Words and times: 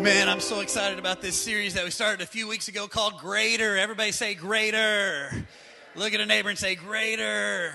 Man, 0.00 0.30
I'm 0.30 0.40
so 0.40 0.60
excited 0.60 0.98
about 0.98 1.20
this 1.20 1.38
series 1.38 1.74
that 1.74 1.84
we 1.84 1.90
started 1.90 2.22
a 2.22 2.26
few 2.26 2.48
weeks 2.48 2.68
ago 2.68 2.88
called 2.88 3.18
Greater. 3.18 3.76
Everybody 3.76 4.12
say 4.12 4.34
Greater. 4.34 5.30
Look 5.94 6.14
at 6.14 6.20
a 6.20 6.26
neighbor 6.26 6.48
and 6.48 6.58
say 6.58 6.74
Greater. 6.74 7.74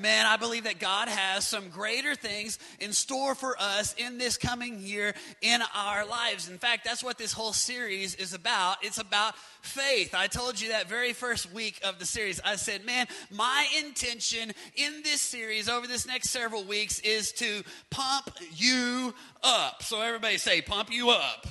Man, 0.00 0.24
I 0.24 0.36
believe 0.36 0.64
that 0.64 0.78
God 0.78 1.08
has 1.08 1.46
some 1.46 1.68
greater 1.68 2.14
things 2.14 2.58
in 2.80 2.92
store 2.92 3.34
for 3.34 3.56
us 3.60 3.94
in 3.98 4.16
this 4.16 4.38
coming 4.38 4.80
year 4.80 5.14
in 5.42 5.60
our 5.74 6.06
lives. 6.06 6.48
In 6.48 6.58
fact, 6.58 6.84
that's 6.84 7.04
what 7.04 7.18
this 7.18 7.32
whole 7.32 7.52
series 7.52 8.14
is 8.14 8.32
about. 8.32 8.78
It's 8.82 8.98
about 8.98 9.36
faith. 9.60 10.14
I 10.14 10.28
told 10.28 10.60
you 10.60 10.70
that 10.70 10.88
very 10.88 11.12
first 11.12 11.52
week 11.52 11.78
of 11.84 11.98
the 11.98 12.06
series. 12.06 12.40
I 12.42 12.56
said, 12.56 12.86
man, 12.86 13.06
my 13.30 13.66
intention 13.84 14.52
in 14.76 15.02
this 15.02 15.20
series 15.20 15.68
over 15.68 15.86
this 15.86 16.06
next 16.06 16.30
several 16.30 16.64
weeks 16.64 16.98
is 17.00 17.32
to 17.32 17.62
pump 17.90 18.30
you 18.54 19.14
up. 19.42 19.82
So 19.82 20.00
everybody 20.00 20.38
say, 20.38 20.62
pump 20.62 20.90
you 20.90 21.10
up. 21.10 21.46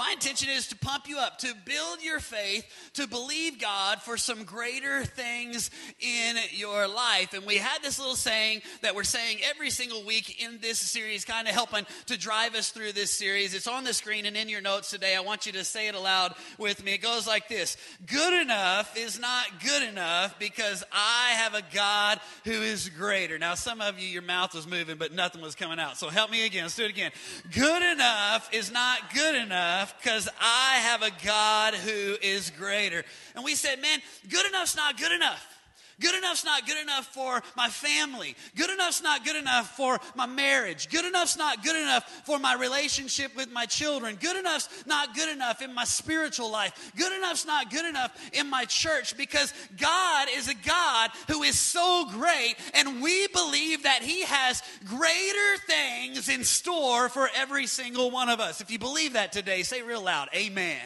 My 0.00 0.12
intention 0.12 0.48
is 0.48 0.68
to 0.68 0.76
pump 0.76 1.08
you 1.08 1.18
up, 1.18 1.36
to 1.40 1.52
build 1.66 2.02
your 2.02 2.20
faith, 2.20 2.64
to 2.94 3.06
believe 3.06 3.60
God 3.60 4.00
for 4.00 4.16
some 4.16 4.44
greater 4.44 5.04
things 5.04 5.70
in 6.00 6.36
your 6.52 6.88
life. 6.88 7.34
And 7.34 7.44
we 7.44 7.58
had 7.58 7.82
this 7.82 7.98
little 7.98 8.16
saying 8.16 8.62
that 8.80 8.94
we're 8.94 9.04
saying 9.04 9.40
every 9.44 9.68
single 9.68 10.02
week 10.02 10.42
in 10.42 10.58
this 10.62 10.78
series, 10.78 11.26
kind 11.26 11.46
of 11.46 11.52
helping 11.52 11.84
to 12.06 12.16
drive 12.16 12.54
us 12.54 12.70
through 12.70 12.92
this 12.92 13.10
series. 13.10 13.52
It's 13.52 13.68
on 13.68 13.84
the 13.84 13.92
screen 13.92 14.24
and 14.24 14.38
in 14.38 14.48
your 14.48 14.62
notes 14.62 14.88
today. 14.88 15.14
I 15.14 15.20
want 15.20 15.44
you 15.44 15.52
to 15.52 15.64
say 15.64 15.86
it 15.86 15.94
aloud 15.94 16.34
with 16.56 16.82
me. 16.82 16.94
It 16.94 17.02
goes 17.02 17.26
like 17.26 17.48
this 17.48 17.76
Good 18.06 18.40
enough 18.40 18.96
is 18.96 19.20
not 19.20 19.62
good 19.62 19.82
enough 19.82 20.38
because 20.38 20.82
I 20.90 21.32
have 21.32 21.52
a 21.52 21.62
God 21.74 22.20
who 22.44 22.52
is 22.52 22.88
greater. 22.88 23.38
Now, 23.38 23.54
some 23.54 23.82
of 23.82 23.98
you, 23.98 24.08
your 24.08 24.22
mouth 24.22 24.54
was 24.54 24.66
moving, 24.66 24.96
but 24.96 25.12
nothing 25.12 25.42
was 25.42 25.54
coming 25.54 25.78
out. 25.78 25.98
So 25.98 26.08
help 26.08 26.30
me 26.30 26.46
again. 26.46 26.62
Let's 26.62 26.76
do 26.76 26.84
it 26.84 26.90
again. 26.90 27.12
Good 27.52 27.82
enough 27.82 28.48
is 28.54 28.72
not 28.72 29.12
good 29.12 29.34
enough 29.34 29.89
because 29.98 30.28
I 30.40 30.74
have 30.76 31.02
a 31.02 31.10
God 31.24 31.74
who 31.74 32.16
is 32.22 32.50
greater. 32.50 33.04
And 33.34 33.44
we 33.44 33.54
said, 33.54 33.80
man, 33.80 34.00
good 34.28 34.46
enough's 34.46 34.76
not 34.76 34.98
good 34.98 35.12
enough. 35.12 35.59
Good 36.00 36.14
enough's 36.14 36.44
not 36.44 36.66
good 36.66 36.80
enough 36.80 37.06
for 37.06 37.42
my 37.56 37.68
family. 37.68 38.34
Good 38.56 38.70
enough's 38.70 39.02
not 39.02 39.24
good 39.24 39.36
enough 39.36 39.76
for 39.76 39.98
my 40.14 40.26
marriage. 40.26 40.88
Good 40.88 41.04
enough's 41.04 41.36
not 41.36 41.62
good 41.62 41.76
enough 41.76 42.04
for 42.24 42.38
my 42.38 42.54
relationship 42.54 43.36
with 43.36 43.50
my 43.52 43.66
children. 43.66 44.16
Good 44.20 44.36
enough's 44.36 44.68
not 44.86 45.14
good 45.14 45.28
enough 45.28 45.60
in 45.62 45.74
my 45.74 45.84
spiritual 45.84 46.50
life. 46.50 46.92
Good 46.96 47.12
enough's 47.12 47.46
not 47.46 47.70
good 47.70 47.84
enough 47.84 48.12
in 48.32 48.48
my 48.48 48.64
church 48.64 49.16
because 49.16 49.52
God 49.76 50.28
is 50.34 50.48
a 50.48 50.54
God 50.54 51.10
who 51.28 51.42
is 51.42 51.58
so 51.58 52.06
great 52.10 52.56
and 52.74 53.02
we 53.02 53.26
believe 53.28 53.82
that 53.82 54.02
He 54.02 54.22
has 54.24 54.62
greater 54.86 55.56
things 55.66 56.28
in 56.28 56.44
store 56.44 57.08
for 57.08 57.28
every 57.36 57.66
single 57.66 58.10
one 58.10 58.28
of 58.28 58.40
us. 58.40 58.60
If 58.60 58.70
you 58.70 58.78
believe 58.78 59.12
that 59.12 59.32
today, 59.32 59.62
say 59.62 59.82
real 59.82 60.02
loud, 60.02 60.28
Amen. 60.34 60.80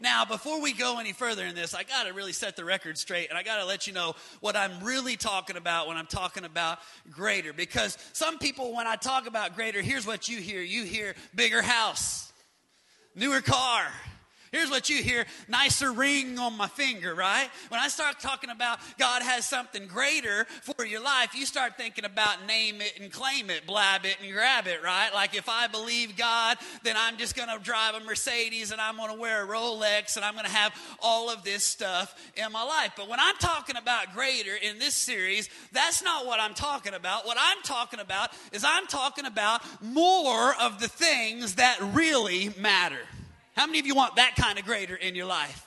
Now, 0.00 0.24
before 0.24 0.62
we 0.62 0.72
go 0.72 0.98
any 0.98 1.12
further 1.12 1.44
in 1.44 1.54
this, 1.54 1.74
I 1.74 1.82
got 1.82 2.06
to 2.06 2.14
really 2.14 2.32
set 2.32 2.56
the 2.56 2.64
record 2.64 2.96
straight 2.96 3.28
and 3.28 3.38
I 3.38 3.42
got 3.42 3.58
to 3.58 3.66
let 3.66 3.86
you 3.86 3.92
know 3.92 4.14
what 4.40 4.56
I'm 4.56 4.82
really 4.82 5.16
talking 5.16 5.56
about 5.56 5.88
when 5.88 5.98
I'm 5.98 6.06
talking 6.06 6.44
about 6.44 6.78
greater. 7.10 7.52
Because 7.52 7.98
some 8.14 8.38
people, 8.38 8.74
when 8.74 8.86
I 8.86 8.96
talk 8.96 9.26
about 9.26 9.54
greater, 9.56 9.82
here's 9.82 10.06
what 10.06 10.28
you 10.28 10.38
hear 10.40 10.62
you 10.62 10.84
hear 10.84 11.14
bigger 11.34 11.60
house, 11.60 12.32
newer 13.14 13.42
car, 13.42 13.88
Here's 14.52 14.68
what 14.68 14.90
you 14.90 15.00
hear 15.00 15.26
nicer 15.46 15.92
ring 15.92 16.36
on 16.40 16.56
my 16.56 16.66
finger, 16.66 17.14
right? 17.14 17.48
When 17.68 17.80
I 17.80 17.86
start 17.86 18.18
talking 18.18 18.50
about 18.50 18.80
God 18.98 19.22
has 19.22 19.48
something 19.48 19.86
greater 19.86 20.44
for 20.62 20.84
your 20.84 21.00
life, 21.00 21.36
you 21.36 21.46
start 21.46 21.76
thinking 21.76 22.04
about 22.04 22.44
name 22.48 22.80
it 22.80 22.98
and 23.00 23.12
claim 23.12 23.48
it, 23.48 23.64
blab 23.64 24.04
it 24.04 24.16
and 24.20 24.32
grab 24.32 24.66
it, 24.66 24.82
right? 24.82 25.10
Like 25.14 25.36
if 25.36 25.48
I 25.48 25.68
believe 25.68 26.16
God, 26.16 26.58
then 26.82 26.96
I'm 26.98 27.16
just 27.16 27.36
going 27.36 27.48
to 27.48 27.62
drive 27.62 27.94
a 27.94 28.00
Mercedes 28.00 28.72
and 28.72 28.80
I'm 28.80 28.96
going 28.96 29.14
to 29.14 29.20
wear 29.20 29.44
a 29.44 29.46
Rolex 29.46 30.16
and 30.16 30.24
I'm 30.24 30.34
going 30.34 30.46
to 30.46 30.50
have 30.50 30.74
all 31.00 31.30
of 31.30 31.44
this 31.44 31.62
stuff 31.62 32.12
in 32.34 32.50
my 32.50 32.64
life. 32.64 32.94
But 32.96 33.08
when 33.08 33.20
I'm 33.20 33.36
talking 33.36 33.76
about 33.76 34.12
greater 34.14 34.56
in 34.56 34.80
this 34.80 34.94
series, 34.94 35.48
that's 35.70 36.02
not 36.02 36.26
what 36.26 36.40
I'm 36.40 36.54
talking 36.54 36.94
about. 36.94 37.24
What 37.24 37.36
I'm 37.38 37.62
talking 37.62 38.00
about 38.00 38.30
is 38.50 38.64
I'm 38.64 38.88
talking 38.88 39.26
about 39.26 39.62
more 39.80 40.54
of 40.60 40.80
the 40.80 40.88
things 40.88 41.54
that 41.54 41.78
really 41.94 42.52
matter. 42.58 42.98
How 43.56 43.66
many 43.66 43.78
of 43.78 43.86
you 43.86 43.94
want 43.94 44.16
that 44.16 44.36
kind 44.36 44.58
of 44.58 44.64
greater 44.64 44.94
in 44.94 45.14
your 45.14 45.26
life? 45.26 45.66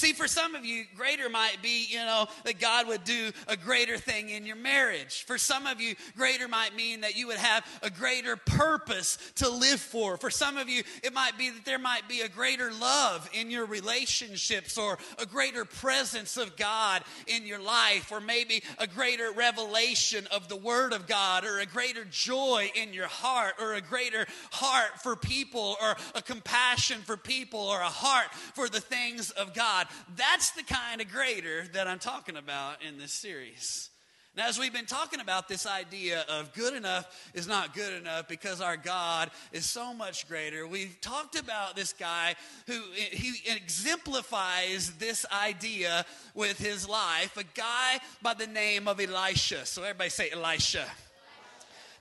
See, 0.00 0.14
for 0.14 0.26
some 0.26 0.54
of 0.54 0.64
you, 0.64 0.84
greater 0.96 1.28
might 1.28 1.58
be, 1.60 1.84
you 1.90 1.98
know, 1.98 2.26
that 2.44 2.58
God 2.58 2.88
would 2.88 3.04
do 3.04 3.32
a 3.46 3.54
greater 3.54 3.98
thing 3.98 4.30
in 4.30 4.46
your 4.46 4.56
marriage. 4.56 5.24
For 5.24 5.36
some 5.36 5.66
of 5.66 5.78
you, 5.78 5.94
greater 6.16 6.48
might 6.48 6.74
mean 6.74 7.02
that 7.02 7.16
you 7.16 7.26
would 7.26 7.36
have 7.36 7.66
a 7.82 7.90
greater 7.90 8.36
purpose 8.36 9.18
to 9.34 9.50
live 9.50 9.78
for. 9.78 10.16
For 10.16 10.30
some 10.30 10.56
of 10.56 10.70
you, 10.70 10.84
it 11.04 11.12
might 11.12 11.36
be 11.36 11.50
that 11.50 11.66
there 11.66 11.78
might 11.78 12.08
be 12.08 12.22
a 12.22 12.30
greater 12.30 12.72
love 12.72 13.28
in 13.34 13.50
your 13.50 13.66
relationships 13.66 14.78
or 14.78 14.96
a 15.18 15.26
greater 15.26 15.66
presence 15.66 16.38
of 16.38 16.56
God 16.56 17.02
in 17.26 17.46
your 17.46 17.60
life 17.60 18.10
or 18.10 18.22
maybe 18.22 18.62
a 18.78 18.86
greater 18.86 19.30
revelation 19.32 20.26
of 20.32 20.48
the 20.48 20.56
Word 20.56 20.94
of 20.94 21.08
God 21.08 21.44
or 21.44 21.58
a 21.58 21.66
greater 21.66 22.06
joy 22.06 22.70
in 22.74 22.94
your 22.94 23.08
heart 23.08 23.56
or 23.60 23.74
a 23.74 23.82
greater 23.82 24.26
heart 24.50 25.02
for 25.02 25.14
people 25.14 25.76
or 25.82 25.94
a 26.14 26.22
compassion 26.22 27.02
for 27.02 27.18
people 27.18 27.60
or 27.60 27.82
a 27.82 27.84
heart 27.84 28.32
for 28.54 28.66
the 28.66 28.80
things 28.80 29.28
of 29.32 29.52
God. 29.52 29.88
That's 30.16 30.50
the 30.52 30.62
kind 30.62 31.00
of 31.00 31.10
greater 31.10 31.64
that 31.72 31.86
I'm 31.86 31.98
talking 31.98 32.36
about 32.36 32.82
in 32.82 32.98
this 32.98 33.12
series. 33.12 33.90
Now, 34.36 34.46
as 34.48 34.60
we've 34.60 34.72
been 34.72 34.86
talking 34.86 35.18
about 35.18 35.48
this 35.48 35.66
idea 35.66 36.24
of 36.28 36.54
good 36.54 36.74
enough 36.74 37.30
is 37.34 37.48
not 37.48 37.74
good 37.74 37.92
enough 37.92 38.28
because 38.28 38.60
our 38.60 38.76
God 38.76 39.30
is 39.52 39.68
so 39.68 39.92
much 39.92 40.28
greater, 40.28 40.68
we've 40.68 41.00
talked 41.00 41.36
about 41.36 41.74
this 41.74 41.92
guy 41.92 42.36
who 42.68 42.80
he 42.94 43.32
exemplifies 43.52 44.92
this 44.98 45.26
idea 45.32 46.06
with 46.34 46.58
his 46.58 46.88
life, 46.88 47.36
a 47.36 47.44
guy 47.58 47.98
by 48.22 48.34
the 48.34 48.46
name 48.46 48.86
of 48.86 49.00
Elisha. 49.00 49.66
So, 49.66 49.82
everybody 49.82 50.10
say 50.10 50.30
Elisha. 50.30 50.86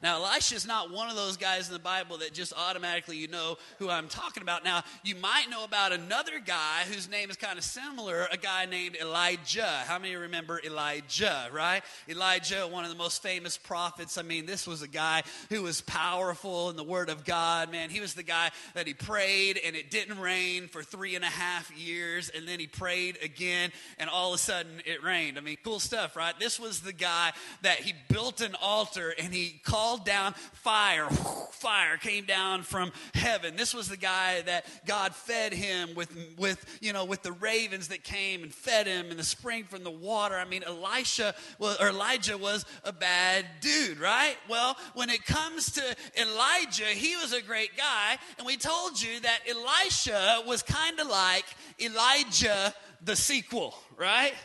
Now, 0.01 0.23
Elisha 0.23 0.55
is 0.55 0.65
not 0.65 0.91
one 0.91 1.09
of 1.09 1.17
those 1.17 1.35
guys 1.35 1.67
in 1.67 1.73
the 1.73 1.79
Bible 1.79 2.19
that 2.19 2.31
just 2.33 2.53
automatically 2.55 3.17
you 3.17 3.27
know 3.27 3.57
who 3.79 3.89
I'm 3.89 4.07
talking 4.07 4.41
about. 4.41 4.63
Now, 4.63 4.83
you 5.03 5.15
might 5.15 5.49
know 5.49 5.65
about 5.65 5.91
another 5.91 6.39
guy 6.39 6.83
whose 6.87 7.09
name 7.09 7.29
is 7.29 7.35
kind 7.35 7.57
of 7.57 7.65
similar, 7.65 8.25
a 8.31 8.37
guy 8.37 8.65
named 8.65 8.95
Elijah. 8.95 9.67
How 9.85 9.99
many 9.99 10.15
remember 10.15 10.61
Elijah, 10.65 11.49
right? 11.51 11.81
Elijah, 12.07 12.65
one 12.67 12.85
of 12.85 12.91
the 12.91 12.95
most 12.95 13.21
famous 13.21 13.57
prophets. 13.57 14.17
I 14.17 14.21
mean, 14.21 14.45
this 14.45 14.65
was 14.65 14.81
a 14.81 14.87
guy 14.87 15.23
who 15.49 15.63
was 15.63 15.81
powerful 15.81 16.69
in 16.69 16.77
the 16.77 16.83
Word 16.83 17.09
of 17.09 17.25
God, 17.25 17.69
man. 17.69 17.89
He 17.89 17.99
was 17.99 18.13
the 18.13 18.23
guy 18.23 18.51
that 18.75 18.87
he 18.87 18.93
prayed 18.93 19.59
and 19.65 19.75
it 19.75 19.91
didn't 19.91 20.17
rain 20.19 20.69
for 20.69 20.81
three 20.81 21.15
and 21.15 21.25
a 21.25 21.27
half 21.27 21.77
years, 21.77 22.29
and 22.29 22.47
then 22.47 22.59
he 22.59 22.67
prayed 22.67 23.17
again, 23.21 23.71
and 23.97 24.09
all 24.09 24.29
of 24.29 24.35
a 24.35 24.41
sudden 24.41 24.81
it 24.85 25.03
rained. 25.03 25.37
I 25.37 25.41
mean, 25.41 25.57
cool 25.61 25.81
stuff, 25.81 26.15
right? 26.15 26.33
This 26.39 26.57
was 26.57 26.79
the 26.79 26.93
guy 26.93 27.33
that 27.63 27.79
he 27.79 27.93
built 28.07 28.39
an 28.39 28.55
altar 28.61 29.13
and 29.19 29.33
he 29.33 29.59
called 29.63 29.88
called 29.89 30.05
down 30.05 30.33
fire. 30.53 31.07
Fire 31.51 31.97
came 31.97 32.23
down 32.25 32.61
from 32.61 32.91
heaven. 33.15 33.55
This 33.55 33.73
was 33.73 33.89
the 33.89 33.97
guy 33.97 34.41
that 34.41 34.67
God 34.85 35.15
fed 35.15 35.51
him 35.51 35.95
with, 35.95 36.15
with, 36.37 36.63
you 36.79 36.93
know, 36.93 37.05
with 37.05 37.23
the 37.23 37.31
ravens 37.31 37.87
that 37.87 38.03
came 38.03 38.43
and 38.43 38.53
fed 38.53 38.85
him 38.85 39.09
and 39.09 39.17
the 39.17 39.23
spring 39.23 39.63
from 39.63 39.83
the 39.83 39.89
water. 39.89 40.35
I 40.35 40.45
mean, 40.45 40.63
Elisha 40.63 41.33
was, 41.57 41.77
or 41.77 41.89
Elijah 41.89 42.37
was 42.37 42.65
a 42.83 42.93
bad 42.93 43.47
dude, 43.61 43.99
right? 43.99 44.35
Well, 44.47 44.77
when 44.93 45.09
it 45.09 45.25
comes 45.25 45.71
to 45.71 45.95
Elijah, 46.21 46.85
he 46.85 47.15
was 47.15 47.33
a 47.33 47.41
great 47.41 47.75
guy. 47.75 48.17
And 48.37 48.45
we 48.45 48.57
told 48.57 49.01
you 49.01 49.19
that 49.21 49.39
Elisha 49.49 50.43
was 50.45 50.61
kind 50.61 50.99
of 50.99 51.07
like 51.07 51.45
Elijah 51.81 52.75
the 53.03 53.15
sequel, 53.15 53.73
right? 53.97 54.35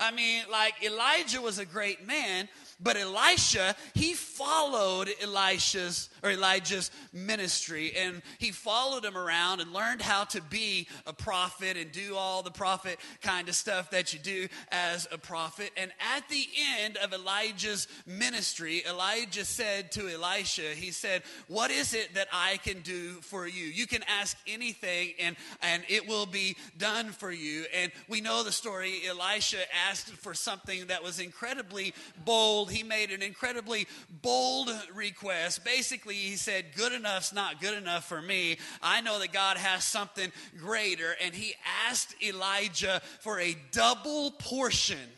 I 0.00 0.10
mean, 0.10 0.44
like 0.50 0.82
Elijah 0.82 1.40
was 1.40 1.58
a 1.58 1.64
great 1.64 2.06
man, 2.06 2.48
but 2.84 2.96
Elisha, 2.96 3.74
he 3.94 4.14
followed 4.14 5.08
Elisha's 5.20 6.10
or 6.24 6.30
Elijah's 6.30 6.90
ministry 7.12 7.92
and 7.96 8.22
he 8.38 8.50
followed 8.50 9.04
him 9.04 9.16
around 9.16 9.60
and 9.60 9.72
learned 9.72 10.02
how 10.02 10.24
to 10.24 10.40
be 10.42 10.88
a 11.06 11.12
prophet 11.12 11.76
and 11.76 11.92
do 11.92 12.16
all 12.16 12.42
the 12.42 12.50
prophet 12.50 12.98
kind 13.20 13.48
of 13.48 13.54
stuff 13.54 13.90
that 13.90 14.12
you 14.12 14.18
do 14.18 14.48
as 14.72 15.06
a 15.12 15.18
prophet. 15.18 15.70
And 15.76 15.92
at 16.14 16.28
the 16.28 16.46
end 16.82 16.96
of 16.96 17.12
Elijah's 17.12 17.86
ministry, 18.06 18.82
Elijah 18.88 19.44
said 19.44 19.92
to 19.92 20.08
Elisha, 20.08 20.74
he 20.74 20.90
said, 20.90 21.22
"What 21.48 21.70
is 21.70 21.94
it 21.94 22.14
that 22.14 22.28
I 22.32 22.56
can 22.58 22.80
do 22.80 23.20
for 23.20 23.46
you? 23.46 23.66
You 23.66 23.86
can 23.86 24.02
ask 24.04 24.36
anything 24.46 25.14
and 25.20 25.36
and 25.60 25.84
it 25.88 26.08
will 26.08 26.26
be 26.26 26.56
done 26.78 27.12
for 27.12 27.30
you." 27.30 27.66
And 27.74 27.92
we 28.08 28.20
know 28.20 28.42
the 28.42 28.52
story. 28.52 29.06
Elisha 29.06 29.58
asked 29.88 30.08
for 30.08 30.34
something 30.34 30.86
that 30.86 31.02
was 31.02 31.20
incredibly 31.20 31.94
bold 32.24 32.70
he 32.70 32.82
made 32.82 33.10
an 33.10 33.22
incredibly 33.22 33.86
bold 34.22 34.70
request. 34.92 35.64
Basically, 35.64 36.13
he 36.16 36.36
said, 36.36 36.66
Good 36.76 36.92
enough's 36.92 37.32
not 37.32 37.60
good 37.60 37.76
enough 37.76 38.04
for 38.04 38.20
me. 38.20 38.58
I 38.82 39.00
know 39.00 39.18
that 39.18 39.32
God 39.32 39.56
has 39.56 39.84
something 39.84 40.32
greater. 40.58 41.14
And 41.22 41.34
he 41.34 41.54
asked 41.88 42.14
Elijah 42.22 43.00
for 43.20 43.40
a 43.40 43.56
double 43.72 44.30
portion 44.32 45.10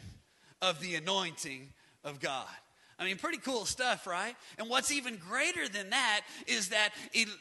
of 0.63 0.81
the 0.81 0.95
anointing 0.95 1.73
of 2.05 2.21
God. 2.21 2.47
I 2.99 3.05
mean, 3.05 3.19
pretty 3.19 3.37
cool 3.39 3.67
stuff, 3.67 4.07
right? 4.07 4.35
And 4.57 4.71
what's 4.71 4.91
even 4.91 5.19
greater 5.19 5.69
than 5.69 5.91
that 5.91 6.23
is 6.47 6.71
that, 6.71 6.91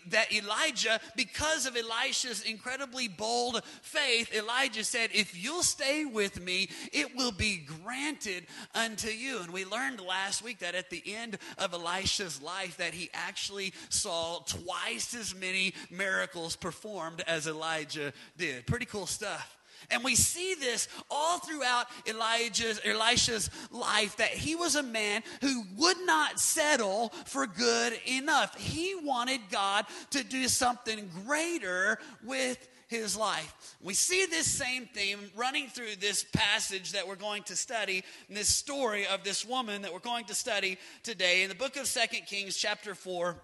that 0.09 0.33
Elijah, 0.33 0.99
because 1.15 1.65
of 1.65 1.77
Elisha's 1.77 2.43
incredibly 2.43 3.07
bold 3.07 3.63
faith, 3.81 4.35
Elijah 4.35 4.83
said, 4.83 5.11
If 5.13 5.41
you'll 5.41 5.63
stay 5.63 6.03
with 6.03 6.41
me, 6.41 6.67
it 6.91 7.15
will 7.15 7.31
be 7.31 7.65
granted 7.83 8.47
unto 8.73 9.07
you. 9.07 9.39
And 9.39 9.53
we 9.53 9.63
learned 9.63 10.01
last 10.01 10.43
week 10.43 10.59
that 10.59 10.75
at 10.75 10.89
the 10.89 11.01
end 11.05 11.37
of 11.57 11.73
Elisha's 11.73 12.41
life, 12.41 12.75
that 12.75 12.93
he 12.93 13.09
actually 13.13 13.71
saw 13.87 14.39
twice 14.39 15.15
as 15.15 15.33
many 15.33 15.73
miracles 15.89 16.57
performed 16.57 17.23
as 17.27 17.47
Elijah 17.47 18.11
did. 18.37 18.67
Pretty 18.67 18.85
cool 18.85 19.07
stuff. 19.07 19.55
And 19.91 20.03
we 20.03 20.15
see 20.15 20.55
this 20.55 20.87
all 21.09 21.39
throughout 21.39 21.87
Elijah's, 22.07 22.79
Elisha's 22.83 23.49
life 23.71 24.17
that 24.17 24.29
he 24.29 24.55
was 24.55 24.75
a 24.75 24.83
man 24.83 25.23
who 25.41 25.63
would 25.77 25.97
not 26.05 26.39
settle 26.39 27.09
for 27.25 27.47
good 27.47 27.99
enough. 28.05 28.57
He 28.59 28.95
wanted 28.95 29.41
God 29.49 29.85
to 30.11 30.23
do 30.23 30.47
something 30.47 31.09
greater 31.25 31.99
with 32.23 32.67
his 32.87 33.17
life. 33.17 33.75
We 33.81 33.93
see 33.93 34.25
this 34.25 34.45
same 34.45 34.87
theme 34.93 35.19
running 35.35 35.67
through 35.67 35.95
this 35.99 36.23
passage 36.23 36.91
that 36.91 37.07
we're 37.07 37.15
going 37.15 37.43
to 37.43 37.55
study, 37.55 38.03
this 38.29 38.49
story 38.49 39.07
of 39.07 39.23
this 39.23 39.45
woman 39.45 39.81
that 39.81 39.93
we're 39.93 39.99
going 39.99 40.25
to 40.25 40.35
study 40.35 40.77
today 41.03 41.43
in 41.43 41.49
the 41.49 41.55
book 41.55 41.77
of 41.77 41.87
Second 41.87 42.25
Kings, 42.27 42.55
chapter 42.55 42.93
4 42.93 43.37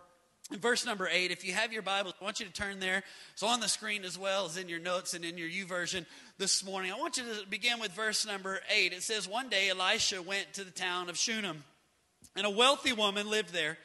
verse 0.59 0.85
number 0.85 1.07
eight, 1.11 1.31
if 1.31 1.45
you 1.45 1.53
have 1.53 1.71
your 1.71 1.81
Bible, 1.81 2.13
I 2.19 2.23
want 2.23 2.39
you 2.39 2.45
to 2.45 2.51
turn 2.51 2.79
there. 2.79 3.03
It's 3.33 3.43
on 3.43 3.59
the 3.59 3.67
screen 3.67 4.03
as 4.03 4.17
well 4.17 4.45
as 4.45 4.57
in 4.57 4.67
your 4.67 4.79
notes 4.79 5.13
and 5.13 5.23
in 5.23 5.37
your 5.37 5.47
YouVersion 5.47 6.05
this 6.37 6.63
morning. 6.65 6.91
I 6.91 6.97
want 6.97 7.17
you 7.17 7.23
to 7.23 7.47
begin 7.47 7.79
with 7.79 7.91
verse 7.91 8.25
number 8.25 8.59
eight. 8.73 8.93
It 8.93 9.03
says, 9.03 9.27
One 9.27 9.49
day 9.49 9.69
Elisha 9.69 10.21
went 10.21 10.53
to 10.53 10.63
the 10.63 10.71
town 10.71 11.09
of 11.09 11.17
Shunem, 11.17 11.63
and 12.35 12.45
a 12.45 12.49
wealthy 12.49 12.93
woman 12.93 13.29
lived 13.29 13.53
there, 13.53 13.77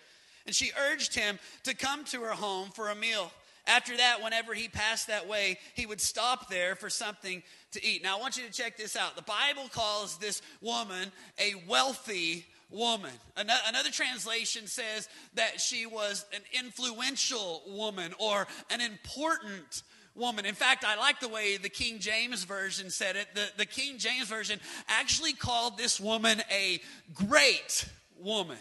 and 0.47 0.55
she 0.55 0.71
urged 0.91 1.15
him 1.15 1.39
to 1.65 1.75
come 1.75 2.05
to 2.05 2.23
her 2.23 2.33
home 2.33 2.71
for 2.71 2.89
a 2.89 2.95
meal. 2.95 3.31
After 3.69 3.97
that, 3.97 4.23
whenever 4.23 4.55
he 4.55 4.69
passed 4.69 5.09
that 5.09 5.27
way, 5.27 5.59
he 5.75 5.87
would 5.87 6.01
stop 6.01 6.49
there 6.49 6.77
for 6.77 6.89
something 6.89 7.43
to 7.73 7.85
eat. 7.85 8.03
Now, 8.03 8.17
I 8.17 8.21
want 8.21 8.37
you 8.37 8.45
to 8.47 8.53
check 8.53 8.77
this 8.77 8.95
out. 8.95 9.17
The 9.17 9.23
Bible 9.23 9.69
calls 9.73 10.19
this 10.19 10.41
woman 10.61 11.11
a 11.39 11.55
wealthy 11.69 12.47
woman. 12.71 13.13
Another 13.37 13.91
translation 13.91 14.67
says 14.67 15.09
that 15.35 15.61
she 15.61 15.87
was 15.87 16.25
an 16.35 16.43
influential 16.53 17.63
woman 17.69 18.13
or 18.19 18.47
an 18.71 18.81
important 18.81 19.83
woman. 20.15 20.47
In 20.47 20.55
fact, 20.55 20.85
I 20.85 20.97
like 20.97 21.21
the 21.21 21.29
way 21.29 21.57
the 21.57 21.69
King 21.69 21.99
James 21.99 22.45
Version 22.45 22.91
said 22.91 23.17
it. 23.17 23.29
The, 23.35 23.47
the 23.59 23.67
King 23.67 23.99
James 23.99 24.29
Version 24.29 24.59
actually 24.89 25.35
called 25.35 25.79
this 25.79 26.01
woman 26.01 26.43
a 26.51 26.81
great 27.15 27.89
woman. 28.19 28.59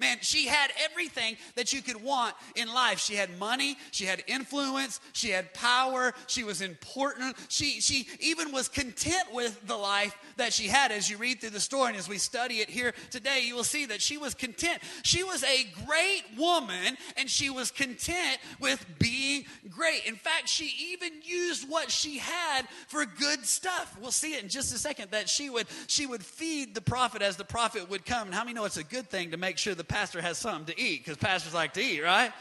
Man, 0.00 0.18
she 0.20 0.46
had 0.46 0.70
everything 0.84 1.36
that 1.56 1.72
you 1.72 1.82
could 1.82 2.00
want 2.02 2.34
in 2.54 2.72
life. 2.72 3.00
She 3.00 3.16
had 3.16 3.36
money, 3.38 3.76
she 3.90 4.04
had 4.04 4.22
influence, 4.28 5.00
she 5.12 5.30
had 5.30 5.52
power, 5.54 6.14
she 6.28 6.44
was 6.44 6.60
important. 6.60 7.36
She, 7.48 7.80
she 7.80 8.06
even 8.20 8.52
was 8.52 8.68
content 8.68 9.32
with 9.32 9.66
the 9.66 9.76
life 9.76 10.16
that 10.36 10.52
she 10.52 10.68
had. 10.68 10.92
As 10.92 11.10
you 11.10 11.16
read 11.16 11.40
through 11.40 11.50
the 11.50 11.58
story 11.58 11.88
and 11.88 11.96
as 11.96 12.08
we 12.08 12.18
study 12.18 12.56
it 12.56 12.70
here 12.70 12.94
today, 13.10 13.42
you 13.44 13.56
will 13.56 13.64
see 13.64 13.86
that 13.86 14.00
she 14.00 14.18
was 14.18 14.34
content. 14.34 14.80
She 15.02 15.24
was 15.24 15.42
a 15.42 15.66
great 15.84 16.22
woman 16.36 16.96
and 17.16 17.28
she 17.28 17.50
was 17.50 17.72
content 17.72 18.38
with 18.60 18.84
being 19.00 19.46
great. 19.68 20.04
In 20.06 20.14
fact, 20.14 20.48
she 20.48 20.92
even 20.92 21.12
used 21.24 21.68
what 21.68 21.90
she 21.90 22.18
had 22.18 22.68
for 22.86 23.04
good 23.04 23.44
stuff. 23.44 23.96
We'll 24.00 24.12
see 24.12 24.34
it 24.34 24.44
in 24.44 24.48
just 24.48 24.72
a 24.72 24.78
second 24.78 25.10
that 25.10 25.28
she 25.28 25.50
would 25.50 25.66
she 25.88 26.06
would 26.06 26.24
feed 26.24 26.74
the 26.76 26.80
prophet 26.80 27.20
as 27.20 27.36
the 27.36 27.44
prophet 27.44 27.90
would 27.90 28.06
come. 28.06 28.28
And 28.28 28.34
how 28.34 28.44
many 28.44 28.54
know 28.54 28.64
it's 28.64 28.76
a 28.76 28.84
good 28.84 29.10
thing 29.10 29.32
to 29.32 29.36
make 29.36 29.58
sure 29.58 29.74
the 29.74 29.87
pastor 29.88 30.20
has 30.20 30.38
something 30.38 30.74
to 30.74 30.80
eat 30.80 31.04
because 31.04 31.16
pastors 31.16 31.54
like 31.54 31.72
to 31.74 31.82
eat, 31.82 32.02
right? 32.02 32.32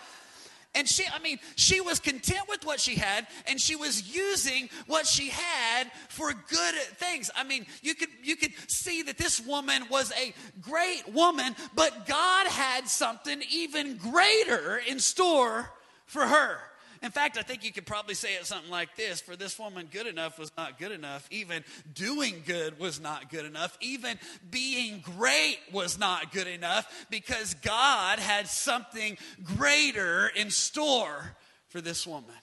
And 0.76 0.88
she, 0.88 1.06
I 1.12 1.20
mean, 1.20 1.40
she 1.56 1.82
was 1.82 2.00
content 2.00 2.48
with 2.48 2.64
what 2.64 2.80
she 2.80 2.96
had 2.96 3.26
and 3.48 3.60
she 3.60 3.76
was 3.76 4.16
using 4.16 4.70
what 4.86 5.08
she 5.08 5.30
had 5.30 5.92
for 6.08 6.32
good 6.34 6.76
things. 6.98 7.32
I 7.36 7.44
mean, 7.44 7.66
you 7.82 7.96
could 7.96 8.10
you 8.24 8.36
could 8.36 8.52
see 8.68 9.02
that 9.04 9.18
this 9.18 9.44
woman 9.44 9.86
was 9.90 10.12
a 10.12 10.34
great 10.62 11.12
woman, 11.12 11.56
but 11.74 12.06
God 12.06 12.46
had 12.46 12.88
something 12.88 13.42
even 13.52 13.98
greater 13.98 14.80
in 14.88 15.00
store 15.00 15.72
for 16.06 16.28
her. 16.28 16.60
In 17.02 17.12
fact, 17.12 17.38
I 17.38 17.42
think 17.42 17.64
you 17.64 17.72
could 17.72 17.86
probably 17.86 18.16
say 18.16 18.36
it 18.36 18.46
something 18.46 18.72
like 18.72 18.96
this 18.96 19.22
For 19.22 19.36
this 19.36 19.58
woman, 19.60 19.88
good 19.92 20.08
enough 20.08 20.40
was 20.40 20.52
not 20.58 20.80
good 20.80 20.92
enough. 20.92 21.28
Even 21.32 21.64
doing 21.94 22.44
good 22.46 22.80
was 22.80 23.00
not 23.00 23.30
good 23.30 23.46
enough. 23.46 23.78
Even 23.82 24.20
being 24.50 25.02
great 25.02 25.60
was 25.72 26.00
not 26.00 26.32
good 26.32 26.48
enough 26.48 27.08
because 27.10 27.54
God 27.56 28.20
had 28.20 28.48
something 28.48 29.18
greater 29.44 30.28
in 30.28 30.50
store 30.50 31.36
for 31.70 31.82
this 31.82 32.08
woman. 32.08 32.36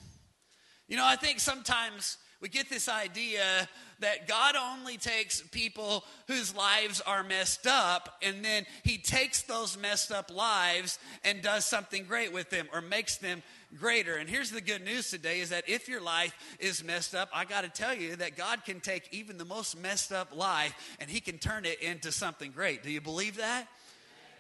You 0.89 0.97
know, 0.97 1.07
I 1.07 1.17
think 1.17 1.41
sometimes 1.41 2.19
we 2.41 2.51
get 2.51 2.69
this 2.69 2.89
idea 2.91 3.69
that 4.01 4.29
God 4.29 4.55
only 4.55 4.99
takes 4.99 5.41
people 5.41 6.05
whose 6.29 6.55
lives 6.55 7.01
are 7.01 7.23
messed 7.23 7.67
up 7.67 8.19
and 8.23 8.45
then 8.45 8.67
he 8.83 8.99
takes 8.99 9.43
those 9.43 9.79
messed 9.79 10.13
up 10.13 10.31
lives 10.31 10.99
and 11.25 11.41
does 11.41 11.65
something 11.65 12.05
great 12.05 12.35
with 12.35 12.51
them 12.51 12.69
or 12.73 12.83
makes 12.83 13.17
them 13.17 13.43
greater. 13.79 14.17
And 14.17 14.29
here's 14.29 14.51
the 14.51 14.61
good 14.61 14.85
news 14.85 15.11
today 15.11 15.41
is 15.41 15.51
that 15.51 15.69
if 15.69 15.89
your 15.89 16.01
life 16.01 16.35
is 16.59 16.85
messed 16.85 17.15
up, 17.15 17.29
I 17.33 17.45
got 17.45 17.63
to 17.63 17.69
tell 17.69 17.95
you 17.95 18.17
that 18.17 18.37
God 18.37 18.65
can 18.65 18.81
take 18.81 19.09
even 19.13 19.39
the 19.39 19.45
most 19.45 19.77
messed 19.79 20.13
up 20.13 20.35
life 20.35 20.97
and 21.01 21.11
he 21.11 21.21
can 21.21 21.39
turn 21.39 21.65
it 21.65 21.81
into 21.81 22.13
something 22.13 22.51
great. 22.51 22.83
Do 22.83 22.91
you 22.91 23.01
believe 23.01 23.37
that? 23.37 23.69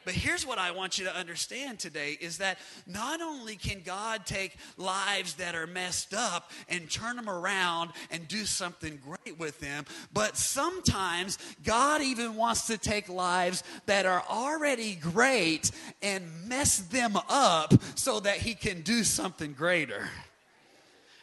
But 0.04 0.14
here's 0.14 0.46
what 0.46 0.58
I 0.58 0.70
want 0.70 0.98
you 0.98 1.04
to 1.06 1.16
understand 1.16 1.78
today 1.78 2.18
is 2.20 2.38
that 2.38 2.58
not 2.86 3.20
only 3.22 3.56
can 3.56 3.80
God 3.82 4.26
take 4.26 4.56
lives 4.76 5.34
that 5.34 5.54
are 5.54 5.66
messed 5.66 6.12
up 6.12 6.50
and 6.68 6.90
turn 6.90 7.16
them 7.16 7.28
around 7.28 7.90
and 8.10 8.28
do 8.28 8.44
something 8.44 9.00
great 9.04 9.38
with 9.38 9.60
them, 9.60 9.84
but 10.12 10.36
sometimes 10.36 11.38
God 11.64 12.02
even 12.02 12.36
wants 12.36 12.66
to 12.66 12.76
take 12.76 13.08
lives 13.08 13.62
that 13.86 14.04
are 14.06 14.22
already 14.28 14.94
great 14.94 15.70
and 16.02 16.24
mess 16.46 16.78
them 16.78 17.16
up 17.28 17.72
so 17.94 18.20
that 18.20 18.36
he 18.36 18.54
can 18.54 18.82
do 18.82 19.04
something 19.04 19.52
greater. 19.52 20.08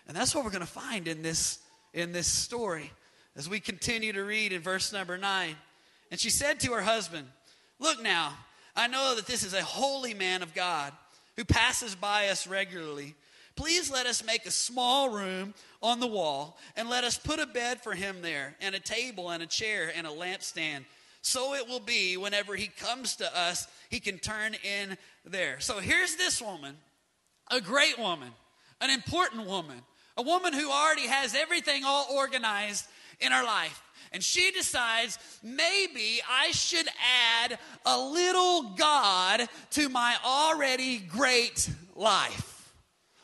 And 0.08 0.18
that's 0.18 0.34
what 0.34 0.44
we're 0.44 0.52
going 0.52 0.62
to 0.62 0.68
find 0.68 1.08
in 1.08 1.22
this 1.22 1.60
in 1.94 2.14
this 2.14 2.28
story 2.28 2.92
as 3.36 3.50
we 3.50 3.60
continue 3.60 4.14
to 4.14 4.24
read 4.24 4.54
in 4.54 4.62
verse 4.62 4.94
number 4.94 5.18
9. 5.18 5.56
And 6.10 6.20
she 6.20 6.30
said 6.30 6.60
to 6.62 6.74
her 6.74 6.82
husband, 6.82 7.28
"Look 7.80 8.02
now, 8.02 8.34
I 8.76 8.88
know 8.88 9.16
that 9.16 9.28
this 9.28 9.44
is 9.44 9.54
a 9.54 9.62
holy 9.62 10.14
man 10.14 10.42
of 10.42 10.54
God 10.54 10.94
who 11.38 11.46
passes 11.46 11.96
by 11.96 12.28
us 12.28 12.48
regularly. 12.48 13.16
Please 13.56 13.92
let 13.92 14.06
us 14.06 14.26
make 14.26 14.46
a 14.46 14.52
small 14.52 15.10
room 15.10 15.54
on 15.82 16.00
the 16.00 16.08
wall 16.08 16.58
and 16.76 16.90
let 16.90 17.04
us 17.04 17.18
put 17.18 17.40
a 17.40 17.46
bed 17.46 17.82
for 17.82 17.94
him 17.94 18.22
there, 18.22 18.56
and 18.62 18.74
a 18.76 18.80
table 18.80 19.30
and 19.30 19.44
a 19.44 19.48
chair 19.48 19.92
and 19.96 20.08
a 20.08 20.12
lampstand. 20.12 20.86
So 21.22 21.54
it 21.54 21.68
will 21.68 21.80
be 21.80 22.18
whenever 22.18 22.56
he 22.56 22.68
comes 22.68 23.18
to 23.18 23.38
us, 23.38 23.68
he 23.90 24.00
can 24.00 24.18
turn 24.18 24.56
in 24.64 24.98
there. 25.26 25.60
So 25.60 25.80
here's 25.80 26.16
this 26.16 26.42
woman, 26.42 26.78
a 27.52 27.62
great 27.62 28.00
woman, 28.00 28.30
an 28.80 28.90
important 28.90 29.46
woman, 29.46 29.78
a 30.18 30.24
woman 30.24 30.54
who 30.54 30.72
already 30.72 31.08
has 31.08 31.36
everything 31.36 31.84
all 31.86 32.08
organized 32.12 32.86
in 33.22 33.32
her 33.32 33.44
life 33.44 33.82
and 34.12 34.24
she 34.24 34.52
decides 34.52 35.18
maybe 35.42 36.22
I 36.30 36.52
should 36.52 36.88
add 37.44 37.58
a 37.86 37.98
little 37.98 38.74
God 38.76 39.48
to 39.72 39.90
my 39.90 40.16
already 40.26 40.98
great 40.98 41.70
life. 41.96 42.51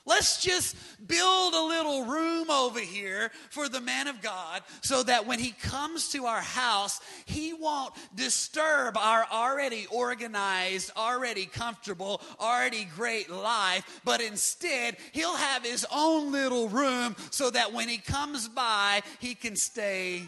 Let's 0.08 0.42
just 0.42 0.78
build 1.06 1.54
a 1.54 1.62
little 1.62 2.06
room 2.06 2.50
over 2.50 2.80
here 2.80 3.30
for 3.50 3.68
the 3.68 3.82
man 3.82 4.08
of 4.08 4.22
God 4.22 4.62
so 4.82 5.04
that 5.04 5.28
when 5.28 5.38
he 5.38 5.52
comes 5.52 6.08
to 6.14 6.26
our 6.26 6.40
house, 6.40 7.02
he 7.26 7.52
won't 7.52 7.94
disturb 8.16 8.98
our 8.98 9.26
already 9.30 9.86
organized, 9.92 10.92
already 10.96 11.46
comfortable, 11.46 12.22
already 12.40 12.88
great 12.96 13.30
life, 13.30 14.00
but 14.06 14.22
instead 14.22 14.96
he'll 15.12 15.36
have 15.36 15.66
his 15.66 15.86
own 15.94 16.32
little 16.32 16.70
room 16.70 17.14
so 17.30 17.50
that 17.50 17.74
when 17.74 17.90
he 17.90 17.98
comes 17.98 18.48
by, 18.48 19.02
he 19.20 19.36
can 19.36 19.58
stay 19.58 20.24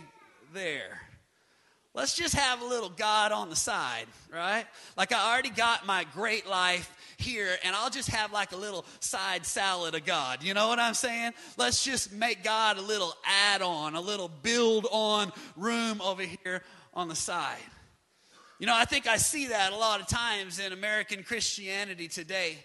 there. 0.54 1.00
Let's 1.94 2.16
just 2.16 2.36
have 2.36 2.62
a 2.62 2.66
little 2.66 2.90
God 2.90 3.32
on 3.32 3.50
the 3.50 3.56
side, 3.56 4.06
right? 4.32 4.66
Like 4.96 5.12
I 5.12 5.32
already 5.32 5.50
got 5.50 5.86
my 5.86 6.06
great 6.14 6.48
life 6.48 6.94
here, 7.20 7.58
and 7.64 7.76
I'll 7.76 7.90
just 7.90 8.10
have 8.10 8.32
like 8.32 8.52
a 8.52 8.58
little 8.58 8.86
side 9.00 9.46
salad 9.46 9.96
of 9.96 10.06
God. 10.06 10.44
You 10.44 10.54
know 10.54 10.68
what 10.68 10.80
I'm 10.80 10.94
saying? 10.94 11.34
Let's 11.58 11.84
just 11.84 12.12
make 12.12 12.44
God 12.44 12.78
a 12.78 12.82
little 12.82 13.14
add 13.26 13.62
on, 13.62 13.96
a 13.96 14.02
little 14.02 14.30
build 14.42 14.88
on 14.92 15.32
room 15.56 16.02
over 16.02 16.24
here 16.24 16.64
on 16.94 17.08
the 17.08 17.16
side. 17.16 17.58
You 18.60 18.68
know, 18.68 18.76
I 18.76 18.86
think 18.86 19.08
I 19.08 19.18
see 19.18 19.48
that 19.48 19.72
a 19.72 19.78
lot 19.78 20.02
of 20.02 20.08
times 20.08 20.60
in 20.60 20.74
American 20.74 21.24
Christianity 21.24 22.08
today. 22.08 22.58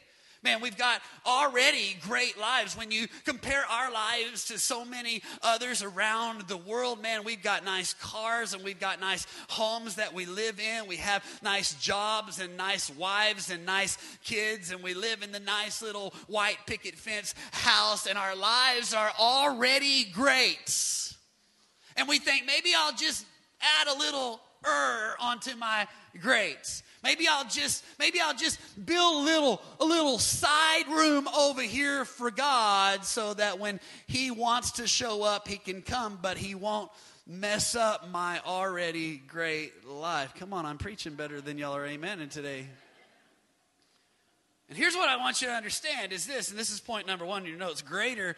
Man, 0.45 0.61
we've 0.61 0.77
got 0.77 1.01
already 1.25 1.97
great 2.03 2.39
lives. 2.39 2.77
When 2.77 2.91
you 2.91 3.09
compare 3.25 3.65
our 3.71 3.91
lives 3.91 4.45
to 4.49 4.59
so 4.59 4.85
many 4.85 5.23
others 5.43 5.83
around 5.83 6.43
the 6.43 6.59
world, 6.59 7.01
man, 7.01 7.25
we've 7.25 7.43
got 7.43 7.65
nice 7.65 7.95
cars 7.95 8.53
and 8.53 8.63
we've 8.63 8.79
got 8.79 9.01
nice 9.01 9.27
homes 9.49 9.95
that 9.95 10.13
we 10.13 10.27
live 10.27 10.61
in. 10.61 10.87
We 10.87 10.97
have 10.97 11.25
nice 11.43 11.73
jobs 11.81 12.41
and 12.41 12.59
nice 12.59 12.95
wives 12.95 13.51
and 13.51 13.65
nice 13.65 13.97
kids, 14.23 14.71
and 14.71 14.83
we 14.83 14.93
live 14.93 15.23
in 15.23 15.33
the 15.33 15.41
nice 15.41 15.81
little 15.81 16.13
white 16.27 16.59
picket 16.67 16.97
fence 16.97 17.35
house, 17.51 18.07
and 18.07 18.19
our 18.19 18.37
lives 18.37 18.93
are 18.93 19.13
already 19.19 20.05
great. 20.13 21.15
And 21.97 22.07
we 22.07 22.19
think 22.19 22.45
maybe 22.45 22.71
I'll 22.77 22.95
just 22.95 23.25
add 23.81 23.89
a 23.89 23.99
little 23.99 24.41
er 24.67 25.15
onto 25.21 25.57
my 25.57 25.87
grades. 26.21 26.83
Maybe 27.05 27.29
I'll 27.29 27.45
just 27.45 27.85
maybe 27.99 28.19
I'll 28.21 28.35
just 28.35 28.59
build 28.87 29.23
a 29.23 29.25
little 29.25 29.63
a 29.79 29.85
little 29.85 30.19
side 30.19 30.89
room 30.89 31.29
over 31.29 31.61
here 31.61 32.07
for 32.07 32.31
God 32.31 33.05
so 33.05 33.35
that 33.35 33.59
when 33.59 33.79
he 34.07 34.31
wants 34.31 34.73
to 34.73 34.87
show 34.89 35.23
up 35.23 35.47
he 35.47 35.59
can 35.59 35.83
come 35.83 36.19
but 36.21 36.39
he 36.39 36.55
won't 36.55 36.91
mess 37.27 37.77
up 37.77 38.09
my 38.11 38.41
already 38.47 39.19
great 39.19 39.87
life. 39.87 40.35
Come 40.35 40.55
on, 40.55 40.65
I'm 40.65 40.79
preaching 40.79 41.15
better 41.15 41.41
than 41.43 41.59
y'all 41.59 41.77
are 41.77 41.87
amen 41.87 42.21
and 42.21 42.31
today. 42.31 42.67
And 44.71 44.79
here's 44.79 44.95
what 44.95 45.11
I 45.11 45.17
want 45.19 45.43
you 45.43 45.49
to 45.49 45.55
understand 45.55 46.13
is 46.13 46.27
this 46.27 46.49
and 46.49 46.59
this 46.59 46.71
is 46.71 46.81
point 46.81 47.07
number 47.07 47.27
1 47.27 47.43
in 47.43 47.49
your 47.49 47.59
notes. 47.59 47.83
Greater 47.83 48.35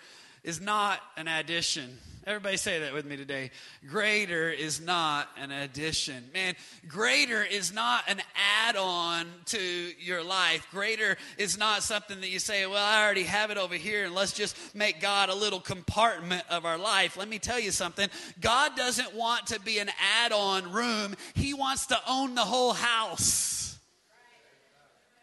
is 0.47 0.61
not 0.61 1.01
an 1.19 1.29
addition. 1.29 1.99
Everybody 2.25 2.57
say 2.57 2.81
that 2.81 2.95
with 2.95 3.05
me 3.05 3.17
today. 3.17 3.51
Greater 3.89 4.51
is 4.51 4.81
not 4.81 5.29
an 5.41 5.51
addition. 5.51 6.25
Man, 6.33 6.55
greater 6.89 7.45
is 7.45 7.73
not 7.73 8.05
an 8.09 8.21
add 8.65 8.77
on 8.77 9.27
to 9.47 9.61
your 10.01 10.25
life. 10.25 10.67
Greater 10.71 11.17
is 11.37 11.59
not 11.59 11.83
something 11.83 12.21
that 12.21 12.31
you 12.31 12.39
say, 12.39 12.67
well, 12.67 12.85
I 12.85 13.05
already 13.05 13.25
have 13.25 13.51
it 13.51 13.59
over 13.59 13.75
here, 13.75 14.07
and 14.07 14.15
let's 14.15 14.33
just 14.33 14.57
make 14.75 15.01
God 15.01 15.29
a 15.29 15.35
little 15.35 15.61
compartment 15.61 16.43
of 16.49 16.65
our 16.65 16.79
life. 16.79 17.17
Let 17.17 17.29
me 17.29 17.39
tell 17.39 17.61
you 17.61 17.71
something 17.71 18.09
God 18.41 18.75
doesn't 18.77 19.15
want 19.15 19.49
to 19.49 19.61
be 19.61 19.79
an 19.79 19.91
add 20.21 20.33
on 20.33 20.73
room, 20.73 21.15
He 21.35 21.55
wants 21.55 21.87
to 21.87 21.99
own 22.09 22.35
the 22.35 22.41
whole 22.41 22.73
house. 22.73 23.79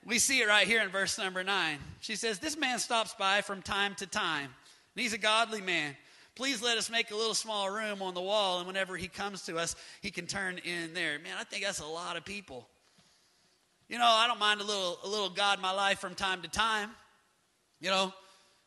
We 0.05 0.19
see 0.19 0.41
it 0.41 0.47
right 0.47 0.67
here 0.67 0.81
in 0.81 0.89
verse 0.89 1.17
number 1.17 1.43
nine. 1.43 1.79
She 2.01 2.15
says, 2.15 2.39
This 2.39 2.57
man 2.57 2.79
stops 2.79 3.13
by 3.17 3.41
from 3.41 3.61
time 3.61 3.95
to 3.95 4.07
time, 4.07 4.49
and 4.95 5.01
he's 5.01 5.13
a 5.13 5.17
godly 5.17 5.61
man. 5.61 5.95
Please 6.35 6.61
let 6.61 6.77
us 6.77 6.89
make 6.89 7.11
a 7.11 7.15
little 7.15 7.35
small 7.35 7.69
room 7.69 8.01
on 8.01 8.13
the 8.13 8.21
wall, 8.21 8.57
and 8.57 8.67
whenever 8.67 8.97
he 8.97 9.07
comes 9.07 9.43
to 9.43 9.57
us, 9.57 9.75
he 10.01 10.09
can 10.09 10.25
turn 10.25 10.57
in 10.59 10.93
there. 10.93 11.19
Man, 11.19 11.35
I 11.39 11.43
think 11.43 11.63
that's 11.63 11.79
a 11.79 11.85
lot 11.85 12.17
of 12.17 12.25
people. 12.25 12.67
You 13.87 13.99
know, 13.99 14.05
I 14.05 14.25
don't 14.27 14.39
mind 14.39 14.59
a 14.61 14.63
little, 14.63 14.97
a 15.03 15.07
little 15.07 15.29
God 15.29 15.59
in 15.59 15.61
my 15.61 15.71
life 15.71 15.99
from 15.99 16.15
time 16.15 16.41
to 16.41 16.47
time. 16.47 16.89
You 17.79 17.89
know, 17.89 18.13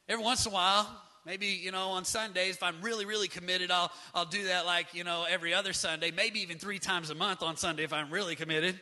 every 0.09 0.23
once 0.23 0.47
in 0.47 0.53
a 0.53 0.55
while, 0.55 0.89
maybe 1.27 1.47
you 1.47 1.73
know 1.73 1.89
on 1.89 2.05
sundays 2.05 2.55
if 2.55 2.63
i'm 2.63 2.81
really 2.81 3.05
really 3.05 3.27
committed 3.27 3.71
i'll 3.71 3.91
i'll 4.15 4.25
do 4.25 4.45
that 4.45 4.65
like 4.65 4.95
you 4.95 5.05
know 5.05 5.27
every 5.29 5.53
other 5.53 5.73
sunday 5.73 6.13
maybe 6.13 6.41
even 6.41 6.57
three 6.57 6.79
times 6.79 7.11
a 7.11 7.15
month 7.15 7.43
on 7.43 7.57
sunday 7.57 7.83
if 7.83 7.93
i'm 7.93 8.11
really 8.11 8.37
committed 8.37 8.79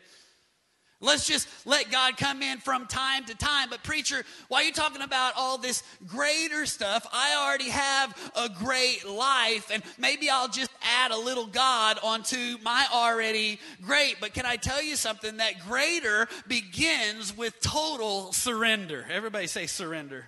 Let's 1.04 1.26
just 1.26 1.48
let 1.66 1.90
God 1.90 2.16
come 2.16 2.42
in 2.42 2.58
from 2.58 2.86
time 2.86 3.24
to 3.26 3.34
time. 3.34 3.68
But, 3.68 3.82
preacher, 3.82 4.24
why 4.48 4.62
are 4.62 4.64
you 4.64 4.72
talking 4.72 5.02
about 5.02 5.34
all 5.36 5.58
this 5.58 5.82
greater 6.06 6.64
stuff? 6.66 7.06
I 7.12 7.36
already 7.44 7.68
have 7.68 8.32
a 8.34 8.48
great 8.48 9.06
life, 9.06 9.70
and 9.70 9.82
maybe 9.98 10.30
I'll 10.30 10.48
just 10.48 10.70
add 10.82 11.10
a 11.10 11.18
little 11.18 11.46
God 11.46 11.98
onto 12.02 12.56
my 12.62 12.86
already 12.92 13.60
great. 13.82 14.16
But, 14.20 14.32
can 14.34 14.46
I 14.46 14.56
tell 14.56 14.82
you 14.82 14.96
something? 14.96 15.36
That 15.36 15.60
greater 15.60 16.26
begins 16.48 17.36
with 17.36 17.60
total 17.60 18.32
surrender. 18.32 19.06
Everybody 19.10 19.46
say 19.46 19.66
surrender. 19.66 20.26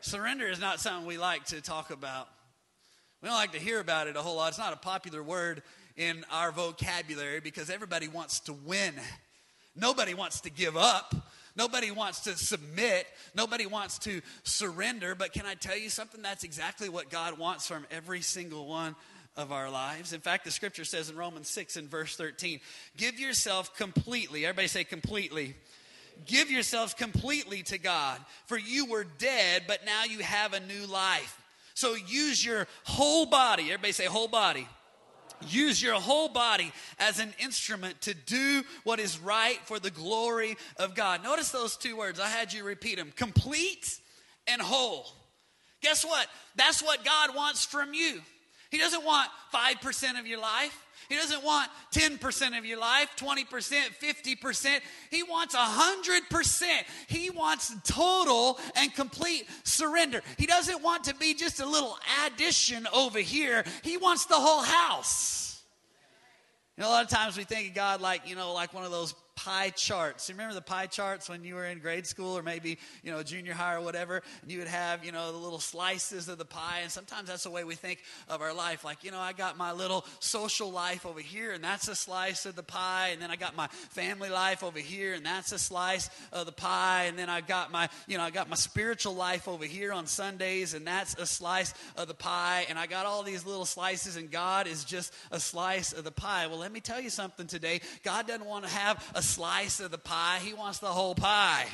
Surrender 0.00 0.48
is 0.48 0.60
not 0.60 0.80
something 0.80 1.06
we 1.06 1.18
like 1.18 1.44
to 1.46 1.60
talk 1.60 1.90
about. 1.90 2.28
We 3.22 3.28
don't 3.28 3.38
like 3.38 3.52
to 3.52 3.58
hear 3.58 3.80
about 3.80 4.08
it 4.08 4.16
a 4.16 4.22
whole 4.22 4.36
lot. 4.36 4.48
It's 4.48 4.58
not 4.58 4.72
a 4.72 4.76
popular 4.76 5.22
word 5.22 5.62
in 5.96 6.24
our 6.30 6.52
vocabulary 6.52 7.40
because 7.40 7.70
everybody 7.70 8.08
wants 8.08 8.40
to 8.40 8.52
win. 8.52 8.94
Nobody 9.76 10.14
wants 10.14 10.40
to 10.42 10.50
give 10.50 10.76
up. 10.76 11.14
Nobody 11.56 11.90
wants 11.90 12.20
to 12.20 12.36
submit. 12.36 13.06
Nobody 13.34 13.66
wants 13.66 13.98
to 14.00 14.20
surrender. 14.42 15.14
But 15.14 15.32
can 15.32 15.46
I 15.46 15.54
tell 15.54 15.76
you 15.76 15.88
something? 15.88 16.22
That's 16.22 16.44
exactly 16.44 16.88
what 16.88 17.10
God 17.10 17.38
wants 17.38 17.66
from 17.66 17.86
every 17.90 18.20
single 18.20 18.66
one 18.66 18.94
of 19.36 19.52
our 19.52 19.70
lives. 19.70 20.12
In 20.12 20.20
fact, 20.20 20.44
the 20.44 20.50
scripture 20.50 20.84
says 20.84 21.10
in 21.10 21.16
Romans 21.16 21.48
6 21.48 21.76
and 21.76 21.90
verse 21.90 22.16
13, 22.16 22.60
give 22.96 23.18
yourself 23.18 23.76
completely. 23.76 24.44
Everybody 24.44 24.68
say 24.68 24.84
completely. 24.84 25.54
Give 26.24 26.50
yourselves 26.50 26.94
completely 26.94 27.62
to 27.64 27.76
God, 27.76 28.18
for 28.46 28.56
you 28.56 28.86
were 28.86 29.04
dead, 29.18 29.64
but 29.66 29.84
now 29.84 30.04
you 30.04 30.20
have 30.20 30.54
a 30.54 30.60
new 30.60 30.86
life. 30.86 31.38
So 31.74 31.94
use 31.94 32.42
your 32.42 32.66
whole 32.84 33.26
body. 33.26 33.64
Everybody 33.64 33.92
say 33.92 34.06
whole 34.06 34.28
body 34.28 34.66
Use 35.48 35.82
your 35.82 35.94
whole 35.94 36.28
body 36.28 36.72
as 36.98 37.18
an 37.18 37.34
instrument 37.38 38.00
to 38.02 38.14
do 38.14 38.62
what 38.84 39.00
is 39.00 39.18
right 39.18 39.58
for 39.64 39.78
the 39.78 39.90
glory 39.90 40.56
of 40.78 40.94
God. 40.94 41.22
Notice 41.22 41.50
those 41.50 41.76
two 41.76 41.96
words. 41.96 42.20
I 42.20 42.28
had 42.28 42.52
you 42.52 42.64
repeat 42.64 42.96
them 42.96 43.12
complete 43.14 43.98
and 44.46 44.60
whole. 44.60 45.06
Guess 45.82 46.04
what? 46.04 46.26
That's 46.56 46.82
what 46.82 47.04
God 47.04 47.34
wants 47.34 47.64
from 47.64 47.94
you. 47.94 48.20
He 48.70 48.78
doesn't 48.78 49.04
want 49.04 49.28
5% 49.54 50.18
of 50.18 50.26
your 50.26 50.40
life. 50.40 50.85
He 51.08 51.16
doesn't 51.16 51.44
want 51.44 51.70
10% 51.92 52.58
of 52.58 52.64
your 52.64 52.78
life, 52.78 53.10
20%, 53.16 53.44
50%. 53.46 54.80
He 55.10 55.22
wants 55.22 55.54
100%. 55.54 56.66
He 57.06 57.30
wants 57.30 57.74
total 57.84 58.58
and 58.74 58.92
complete 58.94 59.46
surrender. 59.64 60.22
He 60.38 60.46
doesn't 60.46 60.82
want 60.82 61.04
to 61.04 61.14
be 61.14 61.34
just 61.34 61.60
a 61.60 61.66
little 61.66 61.96
addition 62.26 62.86
over 62.92 63.18
here. 63.18 63.64
He 63.82 63.96
wants 63.96 64.26
the 64.26 64.34
whole 64.34 64.62
house. 64.62 65.62
You 66.76 66.82
know, 66.82 66.90
a 66.90 66.92
lot 66.92 67.04
of 67.04 67.10
times 67.10 67.36
we 67.36 67.44
think 67.44 67.70
of 67.70 67.74
God 67.74 68.00
like, 68.00 68.28
you 68.28 68.36
know, 68.36 68.52
like 68.52 68.74
one 68.74 68.84
of 68.84 68.90
those 68.90 69.14
pie 69.36 69.70
charts. 69.70 70.28
You 70.28 70.34
remember 70.34 70.54
the 70.54 70.62
pie 70.62 70.86
charts 70.86 71.28
when 71.28 71.44
you 71.44 71.54
were 71.54 71.66
in 71.66 71.78
grade 71.78 72.06
school 72.06 72.36
or 72.36 72.42
maybe, 72.42 72.78
you 73.02 73.12
know, 73.12 73.22
junior 73.22 73.52
high 73.52 73.74
or 73.74 73.82
whatever, 73.82 74.22
and 74.42 74.50
you 74.50 74.58
would 74.58 74.66
have, 74.66 75.04
you 75.04 75.12
know, 75.12 75.30
the 75.30 75.38
little 75.38 75.60
slices 75.60 76.28
of 76.28 76.38
the 76.38 76.44
pie. 76.44 76.80
And 76.82 76.90
sometimes 76.90 77.28
that's 77.28 77.44
the 77.44 77.50
way 77.50 77.62
we 77.62 77.74
think 77.74 78.02
of 78.28 78.40
our 78.40 78.54
life. 78.54 78.84
Like, 78.84 79.04
you 79.04 79.10
know, 79.10 79.20
I 79.20 79.32
got 79.32 79.56
my 79.56 79.72
little 79.72 80.04
social 80.20 80.72
life 80.72 81.06
over 81.06 81.20
here, 81.20 81.52
and 81.52 81.62
that's 81.62 81.86
a 81.88 81.94
slice 81.94 82.46
of 82.46 82.56
the 82.56 82.62
pie. 82.62 83.10
And 83.12 83.20
then 83.20 83.30
I 83.30 83.36
got 83.36 83.54
my 83.54 83.68
family 83.68 84.30
life 84.30 84.64
over 84.64 84.78
here, 84.78 85.14
and 85.14 85.24
that's 85.24 85.52
a 85.52 85.58
slice 85.58 86.08
of 86.32 86.46
the 86.46 86.52
pie. 86.52 87.04
And 87.04 87.18
then 87.18 87.28
I 87.28 87.42
got 87.42 87.70
my, 87.70 87.88
you 88.08 88.16
know, 88.16 88.24
I 88.24 88.30
got 88.30 88.48
my 88.48 88.56
spiritual 88.56 89.14
life 89.14 89.48
over 89.48 89.64
here 89.64 89.92
on 89.92 90.06
Sundays, 90.06 90.74
and 90.74 90.86
that's 90.86 91.14
a 91.14 91.26
slice 91.26 91.74
of 91.96 92.08
the 92.08 92.14
pie. 92.14 92.66
And 92.68 92.78
I 92.78 92.86
got 92.86 93.04
all 93.04 93.22
these 93.22 93.44
little 93.44 93.66
slices, 93.66 94.16
and 94.16 94.30
God 94.30 94.66
is 94.66 94.84
just 94.84 95.12
a 95.30 95.38
slice 95.38 95.92
of 95.92 96.04
the 96.04 96.10
pie. 96.10 96.46
Well, 96.46 96.58
let 96.58 96.72
me 96.72 96.80
tell 96.80 97.00
you 97.00 97.10
something 97.10 97.46
today. 97.46 97.82
God 98.02 98.26
doesn't 98.26 98.46
want 98.46 98.64
to 98.64 98.70
have 98.70 99.04
a 99.14 99.25
slice 99.26 99.80
of 99.80 99.90
the 99.90 99.98
pie, 99.98 100.38
he 100.42 100.54
wants 100.54 100.78
the 100.78 100.86
whole 100.86 101.14
pie. 101.14 101.66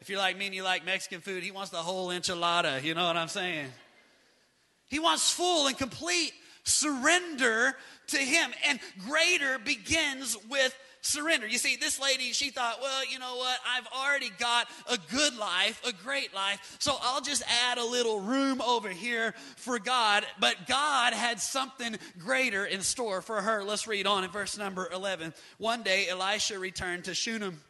If 0.00 0.08
you're 0.08 0.18
like 0.18 0.36
me 0.36 0.46
and 0.46 0.54
you 0.54 0.62
like 0.62 0.84
Mexican 0.84 1.20
food, 1.20 1.42
he 1.42 1.50
wants 1.50 1.70
the 1.70 1.78
whole 1.78 2.08
enchilada. 2.08 2.82
You 2.82 2.94
know 2.94 3.06
what 3.06 3.16
I'm 3.16 3.28
saying? 3.28 3.68
He 4.88 4.98
wants 4.98 5.30
full 5.30 5.66
and 5.66 5.76
complete 5.76 6.32
surrender 6.64 7.74
to 8.08 8.16
him. 8.16 8.50
And 8.66 8.80
greater 9.06 9.58
begins 9.58 10.36
with 10.48 10.76
surrender. 11.08 11.46
You 11.46 11.58
see, 11.58 11.76
this 11.76 12.00
lady, 12.00 12.32
she 12.32 12.50
thought, 12.50 12.80
well, 12.80 13.06
you 13.06 13.18
know 13.18 13.36
what? 13.36 13.58
I've 13.66 13.86
already 13.88 14.30
got 14.38 14.68
a 14.90 14.98
good 15.10 15.36
life, 15.36 15.80
a 15.86 15.92
great 15.92 16.34
life, 16.34 16.76
so 16.78 16.96
I'll 17.00 17.20
just 17.20 17.42
add 17.66 17.78
a 17.78 17.84
little 17.84 18.20
room 18.20 18.60
over 18.60 18.88
here 18.88 19.34
for 19.56 19.78
God. 19.78 20.24
But 20.38 20.66
God 20.66 21.12
had 21.12 21.40
something 21.40 21.96
greater 22.18 22.64
in 22.64 22.82
store 22.82 23.22
for 23.22 23.40
her. 23.40 23.64
Let's 23.64 23.86
read 23.86 24.06
on 24.06 24.24
in 24.24 24.30
verse 24.30 24.58
number 24.58 24.88
11. 24.92 25.34
One 25.58 25.82
day, 25.82 26.08
Elisha 26.08 26.58
returned 26.58 27.04
to 27.04 27.14
Shunem 27.14 27.60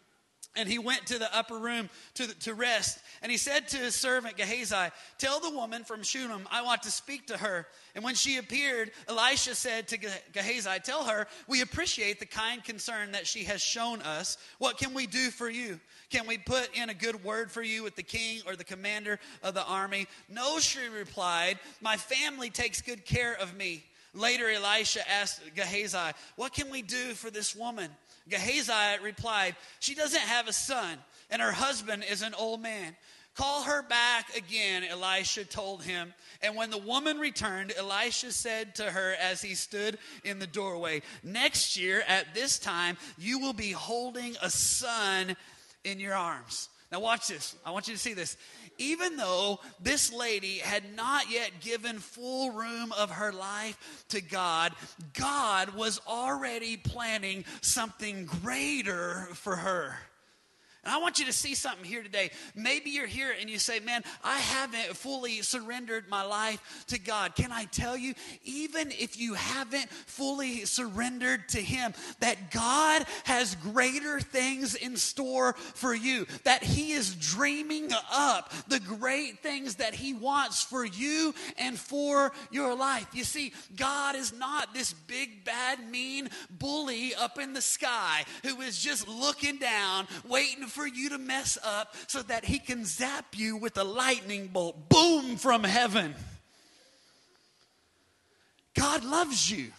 and 0.59 0.69
he 0.69 0.79
went 0.79 1.07
to 1.07 1.19
the 1.19 1.35
upper 1.35 1.57
room 1.57 1.89
to, 2.15 2.27
the, 2.27 2.35
to 2.35 2.53
rest. 2.53 2.99
And 3.23 3.31
he 3.31 3.39
said 3.39 3.69
to 3.69 3.77
his 3.77 3.95
servant 3.95 4.37
Gehazi, 4.37 4.91
Tell 5.17 5.41
the 5.41 5.51
woman 5.51 5.85
from 5.85 6.03
Shunem, 6.03 6.47
I 6.51 6.63
want 6.63 6.83
to 6.83 6.91
speak 6.91 7.29
to 7.29 7.37
her. 7.39 7.67
And 7.95 8.05
when 8.05 8.17
she 8.17 8.37
appeared, 8.37 8.91
Elisha 9.09 9.55
said 9.55 9.89
to 9.89 9.99
Gehazi, 10.33 10.81
Tell 10.83 11.05
her, 11.05 11.29
we 11.47 11.63
appreciate 11.63 12.19
the 12.19 12.27
kind 12.27 12.63
concern 12.63 13.13
that 13.13 13.27
she 13.27 13.45
has 13.45 13.63
shown 13.63 14.03
us. 14.03 14.37
What 14.59 14.79
can 14.79 14.95
we 14.95 15.07
do 15.07 15.31
for 15.31 15.49
you? 15.49 15.79
Can 16.11 16.27
we 16.27 16.39
put 16.39 16.77
in 16.77 16.91
a 16.91 16.95
good 16.95 17.23
word 17.23 17.51
for 17.53 17.63
you 17.63 17.85
with 17.85 17.95
the 17.95 18.03
king 18.03 18.43
or 18.47 18.57
the 18.57 18.65
commander 18.65 19.21
of 19.43 19.55
the 19.55 19.65
army? 19.65 20.09
No, 20.29 20.59
she 20.59 20.87
replied, 20.89 21.59
My 21.81 21.97
family 21.97 22.51
takes 22.51 22.83
good 22.83 23.05
care 23.05 23.35
of 23.35 23.57
me. 23.57 23.85
Later, 24.15 24.51
Elisha 24.51 25.09
asked 25.09 25.43
Gehazi, 25.55 26.13
What 26.37 26.53
can 26.53 26.71
we 26.71 26.83
do 26.83 27.15
for 27.15 27.31
this 27.31 27.55
woman? 27.55 27.91
Gehazi 28.29 29.03
replied, 29.03 29.57
She 29.81 29.95
doesn't 29.95 30.21
have 30.21 30.49
a 30.49 30.53
son, 30.53 30.99
and 31.31 31.43
her 31.43 31.53
husband 31.53 32.05
is 32.11 32.23
an 32.23 32.35
old 32.35 32.61
man. 32.63 32.97
Call 33.35 33.63
her 33.63 33.83
back 33.83 34.37
again, 34.37 34.83
Elisha 34.83 35.45
told 35.45 35.85
him. 35.85 36.13
And 36.43 36.57
when 36.57 36.71
the 36.71 36.79
woman 36.79 37.19
returned, 37.19 37.73
Elisha 37.77 38.33
said 38.33 38.75
to 38.77 38.85
her 38.85 39.15
as 39.21 39.41
he 39.41 39.55
stood 39.55 39.97
in 40.25 40.41
the 40.41 40.47
doorway, 40.47 41.03
Next 41.23 41.77
year 41.77 42.03
at 42.09 42.35
this 42.35 42.59
time, 42.59 42.97
you 43.17 43.39
will 43.39 43.53
be 43.53 43.71
holding 43.71 44.35
a 44.43 44.51
son 44.51 45.37
in 45.85 46.01
your 46.01 46.15
arms. 46.15 46.69
Now, 46.91 47.01
watch 47.01 47.29
this. 47.29 47.55
I 47.67 47.71
want 47.71 47.87
you 47.87 47.95
to 47.95 48.01
see 48.01 48.15
this. 48.15 48.37
Even 48.79 49.17
though 49.17 49.61
this 49.81 50.13
lady 50.13 50.59
had 50.59 50.95
not 50.97 51.31
yet 51.31 51.51
given 51.61 51.99
full 51.99 52.53
room 52.53 52.93
of 52.93 53.11
her 53.11 53.33
life 53.33 54.05
to 54.09 54.23
God, 54.23 54.73
God 55.13 55.75
was 55.75 56.01
already 56.07 56.77
planning 56.77 57.45
something 57.61 58.25
greater 58.25 59.29
for 59.35 59.57
her. 59.57 59.99
And 60.89 60.97
I 60.97 61.01
want 61.01 61.19
you 61.19 61.27
to 61.27 61.35
see 61.35 61.55
something 61.55 61.85
here 61.85 62.03
today. 62.03 62.31
Maybe 62.55 62.89
you're 62.89 63.07
here 63.07 63.35
and 63.39 63.51
you 63.51 63.59
say, 63.59 63.79
Man, 63.79 64.03
I 64.25 64.39
haven't 64.39 64.97
fully 64.97 65.43
surrendered 65.43 66.09
my 66.09 66.23
life 66.23 66.87
to 66.87 66.99
God. 66.99 67.35
Can 67.35 67.53
I 67.53 67.67
tell 67.67 67.95
you, 67.95 68.15
even 68.43 68.91
if 68.93 69.21
you 69.21 69.35
haven't 69.35 69.91
fully 69.91 70.65
surrendered 70.65 71.47
to 71.51 71.61
Him, 71.61 71.93
that 72.21 72.51
God 72.51 73.05
has 73.25 73.55
greater 73.57 74.19
things 74.19 74.75
in 74.77 74.97
store 74.97 75.53
for 75.53 75.95
you, 75.95 76.27
that 76.45 76.63
He 76.63 76.93
is 76.93 77.15
dreaming 77.15 77.91
up 78.11 78.51
the 78.69 78.81
great 78.81 79.43
things 79.43 79.75
that 79.75 79.93
He 79.93 80.15
wants 80.15 80.63
for 80.63 80.87
you 80.87 81.35
and 81.59 81.79
for 81.79 82.33
your 82.51 82.75
life. 82.75 83.09
You 83.13 83.25
see, 83.25 83.53
God 83.77 84.17
is 84.17 84.33
not 84.33 84.73
this 84.73 84.95
big, 84.95 85.45
bad, 85.45 85.91
mean 85.91 86.31
bully 86.51 87.15
up 87.15 87.39
in 87.39 87.53
the 87.53 87.61
sky 87.61 88.25
who 88.43 88.63
is 88.63 88.83
just 88.83 89.07
looking 89.07 89.59
down, 89.59 90.09
waiting 90.27 90.65
for 90.78 90.78
for 90.79 90.87
you 90.87 91.09
to 91.09 91.19
mess 91.19 91.59
up 91.65 91.95
so 92.07 92.23
that 92.23 92.45
he 92.45 92.61
can 92.61 92.85
zap 92.85 93.37
you 93.37 93.57
with 93.57 93.77
a 93.77 93.85
lightning 93.85 94.47
bolt, 94.47 94.89
boom, 94.89 95.37
from 95.37 95.65
heaven. 95.65 96.15
God 98.75 99.05
loves 99.05 99.51
you. 99.51 99.73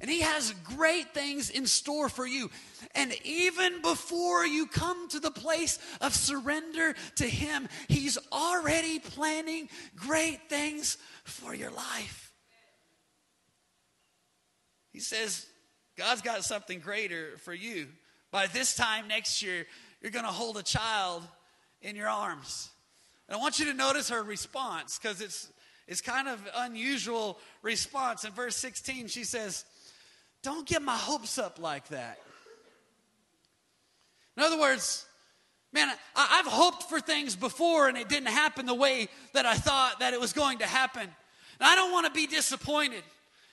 And 0.00 0.10
He 0.10 0.20
has 0.20 0.52
great 0.64 1.14
things 1.14 1.48
in 1.48 1.66
store 1.66 2.08
for 2.08 2.26
you. 2.26 2.50
And 2.94 3.14
even 3.24 3.80
before 3.82 4.44
you 4.44 4.66
come 4.66 5.08
to 5.10 5.20
the 5.20 5.30
place 5.30 5.78
of 6.00 6.12
surrender 6.12 6.94
to 7.16 7.24
Him, 7.24 7.68
He's 7.88 8.18
already 8.32 8.98
planning 8.98 9.68
great 9.94 10.48
things 10.48 10.98
for 11.24 11.54
your 11.54 11.70
life. 11.70 12.32
He 14.92 14.98
says, 14.98 15.46
God's 15.96 16.20
got 16.20 16.44
something 16.44 16.80
greater 16.80 17.36
for 17.38 17.54
you. 17.54 17.86
By 18.32 18.46
this 18.48 18.74
time 18.74 19.08
next 19.08 19.42
year, 19.42 19.66
you're 20.02 20.10
going 20.10 20.24
to 20.24 20.30
hold 20.32 20.56
a 20.56 20.62
child 20.62 21.22
in 21.80 21.96
your 21.96 22.08
arms. 22.08 22.70
And 23.28 23.36
I 23.36 23.40
want 23.40 23.58
you 23.58 23.66
to 23.66 23.74
notice 23.74 24.10
her 24.10 24.22
response 24.22 24.98
because 24.98 25.20
it's, 25.20 25.50
it's 25.86 26.00
kind 26.00 26.28
of 26.28 26.40
unusual 26.56 27.38
response. 27.62 28.24
In 28.24 28.32
verse 28.32 28.56
16, 28.56 29.08
she 29.08 29.24
says, 29.24 29.64
Don't 30.42 30.66
get 30.66 30.82
my 30.82 30.96
hopes 30.96 31.38
up 31.38 31.60
like 31.60 31.88
that. 31.88 32.18
In 34.36 34.42
other 34.42 34.58
words, 34.58 35.06
man, 35.72 35.88
I, 36.16 36.42
have 36.44 36.46
hoped 36.46 36.84
for 36.84 37.00
things 37.00 37.36
before 37.36 37.88
and 37.88 37.96
it 37.96 38.08
didn't 38.08 38.28
happen 38.28 38.66
the 38.66 38.74
way 38.74 39.08
that 39.34 39.46
I 39.46 39.54
thought 39.54 40.00
that 40.00 40.14
it 40.14 40.20
was 40.20 40.32
going 40.32 40.58
to 40.58 40.66
happen. 40.66 41.02
And 41.02 41.10
I 41.60 41.76
don't 41.76 41.92
want 41.92 42.06
to 42.06 42.12
be 42.12 42.26
disappointed. 42.26 43.02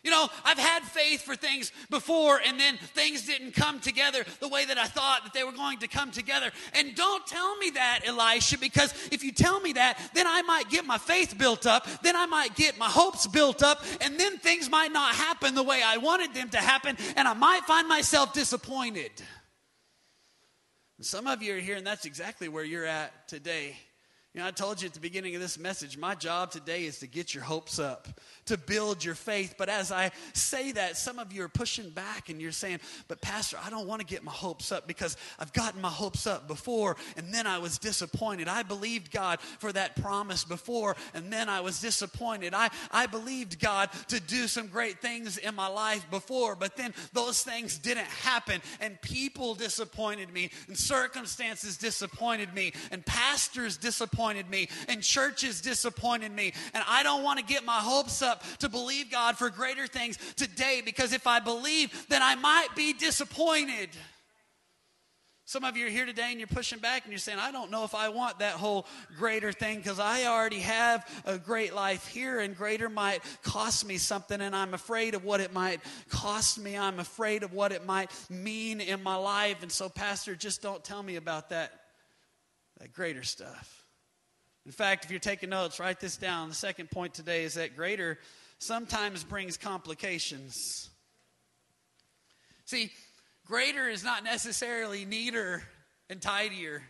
You 0.02 0.12
know, 0.12 0.30
I've 0.46 0.58
had 0.58 0.84
faith 0.84 1.24
for 1.24 1.36
things 1.36 1.74
before 1.90 2.40
and 2.46 2.58
then 2.58 2.78
things 2.78 3.26
didn't 3.26 3.52
come 3.52 3.82
together 3.82 4.24
the 4.40 4.48
way 4.48 4.64
that 4.66 4.78
I 4.78 4.86
thought 4.86 5.24
that 5.26 5.34
they 5.34 5.44
were 5.44 5.52
going 5.52 5.80
to 5.80 5.90
come 5.90 6.12
together. 6.12 6.52
And 6.74 6.96
don't 6.96 7.26
tell 7.28 7.58
me 7.58 7.72
that, 7.72 8.02
Elisha, 8.06 8.58
because 8.60 8.94
if 9.12 9.26
you 9.26 9.34
tell 9.34 9.60
me 9.60 9.74
that, 9.74 10.00
then 10.14 10.26
I 10.26 10.42
might 10.44 10.70
get 10.70 10.86
my 10.86 10.98
faith 10.98 11.38
built 11.38 11.66
up, 11.66 11.86
then 12.02 12.16
I 12.16 12.28
might 12.28 12.56
get 12.56 12.78
my 12.78 12.88
hopes 12.88 13.28
built 13.28 13.62
up, 13.62 13.84
and 14.00 14.18
then 14.18 14.38
things 14.38 14.70
might 14.70 14.94
not 14.94 15.16
happen 15.16 15.54
the 15.54 15.64
way 15.64 15.82
I 15.84 15.98
wanted 15.98 16.34
them 16.34 16.50
to 16.50 16.58
happen, 16.58 16.96
and 17.18 17.28
I 17.28 17.34
might 17.34 17.64
find 17.64 17.88
myself 17.88 18.34
disappointed. 18.34 19.12
some 21.02 21.28
of 21.28 21.44
you 21.44 21.56
are 21.56 21.60
here, 21.60 21.76
and 21.76 21.86
that's 21.86 22.06
exactly 22.06 22.48
where 22.48 22.64
you're 22.64 22.86
at 22.86 23.28
today. 23.28 23.76
You 24.34 24.42
know, 24.42 24.48
I 24.48 24.52
told 24.52 24.80
you 24.80 24.88
at 24.88 24.94
the 24.94 25.00
beginning 25.00 25.34
of 25.34 25.42
this 25.42 25.58
message, 25.58 25.98
my 25.98 26.14
job 26.14 26.52
today 26.52 26.86
is 26.86 27.00
to 27.00 27.08
get 27.08 27.34
your 27.34 27.44
hopes 27.44 27.80
up, 27.80 28.08
to 28.50 28.58
build 28.58 29.04
your 29.04 29.16
faith. 29.16 29.56
But 29.58 29.70
as 29.70 29.92
I 29.92 30.12
say 30.34 30.72
that, 30.74 30.98
some 30.98 31.20
of 31.20 31.32
you 31.32 31.44
are 31.44 31.50
pushing 31.50 31.92
back 31.92 32.30
and 32.30 32.42
you're 32.42 32.52
saying, 32.52 32.80
But, 33.08 33.22
Pastor, 33.22 33.58
I 33.64 33.70
don't 33.70 33.88
want 33.88 34.02
to 34.02 34.08
get 34.08 34.24
my 34.24 34.32
hopes 34.32 34.72
up 34.72 34.88
because 34.88 35.18
I've 35.38 35.54
gotten 35.54 35.82
my 35.82 35.90
hopes 35.90 36.26
up 36.26 36.48
before 36.48 36.98
and 37.16 37.34
then 37.34 37.46
I 37.46 37.60
was 37.60 37.78
disappointed. 37.78 38.48
I 38.48 38.64
believed 38.64 39.12
God 39.12 39.40
for 39.60 39.72
that 39.72 39.96
promise 39.96 40.44
before 40.44 40.96
and 41.14 41.32
then 41.32 41.48
I 41.48 41.62
was 41.62 41.80
disappointed. 41.80 42.54
I, 42.56 42.70
I 42.92 43.06
believed 43.06 43.60
God 43.60 43.90
to 44.08 44.20
do 44.20 44.48
some 44.48 44.68
great 44.68 45.00
things 45.00 45.38
in 45.38 45.54
my 45.54 45.68
life 45.68 46.10
before, 46.10 46.56
but 46.56 46.76
then 46.76 46.94
those 47.14 47.44
things 47.44 47.78
didn't 47.78 48.08
happen 48.08 48.62
and 48.82 49.00
people 49.02 49.54
disappointed 49.54 50.34
me 50.34 50.50
and 50.68 50.78
circumstances 50.78 51.78
disappointed 51.78 52.54
me 52.56 52.74
and 52.92 53.06
pastors 53.06 53.78
disappointed 53.78 54.50
me 54.50 54.70
and 54.88 55.04
churches 55.04 55.62
disappointed 55.62 56.32
me. 56.32 56.54
And 56.74 56.84
I 56.88 57.04
don't 57.04 57.24
want 57.24 57.40
to 57.40 57.46
get 57.46 57.64
my 57.64 57.78
hopes 57.78 58.22
up 58.40 58.58
to 58.60 58.70
believe 58.70 59.12
God 59.12 59.38
for 59.38 59.50
greater 59.50 59.88
things 59.88 60.18
today 60.36 60.82
because 60.84 61.14
if 61.14 61.28
I 61.28 61.40
believe, 61.40 62.08
then 62.10 62.22
I 62.22 62.36
might 62.36 62.70
be 62.76 62.94
disappointed. 62.94 63.90
Some 65.46 65.64
of 65.64 65.76
you 65.76 65.88
are 65.88 65.90
here 65.90 66.06
today 66.06 66.28
and 66.30 66.40
you're 66.40 66.48
pushing 66.48 66.78
back 66.78 67.06
and 67.06 67.12
you're 67.12 67.18
saying, 67.18 67.40
I 67.40 67.52
don't 67.52 67.72
know 67.72 67.84
if 67.84 67.96
I 67.96 68.10
want 68.10 68.38
that 68.38 68.54
whole 68.54 68.86
greater 69.18 69.52
thing 69.52 69.78
because 69.78 70.00
I 70.00 70.26
already 70.26 70.60
have 70.60 71.04
a 71.26 71.40
great 71.40 71.74
life 71.74 72.08
here 72.08 72.40
and 72.40 72.56
greater 72.56 72.88
might 72.88 73.24
cost 73.42 73.84
me 73.84 73.98
something 73.98 74.42
and 74.42 74.56
I'm 74.56 74.76
afraid 74.76 75.16
of 75.16 75.24
what 75.24 75.40
it 75.40 75.52
might 75.52 75.82
cost 76.08 76.60
me. 76.60 76.78
I'm 76.78 77.00
afraid 77.00 77.42
of 77.42 77.52
what 77.52 77.72
it 77.72 77.84
might 77.84 78.12
mean 78.30 78.80
in 78.80 79.02
my 79.02 79.16
life. 79.16 79.64
And 79.64 79.72
so, 79.72 79.90
Pastor, 79.90 80.36
just 80.36 80.62
don't 80.62 80.84
tell 80.84 81.02
me 81.02 81.16
about 81.16 81.50
that, 81.50 81.72
that 82.80 82.94
greater 82.94 83.24
stuff. 83.24 83.79
In 84.70 84.74
fact, 84.74 85.04
if 85.04 85.10
you're 85.10 85.20
taking 85.20 85.50
notes, 85.50 85.80
write 85.80 86.00
this 86.00 86.16
down. 86.16 86.50
The 86.50 86.54
second 86.54 86.92
point 86.92 87.16
today 87.16 87.44
is 87.44 87.56
that 87.56 87.76
greater 87.76 88.20
sometimes 88.60 89.24
brings 89.24 89.58
complications. 89.58 90.92
See, 92.66 92.92
greater 93.48 93.90
is 93.90 94.04
not 94.04 94.24
necessarily 94.24 95.06
neater 95.06 95.64
and 96.08 96.22
tidier 96.22 96.84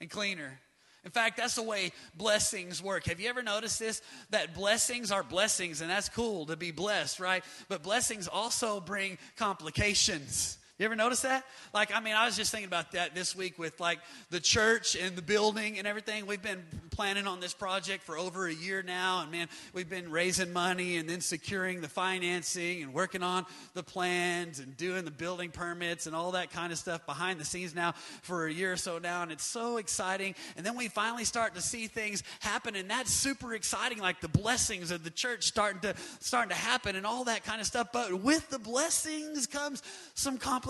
and 0.00 0.08
cleaner. 0.08 0.60
In 1.04 1.10
fact, 1.10 1.38
that's 1.38 1.56
the 1.56 1.62
way 1.64 1.90
blessings 2.14 2.80
work. 2.80 3.06
Have 3.06 3.18
you 3.18 3.28
ever 3.28 3.42
noticed 3.42 3.80
this? 3.80 4.00
That 4.30 4.54
blessings 4.54 5.10
are 5.10 5.24
blessings, 5.24 5.80
and 5.80 5.90
that's 5.90 6.08
cool 6.08 6.46
to 6.46 6.56
be 6.56 6.70
blessed, 6.70 7.18
right? 7.18 7.42
But 7.68 7.82
blessings 7.82 8.28
also 8.28 8.78
bring 8.78 9.18
complications. 9.36 10.57
You 10.78 10.84
ever 10.84 10.94
notice 10.94 11.22
that? 11.22 11.44
Like, 11.74 11.92
I 11.92 11.98
mean, 11.98 12.14
I 12.14 12.24
was 12.24 12.36
just 12.36 12.52
thinking 12.52 12.68
about 12.68 12.92
that 12.92 13.12
this 13.12 13.34
week 13.34 13.58
with 13.58 13.80
like 13.80 13.98
the 14.30 14.38
church 14.38 14.94
and 14.94 15.16
the 15.16 15.22
building 15.22 15.76
and 15.76 15.88
everything. 15.88 16.24
We've 16.24 16.40
been 16.40 16.62
planning 16.92 17.26
on 17.26 17.40
this 17.40 17.52
project 17.52 18.04
for 18.04 18.16
over 18.16 18.46
a 18.46 18.54
year 18.54 18.84
now, 18.84 19.22
and 19.22 19.32
man, 19.32 19.48
we've 19.72 19.90
been 19.90 20.08
raising 20.08 20.52
money 20.52 20.96
and 20.98 21.08
then 21.08 21.20
securing 21.20 21.80
the 21.80 21.88
financing 21.88 22.84
and 22.84 22.94
working 22.94 23.24
on 23.24 23.44
the 23.74 23.82
plans 23.82 24.60
and 24.60 24.76
doing 24.76 25.04
the 25.04 25.10
building 25.10 25.50
permits 25.50 26.06
and 26.06 26.14
all 26.14 26.30
that 26.32 26.52
kind 26.52 26.72
of 26.72 26.78
stuff 26.78 27.04
behind 27.06 27.40
the 27.40 27.44
scenes 27.44 27.74
now 27.74 27.90
for 28.22 28.46
a 28.46 28.52
year 28.52 28.72
or 28.72 28.76
so 28.76 28.98
now, 28.98 29.22
and 29.22 29.32
it's 29.32 29.44
so 29.44 29.78
exciting. 29.78 30.36
And 30.56 30.64
then 30.64 30.76
we 30.76 30.86
finally 30.86 31.24
start 31.24 31.56
to 31.56 31.60
see 31.60 31.88
things 31.88 32.22
happen, 32.38 32.76
and 32.76 32.88
that's 32.88 33.10
super 33.10 33.52
exciting, 33.52 33.98
like 33.98 34.20
the 34.20 34.28
blessings 34.28 34.92
of 34.92 35.02
the 35.02 35.10
church 35.10 35.42
starting 35.48 35.80
to 35.80 35.94
starting 36.20 36.50
to 36.50 36.54
happen 36.54 36.94
and 36.94 37.04
all 37.04 37.24
that 37.24 37.42
kind 37.42 37.60
of 37.60 37.66
stuff. 37.66 37.88
But 37.92 38.22
with 38.22 38.48
the 38.48 38.60
blessings 38.60 39.48
comes 39.48 39.82
some 40.14 40.38
complications 40.38 40.67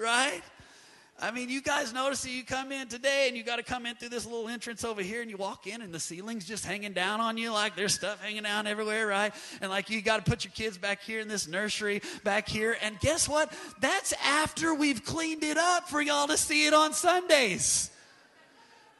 right? 0.00 0.42
I 1.18 1.30
mean, 1.30 1.48
you 1.48 1.62
guys 1.62 1.94
notice 1.94 2.22
that 2.24 2.30
you 2.30 2.44
come 2.44 2.72
in 2.72 2.88
today 2.88 3.24
and 3.26 3.36
you 3.36 3.42
got 3.42 3.56
to 3.56 3.62
come 3.62 3.86
in 3.86 3.96
through 3.96 4.10
this 4.10 4.26
little 4.26 4.48
entrance 4.48 4.84
over 4.84 5.00
here 5.00 5.22
and 5.22 5.30
you 5.30 5.38
walk 5.38 5.66
in 5.66 5.80
and 5.80 5.92
the 5.92 5.98
ceiling's 5.98 6.44
just 6.44 6.66
hanging 6.66 6.92
down 6.92 7.20
on 7.20 7.38
you 7.38 7.50
like 7.50 7.74
there's 7.74 7.94
stuff 7.94 8.22
hanging 8.22 8.42
down 8.42 8.66
everywhere, 8.66 9.06
right? 9.06 9.32
And 9.62 9.70
like 9.70 9.88
you 9.88 10.02
got 10.02 10.22
to 10.22 10.30
put 10.30 10.44
your 10.44 10.52
kids 10.52 10.76
back 10.76 11.00
here 11.02 11.20
in 11.20 11.28
this 11.28 11.48
nursery 11.48 12.02
back 12.22 12.48
here. 12.48 12.76
And 12.82 13.00
guess 13.00 13.26
what? 13.28 13.50
That's 13.80 14.12
after 14.24 14.74
we've 14.74 15.04
cleaned 15.06 15.42
it 15.42 15.56
up 15.56 15.88
for 15.88 16.02
y'all 16.02 16.26
to 16.26 16.36
see 16.36 16.66
it 16.66 16.74
on 16.74 16.92
Sundays 16.92 17.90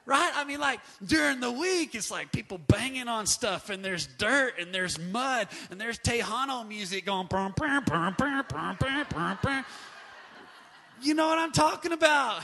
right? 0.06 0.30
I 0.34 0.44
mean, 0.44 0.60
like 0.60 0.80
during 1.04 1.40
the 1.40 1.50
week, 1.50 1.94
it's 1.94 2.10
like 2.10 2.32
people 2.32 2.58
banging 2.58 3.08
on 3.08 3.26
stuff, 3.26 3.68
and 3.68 3.84
there's 3.84 4.06
dirt, 4.06 4.54
and 4.58 4.72
there's 4.72 4.98
mud, 4.98 5.48
and 5.70 5.80
there's 5.80 5.98
Tejano 5.98 6.66
music 6.66 7.04
going. 7.04 7.26
Brum, 7.26 7.52
brum, 7.56 7.84
brum, 7.84 8.14
brum, 8.16 8.46
brum, 8.48 8.76
brum, 8.78 9.06
brum, 9.10 9.38
brum. 9.42 9.64
You 11.02 11.14
know 11.14 11.26
what 11.26 11.38
I'm 11.38 11.52
talking 11.52 11.92
about? 11.92 12.42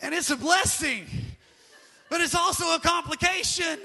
And 0.00 0.12
it's 0.12 0.30
a 0.30 0.36
blessing, 0.36 1.06
but 2.10 2.20
it's 2.20 2.34
also 2.34 2.74
a 2.74 2.80
complication. 2.80 3.78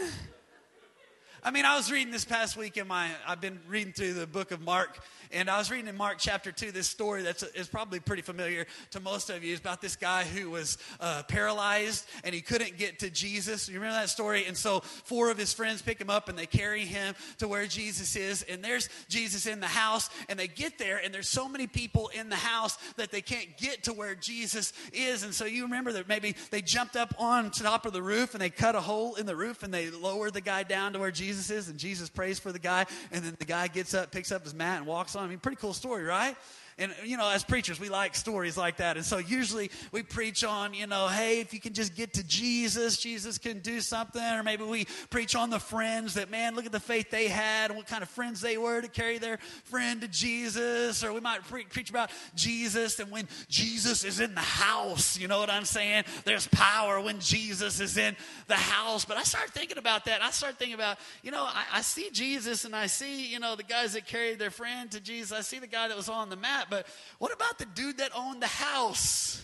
I 1.42 1.52
mean, 1.52 1.64
I 1.64 1.78
was 1.78 1.90
reading 1.90 2.12
this 2.12 2.26
past 2.26 2.58
week 2.58 2.76
in 2.76 2.88
my, 2.88 3.10
I've 3.26 3.40
been 3.40 3.60
reading 3.70 3.94
through 3.94 4.16
the 4.16 4.28
book 4.28 4.52
of 4.52 4.60
Mark, 4.60 5.00
and 5.32 5.50
I 5.50 5.58
was 5.60 5.70
reading 5.70 5.88
in 5.88 5.96
Mark 5.96 6.18
chapter 6.18 6.52
2 6.52 6.72
this 6.72 6.88
story 6.88 7.22
that's 7.22 7.44
is 7.44 7.68
probably 7.68 8.00
pretty 8.00 8.24
familiar 8.24 8.66
to 8.92 9.00
most 9.00 9.30
of 9.30 9.44
you. 9.44 9.52
It's 9.52 9.62
about 9.62 9.82
this 9.82 9.96
guy 9.96 10.24
who 10.24 10.50
was 10.50 10.78
uh, 11.00 11.24
paralyzed 11.28 12.08
and 12.24 12.34
he 12.34 12.42
couldn't 12.42 12.78
get 12.78 13.00
to 13.00 13.10
Jesus. 13.10 13.70
You 13.70 13.76
remember 13.76 14.00
that 14.00 14.10
story? 14.10 14.46
And 14.46 14.58
so 14.58 14.80
four 14.80 15.30
of 15.30 15.38
his 15.38 15.54
friends 15.54 15.82
pick 15.82 16.02
him 16.02 16.10
up 16.10 16.30
and 16.30 16.38
they 16.38 16.48
carry 16.48 16.86
him 16.86 17.14
to 17.38 17.48
where 17.48 17.68
Jesus 17.68 18.16
is, 18.16 18.44
and 18.44 18.64
there's 18.64 18.90
Jesus 19.08 19.46
in 19.46 19.60
the 19.60 19.68
house, 19.68 20.10
and 20.30 20.40
they 20.40 20.48
get 20.48 20.78
there, 20.78 21.00
and 21.04 21.14
there's 21.14 21.30
so 21.30 21.48
many 21.48 21.68
people 21.68 22.10
in 22.10 22.30
the 22.30 22.36
house 22.36 22.78
that 22.98 23.12
they 23.12 23.22
can't 23.22 23.58
get 23.58 23.84
to 23.84 23.94
where 23.94 24.16
Jesus 24.16 24.74
is. 24.94 25.24
And 25.24 25.34
so 25.34 25.46
you 25.46 25.64
remember 25.64 25.92
that 25.94 26.08
maybe 26.08 26.36
they 26.50 26.62
jumped 26.62 26.96
up 26.96 27.14
on 27.20 27.52
top 27.52 27.86
of 27.86 27.94
the 27.94 28.02
roof 28.02 28.34
and 28.34 28.42
they 28.42 28.50
cut 28.50 28.76
a 28.76 28.82
hole 28.82 29.16
in 29.16 29.26
the 29.26 29.36
roof 29.36 29.64
and 29.64 29.74
they 29.74 29.90
lowered 29.90 30.34
the 30.34 30.42
guy 30.42 30.64
down 30.64 30.94
to 30.94 31.00
where 31.00 31.12
Jesus 31.12 31.50
is, 31.50 31.70
and 31.70 31.78
Jesus 31.78 32.10
prays 32.10 32.40
for 32.40 32.52
the 32.52 32.60
guy, 32.60 32.86
and 33.12 33.24
then 33.24 33.36
the 33.38 33.46
guy 33.46 33.68
gets 33.68 33.94
up, 33.94 34.12
picks 34.12 34.32
up 34.32 34.44
his 34.44 34.54
mat, 34.56 34.78
and 34.78 34.88
walks 34.88 35.16
on. 35.16 35.19
I 35.20 35.28
mean, 35.28 35.40
pretty 35.40 35.58
cool 35.58 35.74
story, 35.74 36.04
right? 36.04 36.36
And, 36.80 36.94
you 37.04 37.18
know, 37.18 37.30
as 37.30 37.44
preachers, 37.44 37.78
we 37.78 37.90
like 37.90 38.16
stories 38.16 38.56
like 38.56 38.78
that. 38.78 38.96
And 38.96 39.06
so 39.06 39.18
usually 39.18 39.70
we 39.92 40.02
preach 40.02 40.46
on, 40.46 40.74
you 40.74 40.88
know, 40.88 41.08
hey, 41.08 41.42
if 41.42 41.54
you 41.54 41.60
can 41.60 41.74
just 41.74 41.94
get 41.94 42.14
to 42.14 42.24
Jesus, 42.26 42.98
Jesus 42.98 43.38
can 43.38 43.60
do 43.60 43.82
something. 43.82 44.22
Or 44.22 44.44
maybe 44.44 44.64
we 44.64 44.86
preach 45.10 45.36
on 45.36 45.50
the 45.50 45.60
friends 45.60 46.14
that, 46.14 46.32
man, 46.32 46.56
look 46.56 46.66
at 46.66 46.72
the 46.72 46.80
faith 46.80 47.12
they 47.12 47.28
had 47.28 47.70
and 47.70 47.78
what 47.78 47.88
kind 47.88 48.02
of 48.02 48.10
friends 48.10 48.40
they 48.40 48.58
were 48.58 48.82
to 48.82 48.88
carry 48.88 49.18
their 49.18 49.40
friend 49.66 50.00
to 50.02 50.08
Jesus. 50.08 51.04
Or 51.04 51.12
we 51.12 51.20
might 51.20 51.42
pre- 51.44 51.66
preach 51.66 51.90
about 51.90 52.12
Jesus 52.34 52.98
and 53.00 53.12
when 53.12 53.28
Jesus 53.50 54.06
is 54.06 54.22
in 54.22 54.34
the 54.34 54.40
house, 54.40 55.20
you 55.20 55.28
know 55.28 55.40
what 55.40 55.50
I'm 55.50 55.66
saying? 55.66 56.06
There's 56.24 56.48
power 56.48 57.02
when 57.02 57.20
Jesus 57.20 57.82
is 57.82 57.98
in 57.98 58.16
the 58.48 58.56
house. 58.56 59.04
But 59.04 59.18
I 59.18 59.24
started 59.24 59.54
thinking 59.54 59.78
about 59.78 60.06
that. 60.06 60.22
I 60.22 60.32
started 60.32 60.58
thinking 60.58 60.76
about, 60.76 60.98
you 61.24 61.32
know, 61.32 61.44
I, 61.44 61.66
I 61.74 61.82
see 61.82 62.10
Jesus 62.10 62.64
and 62.64 62.74
I 62.74 62.88
see, 62.88 63.28
you 63.28 63.40
know, 63.40 63.58
the 63.58 63.64
guys 63.64 63.94
that 63.94 64.06
carried 64.06 64.40
their 64.40 64.50
friend 64.50 64.90
to 64.92 65.02
Jesus. 65.02 65.38
I 65.38 65.42
see 65.42 65.60
the 65.60 65.68
guy 65.68 65.90
that 65.90 65.98
was 65.98 66.08
on 66.08 66.30
the 66.30 66.38
mat 66.38 66.69
but 66.70 66.86
what 67.18 67.34
about 67.34 67.58
the 67.58 67.66
dude 67.66 67.98
that 67.98 68.12
owned 68.16 68.42
the 68.42 68.48
house? 68.48 69.44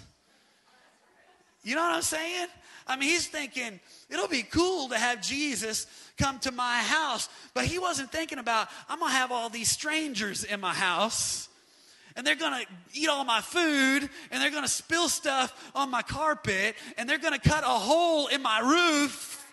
You 1.63 1.75
know 1.75 1.81
what 1.81 1.95
I'm 1.95 2.01
saying? 2.01 2.47
I 2.87 2.95
mean, 2.95 3.09
he's 3.09 3.27
thinking, 3.27 3.79
it'll 4.09 4.27
be 4.27 4.43
cool 4.43 4.89
to 4.89 4.97
have 4.97 5.21
Jesus 5.21 5.87
come 6.17 6.37
to 6.39 6.51
my 6.51 6.77
house. 6.77 7.27
But 7.55 7.65
he 7.65 7.79
wasn't 7.79 8.11
thinking 8.11 8.37
about, 8.37 8.67
I'm 8.87 8.99
going 8.99 9.11
to 9.11 9.17
have 9.17 9.31
all 9.31 9.49
these 9.49 9.71
strangers 9.71 10.43
in 10.43 10.59
my 10.59 10.73
house. 10.73 11.49
And 12.15 12.25
they're 12.25 12.35
to 12.53 12.67
eat 12.93 13.09
all 13.09 13.23
my 13.25 13.41
food. 13.41 14.07
And 14.29 14.41
they're 14.41 14.51
to 14.61 14.69
spill 14.69 15.09
stuff 15.09 15.71
on 15.73 15.89
my 15.89 16.03
carpet. 16.03 16.75
And 16.97 17.09
they're 17.09 17.17
to 17.33 17.49
cut 17.49 17.63
a 17.63 17.67
hole 17.67 18.27
in 18.27 18.43
my 18.43 18.59
roof. 18.59 19.43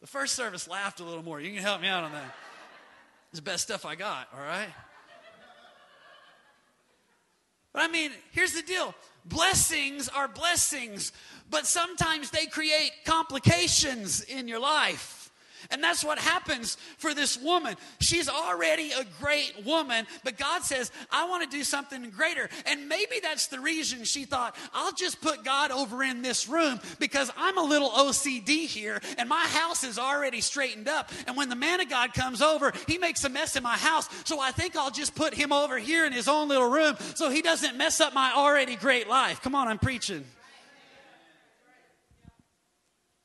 The 0.00 0.06
first 0.06 0.36
service 0.36 0.68
laughed 0.68 1.00
a 1.00 1.04
little 1.04 1.24
more. 1.24 1.40
You 1.40 1.52
can 1.52 1.62
help 1.62 1.80
me 1.80 1.88
out 1.88 2.04
on 2.04 2.12
that. 2.12 2.36
It's 3.30 3.40
the 3.40 3.42
best 3.42 3.64
stuff 3.64 3.84
I 3.84 3.96
got, 3.96 4.28
all 4.32 4.40
right? 4.40 4.68
But 7.76 7.84
I 7.84 7.88
mean, 7.88 8.10
here's 8.30 8.54
the 8.54 8.62
deal 8.62 8.94
blessings 9.26 10.08
are 10.08 10.28
blessings, 10.28 11.12
but 11.50 11.66
sometimes 11.66 12.30
they 12.30 12.46
create 12.46 12.90
complications 13.04 14.22
in 14.22 14.48
your 14.48 14.60
life. 14.60 15.25
And 15.70 15.82
that's 15.82 16.04
what 16.04 16.18
happens 16.18 16.76
for 16.98 17.14
this 17.14 17.38
woman. 17.38 17.76
She's 18.00 18.28
already 18.28 18.92
a 18.92 19.04
great 19.20 19.64
woman, 19.64 20.06
but 20.24 20.36
God 20.36 20.62
says, 20.62 20.90
I 21.10 21.28
want 21.28 21.48
to 21.48 21.56
do 21.56 21.64
something 21.64 22.10
greater. 22.10 22.48
And 22.66 22.88
maybe 22.88 23.20
that's 23.22 23.48
the 23.48 23.60
reason 23.60 24.04
she 24.04 24.24
thought, 24.24 24.56
I'll 24.74 24.92
just 24.92 25.20
put 25.20 25.44
God 25.44 25.70
over 25.70 26.02
in 26.02 26.22
this 26.22 26.48
room 26.48 26.80
because 26.98 27.30
I'm 27.36 27.58
a 27.58 27.62
little 27.62 27.90
OCD 27.90 28.66
here 28.66 29.00
and 29.18 29.28
my 29.28 29.44
house 29.46 29.84
is 29.84 29.98
already 29.98 30.40
straightened 30.40 30.88
up. 30.88 31.10
And 31.26 31.36
when 31.36 31.48
the 31.48 31.56
man 31.56 31.80
of 31.80 31.88
God 31.88 32.14
comes 32.14 32.42
over, 32.42 32.72
he 32.86 32.98
makes 32.98 33.24
a 33.24 33.28
mess 33.28 33.56
in 33.56 33.62
my 33.62 33.76
house. 33.76 34.08
So 34.24 34.40
I 34.40 34.50
think 34.50 34.76
I'll 34.76 34.90
just 34.90 35.14
put 35.14 35.34
him 35.34 35.52
over 35.52 35.78
here 35.78 36.06
in 36.06 36.12
his 36.12 36.28
own 36.28 36.48
little 36.48 36.70
room 36.70 36.96
so 37.14 37.30
he 37.30 37.42
doesn't 37.42 37.76
mess 37.76 38.00
up 38.00 38.14
my 38.14 38.32
already 38.34 38.76
great 38.76 39.08
life. 39.08 39.42
Come 39.42 39.54
on, 39.54 39.68
I'm 39.68 39.78
preaching. 39.78 40.24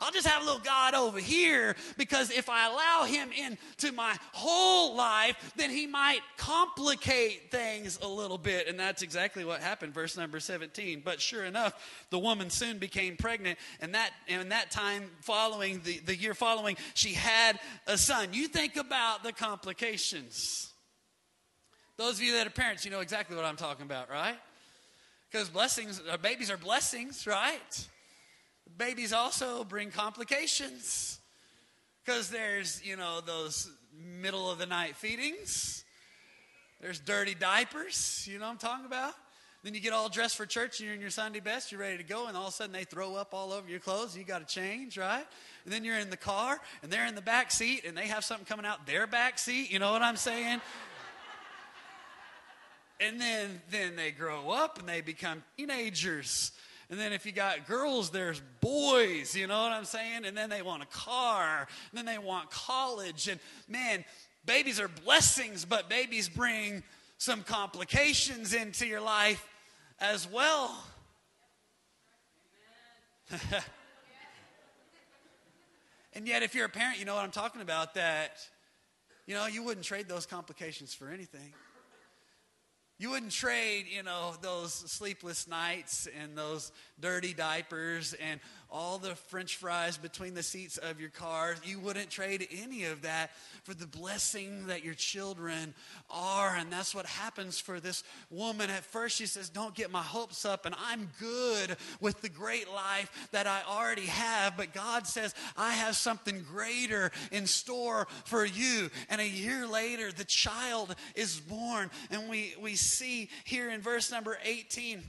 I'll 0.01 0.11
just 0.11 0.27
have 0.27 0.41
a 0.41 0.45
little 0.45 0.59
God 0.59 0.95
over 0.95 1.19
here 1.19 1.75
because 1.95 2.31
if 2.31 2.49
I 2.49 2.65
allow 2.65 3.05
him 3.05 3.29
into 3.31 3.91
my 3.91 4.17
whole 4.33 4.95
life, 4.95 5.53
then 5.55 5.69
he 5.69 5.85
might 5.85 6.21
complicate 6.37 7.51
things 7.51 7.99
a 8.01 8.07
little 8.07 8.39
bit. 8.39 8.67
And 8.67 8.79
that's 8.79 9.03
exactly 9.03 9.45
what 9.45 9.61
happened, 9.61 9.93
verse 9.93 10.17
number 10.17 10.39
17. 10.39 11.03
But 11.05 11.21
sure 11.21 11.45
enough, 11.45 12.05
the 12.09 12.17
woman 12.17 12.49
soon 12.49 12.79
became 12.79 13.15
pregnant, 13.15 13.59
and 13.79 13.93
that 13.93 14.11
and 14.27 14.51
that 14.51 14.71
time 14.71 15.03
following, 15.21 15.81
the, 15.83 15.99
the 15.99 16.15
year 16.15 16.33
following, 16.33 16.77
she 16.95 17.13
had 17.13 17.59
a 17.85 17.97
son. 17.97 18.29
You 18.33 18.47
think 18.47 18.77
about 18.77 19.23
the 19.23 19.31
complications. 19.31 20.71
Those 21.97 22.15
of 22.15 22.23
you 22.23 22.33
that 22.33 22.47
are 22.47 22.51
parents, 22.51 22.83
you 22.83 22.89
know 22.89 23.01
exactly 23.01 23.35
what 23.35 23.45
I'm 23.45 23.57
talking 23.57 23.85
about, 23.85 24.09
right? 24.09 24.37
Because 25.31 25.49
blessings, 25.49 26.01
uh, 26.11 26.17
babies 26.17 26.49
are 26.49 26.57
blessings, 26.57 27.27
right? 27.27 27.87
Babies 28.77 29.13
also 29.13 29.63
bring 29.63 29.91
complications 29.91 31.19
because 32.03 32.29
there's, 32.29 32.83
you 32.85 32.95
know, 32.95 33.21
those 33.21 33.69
middle 33.95 34.49
of 34.49 34.57
the 34.57 34.65
night 34.65 34.95
feedings. 34.95 35.83
There's 36.79 36.99
dirty 36.99 37.35
diapers, 37.35 38.27
you 38.29 38.39
know 38.39 38.45
what 38.45 38.51
I'm 38.51 38.57
talking 38.57 38.85
about? 38.85 39.13
Then 39.63 39.75
you 39.75 39.79
get 39.79 39.93
all 39.93 40.09
dressed 40.09 40.35
for 40.35 40.47
church 40.47 40.79
and 40.79 40.87
you're 40.87 40.95
in 40.95 41.01
your 41.01 41.11
Sunday 41.11 41.39
best, 41.39 41.71
you're 41.71 41.79
ready 41.79 41.97
to 41.97 42.03
go, 42.03 42.25
and 42.25 42.35
all 42.35 42.47
of 42.47 42.49
a 42.49 42.51
sudden 42.51 42.73
they 42.73 42.83
throw 42.83 43.15
up 43.15 43.35
all 43.35 43.53
over 43.53 43.69
your 43.69 43.79
clothes, 43.79 44.17
you 44.17 44.23
got 44.23 44.47
to 44.47 44.51
change, 44.51 44.97
right? 44.97 45.25
And 45.65 45.71
then 45.71 45.83
you're 45.83 45.99
in 45.99 46.09
the 46.09 46.17
car 46.17 46.59
and 46.81 46.91
they're 46.91 47.05
in 47.05 47.13
the 47.13 47.21
back 47.21 47.51
seat 47.51 47.83
and 47.85 47.95
they 47.95 48.07
have 48.07 48.23
something 48.23 48.45
coming 48.45 48.65
out 48.65 48.87
their 48.87 49.05
back 49.05 49.37
seat, 49.37 49.71
you 49.71 49.77
know 49.77 49.91
what 49.91 50.01
I'm 50.01 50.17
saying? 50.17 50.61
and 52.99 53.21
then 53.21 53.61
then 53.69 53.95
they 53.95 54.09
grow 54.09 54.49
up 54.49 54.79
and 54.79 54.89
they 54.89 55.01
become 55.01 55.43
teenagers 55.57 56.51
and 56.91 56.99
then 56.99 57.13
if 57.13 57.25
you 57.25 57.31
got 57.31 57.65
girls, 57.67 58.09
there's 58.09 58.41
boys, 58.59 59.33
you 59.33 59.47
know 59.47 59.63
what 59.63 59.71
I'm 59.71 59.85
saying? 59.85 60.25
And 60.25 60.35
then 60.35 60.49
they 60.49 60.61
want 60.61 60.83
a 60.83 60.87
car. 60.87 61.65
And 61.89 61.97
then 61.97 62.05
they 62.05 62.17
want 62.17 62.51
college. 62.51 63.29
And 63.29 63.39
man, 63.69 64.03
babies 64.45 64.77
are 64.77 64.89
blessings, 64.89 65.63
but 65.63 65.87
babies 65.89 66.27
bring 66.27 66.83
some 67.17 67.43
complications 67.43 68.53
into 68.53 68.85
your 68.85 68.99
life 68.99 69.47
as 69.99 70.29
well. 70.29 70.83
and 76.13 76.27
yet, 76.27 76.43
if 76.43 76.53
you're 76.53 76.65
a 76.65 76.69
parent, 76.69 76.99
you 76.99 77.05
know 77.05 77.15
what 77.15 77.23
I'm 77.23 77.31
talking 77.31 77.61
about 77.61 77.93
that, 77.93 78.45
you 79.25 79.33
know, 79.33 79.47
you 79.47 79.63
wouldn't 79.63 79.85
trade 79.85 80.09
those 80.09 80.25
complications 80.25 80.93
for 80.93 81.07
anything. 81.07 81.53
You 83.01 83.09
wouldn't 83.09 83.31
trade, 83.31 83.85
you 83.89 84.03
know, 84.03 84.35
those 84.43 84.71
sleepless 84.71 85.47
nights 85.47 86.07
and 86.21 86.37
those 86.37 86.71
dirty 86.99 87.33
diapers 87.33 88.13
and 88.13 88.39
all 88.71 88.97
the 88.97 89.15
french 89.15 89.57
fries 89.57 89.97
between 89.97 90.33
the 90.33 90.43
seats 90.43 90.77
of 90.77 90.99
your 90.99 91.09
car. 91.09 91.55
You 91.63 91.79
wouldn't 91.79 92.09
trade 92.09 92.47
any 92.51 92.85
of 92.85 93.01
that 93.01 93.31
for 93.63 93.73
the 93.73 93.85
blessing 93.85 94.67
that 94.67 94.83
your 94.83 94.93
children 94.93 95.73
are. 96.09 96.55
And 96.55 96.71
that's 96.71 96.95
what 96.95 97.05
happens 97.05 97.59
for 97.59 97.79
this 97.79 98.03
woman. 98.29 98.69
At 98.69 98.85
first, 98.85 99.17
she 99.17 99.25
says, 99.25 99.49
Don't 99.49 99.75
get 99.75 99.91
my 99.91 100.01
hopes 100.01 100.45
up, 100.45 100.65
and 100.65 100.73
I'm 100.79 101.09
good 101.19 101.75
with 101.99 102.21
the 102.21 102.29
great 102.29 102.71
life 102.71 103.29
that 103.31 103.45
I 103.45 103.61
already 103.67 104.05
have. 104.05 104.55
But 104.55 104.73
God 104.73 105.05
says, 105.05 105.35
I 105.57 105.73
have 105.73 105.95
something 105.95 106.45
greater 106.49 107.11
in 107.31 107.47
store 107.47 108.07
for 108.23 108.45
you. 108.45 108.89
And 109.09 109.19
a 109.19 109.27
year 109.27 109.67
later, 109.67 110.11
the 110.11 110.23
child 110.23 110.95
is 111.15 111.39
born. 111.39 111.91
And 112.09 112.29
we, 112.29 112.55
we 112.61 112.75
see 112.75 113.29
here 113.43 113.69
in 113.69 113.81
verse 113.81 114.11
number 114.11 114.37
18, 114.45 115.03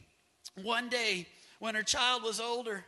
one 0.62 0.88
day 0.88 1.26
when 1.60 1.76
her 1.76 1.84
child 1.84 2.24
was 2.24 2.40
older, 2.40 2.84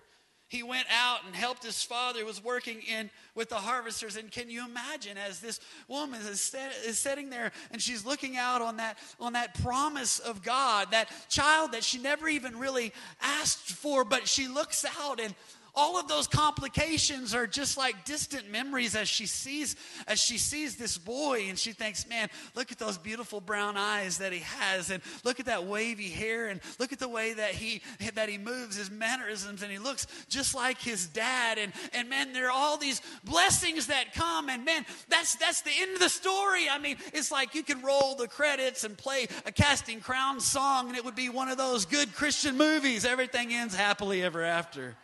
he 0.54 0.62
went 0.62 0.86
out 0.88 1.18
and 1.26 1.34
helped 1.34 1.64
his 1.64 1.82
father 1.82 2.20
who 2.20 2.26
was 2.26 2.42
working 2.42 2.80
in 2.82 3.10
with 3.34 3.48
the 3.48 3.56
harvesters. 3.56 4.16
And 4.16 4.30
can 4.30 4.48
you 4.48 4.64
imagine 4.64 5.18
as 5.18 5.40
this 5.40 5.58
woman 5.88 6.20
is, 6.20 6.54
is 6.86 6.96
sitting 6.96 7.28
there 7.28 7.50
and 7.72 7.82
she's 7.82 8.06
looking 8.06 8.36
out 8.36 8.62
on 8.62 8.76
that 8.76 8.96
on 9.18 9.32
that 9.32 9.60
promise 9.62 10.20
of 10.20 10.44
god 10.44 10.92
that 10.92 11.08
child 11.28 11.72
that 11.72 11.82
she 11.82 11.98
never 11.98 12.28
even 12.28 12.56
really 12.56 12.92
asked 13.20 13.72
for 13.72 14.04
but 14.04 14.28
she 14.28 14.46
looks 14.46 14.84
out 15.00 15.18
and 15.18 15.34
all 15.76 15.98
of 15.98 16.08
those 16.08 16.26
complications 16.26 17.34
are 17.34 17.46
just 17.46 17.76
like 17.76 18.04
distant 18.04 18.50
memories 18.50 18.94
as 18.94 19.08
she 19.08 19.26
sees 19.26 19.76
as 20.06 20.20
she 20.20 20.38
sees 20.38 20.76
this 20.76 20.98
boy 20.98 21.46
and 21.48 21.58
she 21.58 21.72
thinks 21.72 22.08
man 22.08 22.28
look 22.54 22.70
at 22.70 22.78
those 22.78 22.98
beautiful 22.98 23.40
brown 23.40 23.76
eyes 23.76 24.18
that 24.18 24.32
he 24.32 24.40
has 24.40 24.90
and 24.90 25.02
look 25.24 25.40
at 25.40 25.46
that 25.46 25.64
wavy 25.64 26.08
hair 26.08 26.48
and 26.48 26.60
look 26.78 26.92
at 26.92 26.98
the 26.98 27.08
way 27.08 27.32
that 27.32 27.50
he 27.50 27.82
that 28.14 28.28
he 28.28 28.38
moves 28.38 28.76
his 28.76 28.90
mannerisms 28.90 29.62
and 29.62 29.70
he 29.70 29.78
looks 29.78 30.06
just 30.28 30.54
like 30.54 30.78
his 30.80 31.06
dad. 31.08 31.58
And 31.58 31.72
and 31.92 32.08
man 32.08 32.32
there 32.32 32.46
are 32.46 32.52
all 32.52 32.76
these 32.76 33.00
blessings 33.24 33.88
that 33.88 34.14
come 34.14 34.48
and 34.48 34.64
man 34.64 34.84
that's 35.08 35.36
that's 35.36 35.62
the 35.62 35.72
end 35.80 35.94
of 35.94 36.00
the 36.00 36.08
story. 36.08 36.68
I 36.70 36.78
mean 36.78 36.96
it's 37.12 37.30
like 37.30 37.54
you 37.54 37.62
can 37.62 37.82
roll 37.82 38.14
the 38.14 38.28
credits 38.28 38.84
and 38.84 38.96
play 38.96 39.26
a 39.46 39.52
casting 39.52 40.00
crown 40.00 40.40
song 40.40 40.88
and 40.88 40.96
it 40.96 41.04
would 41.04 41.16
be 41.16 41.28
one 41.28 41.48
of 41.48 41.58
those 41.58 41.84
good 41.84 42.14
christian 42.14 42.56
movies. 42.56 43.04
Everything 43.04 43.52
ends 43.52 43.74
happily 43.74 44.22
ever 44.22 44.42
after 44.42 44.96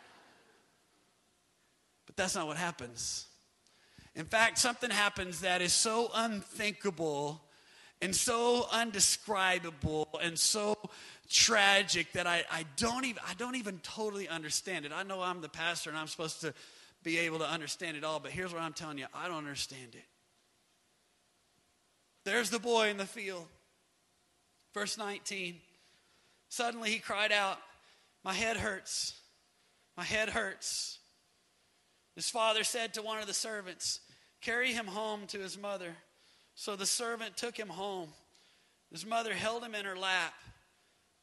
but 2.11 2.17
that's 2.17 2.35
not 2.35 2.45
what 2.45 2.57
happens. 2.57 3.25
In 4.15 4.25
fact, 4.25 4.57
something 4.57 4.89
happens 4.89 5.39
that 5.41 5.61
is 5.61 5.71
so 5.71 6.11
unthinkable 6.13 7.41
and 8.01 8.13
so 8.13 8.67
undescribable 8.69 10.09
and 10.21 10.37
so 10.37 10.75
tragic 11.29 12.11
that 12.11 12.27
I, 12.27 12.43
I 12.51 12.65
don't 12.75 13.05
even 13.05 13.21
I 13.25 13.33
don't 13.35 13.55
even 13.55 13.79
totally 13.79 14.27
understand 14.27 14.83
it. 14.83 14.91
I 14.93 15.03
know 15.03 15.21
I'm 15.21 15.39
the 15.39 15.47
pastor 15.47 15.89
and 15.89 15.97
I'm 15.97 16.07
supposed 16.07 16.41
to 16.41 16.53
be 17.01 17.19
able 17.19 17.39
to 17.39 17.49
understand 17.49 17.95
it 17.95 18.03
all, 18.03 18.19
but 18.19 18.31
here's 18.31 18.51
what 18.51 18.61
I'm 18.61 18.73
telling 18.73 18.97
you, 18.97 19.05
I 19.13 19.29
don't 19.29 19.37
understand 19.37 19.95
it. 19.95 20.03
There's 22.25 22.49
the 22.49 22.59
boy 22.59 22.89
in 22.89 22.97
the 22.97 23.05
field. 23.05 23.47
Verse 24.73 24.97
19. 24.97 25.55
Suddenly 26.49 26.89
he 26.89 26.99
cried 26.99 27.31
out, 27.31 27.59
My 28.25 28.33
head 28.33 28.57
hurts. 28.57 29.13
My 29.95 30.03
head 30.03 30.29
hurts. 30.29 30.99
His 32.15 32.29
father 32.29 32.63
said 32.63 32.93
to 32.93 33.01
one 33.01 33.19
of 33.19 33.27
the 33.27 33.33
servants, 33.33 34.01
Carry 34.41 34.73
him 34.73 34.87
home 34.87 35.27
to 35.27 35.39
his 35.39 35.57
mother. 35.57 35.95
So 36.55 36.75
the 36.75 36.85
servant 36.85 37.37
took 37.37 37.57
him 37.57 37.69
home. 37.69 38.09
His 38.91 39.05
mother 39.05 39.33
held 39.33 39.63
him 39.63 39.73
in 39.73 39.85
her 39.85 39.95
lap, 39.95 40.33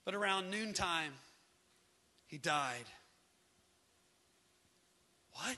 but 0.04 0.14
around 0.14 0.50
noontime, 0.50 1.12
he 2.26 2.38
died. 2.38 2.84
What? 5.32 5.56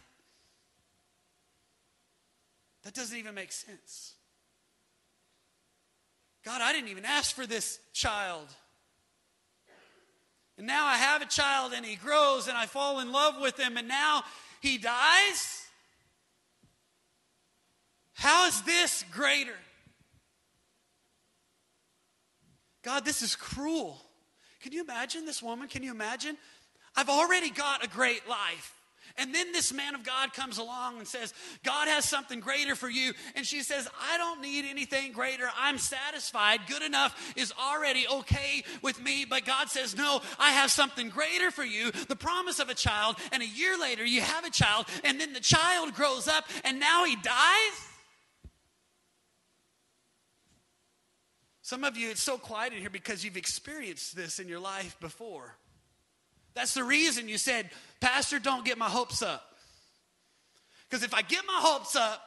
That 2.82 2.94
doesn't 2.94 3.16
even 3.16 3.34
make 3.34 3.52
sense. 3.52 4.14
God, 6.44 6.62
I 6.62 6.72
didn't 6.72 6.88
even 6.88 7.04
ask 7.04 7.34
for 7.34 7.46
this 7.46 7.78
child. 7.92 8.48
And 10.58 10.66
now 10.66 10.86
I 10.86 10.96
have 10.96 11.22
a 11.22 11.26
child 11.26 11.72
and 11.74 11.86
he 11.86 11.96
grows 11.96 12.48
and 12.48 12.56
I 12.56 12.66
fall 12.66 13.00
in 13.00 13.12
love 13.12 13.40
with 13.40 13.58
him 13.58 13.76
and 13.76 13.88
now 13.88 14.24
he 14.60 14.78
dies? 14.78 15.66
How 18.14 18.46
is 18.46 18.62
this 18.62 19.04
greater? 19.10 19.56
God, 22.82 23.04
this 23.04 23.22
is 23.22 23.34
cruel. 23.34 24.00
Can 24.60 24.72
you 24.72 24.82
imagine 24.82 25.26
this 25.26 25.42
woman? 25.42 25.68
Can 25.68 25.82
you 25.82 25.90
imagine? 25.90 26.36
I've 26.94 27.08
already 27.08 27.50
got 27.50 27.84
a 27.84 27.88
great 27.88 28.28
life. 28.28 28.79
And 29.20 29.34
then 29.34 29.52
this 29.52 29.70
man 29.70 29.94
of 29.94 30.02
God 30.02 30.32
comes 30.32 30.56
along 30.56 30.96
and 30.96 31.06
says, 31.06 31.34
God 31.62 31.88
has 31.88 32.08
something 32.08 32.40
greater 32.40 32.74
for 32.74 32.88
you. 32.88 33.12
And 33.36 33.44
she 33.44 33.62
says, 33.62 33.86
I 34.10 34.16
don't 34.16 34.40
need 34.40 34.64
anything 34.64 35.12
greater. 35.12 35.44
I'm 35.58 35.76
satisfied. 35.76 36.60
Good 36.66 36.82
enough 36.82 37.34
is 37.36 37.52
already 37.60 38.06
okay 38.08 38.64
with 38.80 39.00
me. 39.02 39.26
But 39.28 39.44
God 39.44 39.68
says, 39.68 39.94
No, 39.94 40.22
I 40.38 40.52
have 40.52 40.70
something 40.70 41.10
greater 41.10 41.50
for 41.50 41.64
you 41.64 41.90
the 42.08 42.16
promise 42.16 42.60
of 42.60 42.70
a 42.70 42.74
child. 42.74 43.16
And 43.30 43.42
a 43.42 43.46
year 43.46 43.78
later, 43.78 44.04
you 44.04 44.22
have 44.22 44.46
a 44.46 44.50
child. 44.50 44.86
And 45.04 45.20
then 45.20 45.34
the 45.34 45.40
child 45.40 45.92
grows 45.92 46.26
up 46.26 46.46
and 46.64 46.80
now 46.80 47.04
he 47.04 47.16
dies. 47.16 47.86
Some 51.60 51.84
of 51.84 51.96
you, 51.96 52.10
it's 52.10 52.22
so 52.22 52.38
quiet 52.38 52.72
in 52.72 52.80
here 52.80 52.90
because 52.90 53.22
you've 53.22 53.36
experienced 53.36 54.16
this 54.16 54.40
in 54.40 54.48
your 54.48 54.60
life 54.60 54.98
before. 54.98 55.56
That's 56.54 56.74
the 56.74 56.84
reason 56.84 57.28
you 57.28 57.38
said, 57.38 57.70
Pastor, 58.00 58.38
don't 58.38 58.64
get 58.64 58.78
my 58.78 58.88
hopes 58.88 59.22
up. 59.22 59.44
Because 60.88 61.04
if 61.04 61.14
I 61.14 61.22
get 61.22 61.44
my 61.46 61.58
hopes 61.58 61.94
up, 61.94 62.22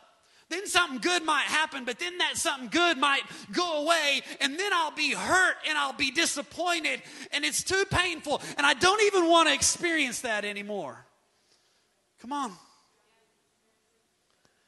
then 0.50 0.68
something 0.68 1.00
good 1.00 1.24
might 1.26 1.46
happen, 1.46 1.84
but 1.86 2.00
then 2.00 2.18
that 2.20 2.38
something 2.38 2.70
good 2.70 2.98
might 2.98 3.24
go 3.52 3.84
away, 3.84 4.22
and 4.40 4.58
then 4.58 4.72
I'll 4.74 4.92
be 4.92 5.14
hurt 5.14 5.56
and 5.68 5.78
I'll 5.78 5.94
be 5.94 6.12
disappointed, 6.12 7.02
and 7.32 7.44
it's 7.44 7.64
too 7.64 7.86
painful, 7.90 8.42
and 8.58 8.66
I 8.66 8.74
don't 8.74 9.02
even 9.04 9.30
want 9.30 9.48
to 9.48 9.54
experience 9.54 10.22
that 10.22 10.46
anymore. 10.46 11.06
Come 12.22 12.32
on. 12.32 12.54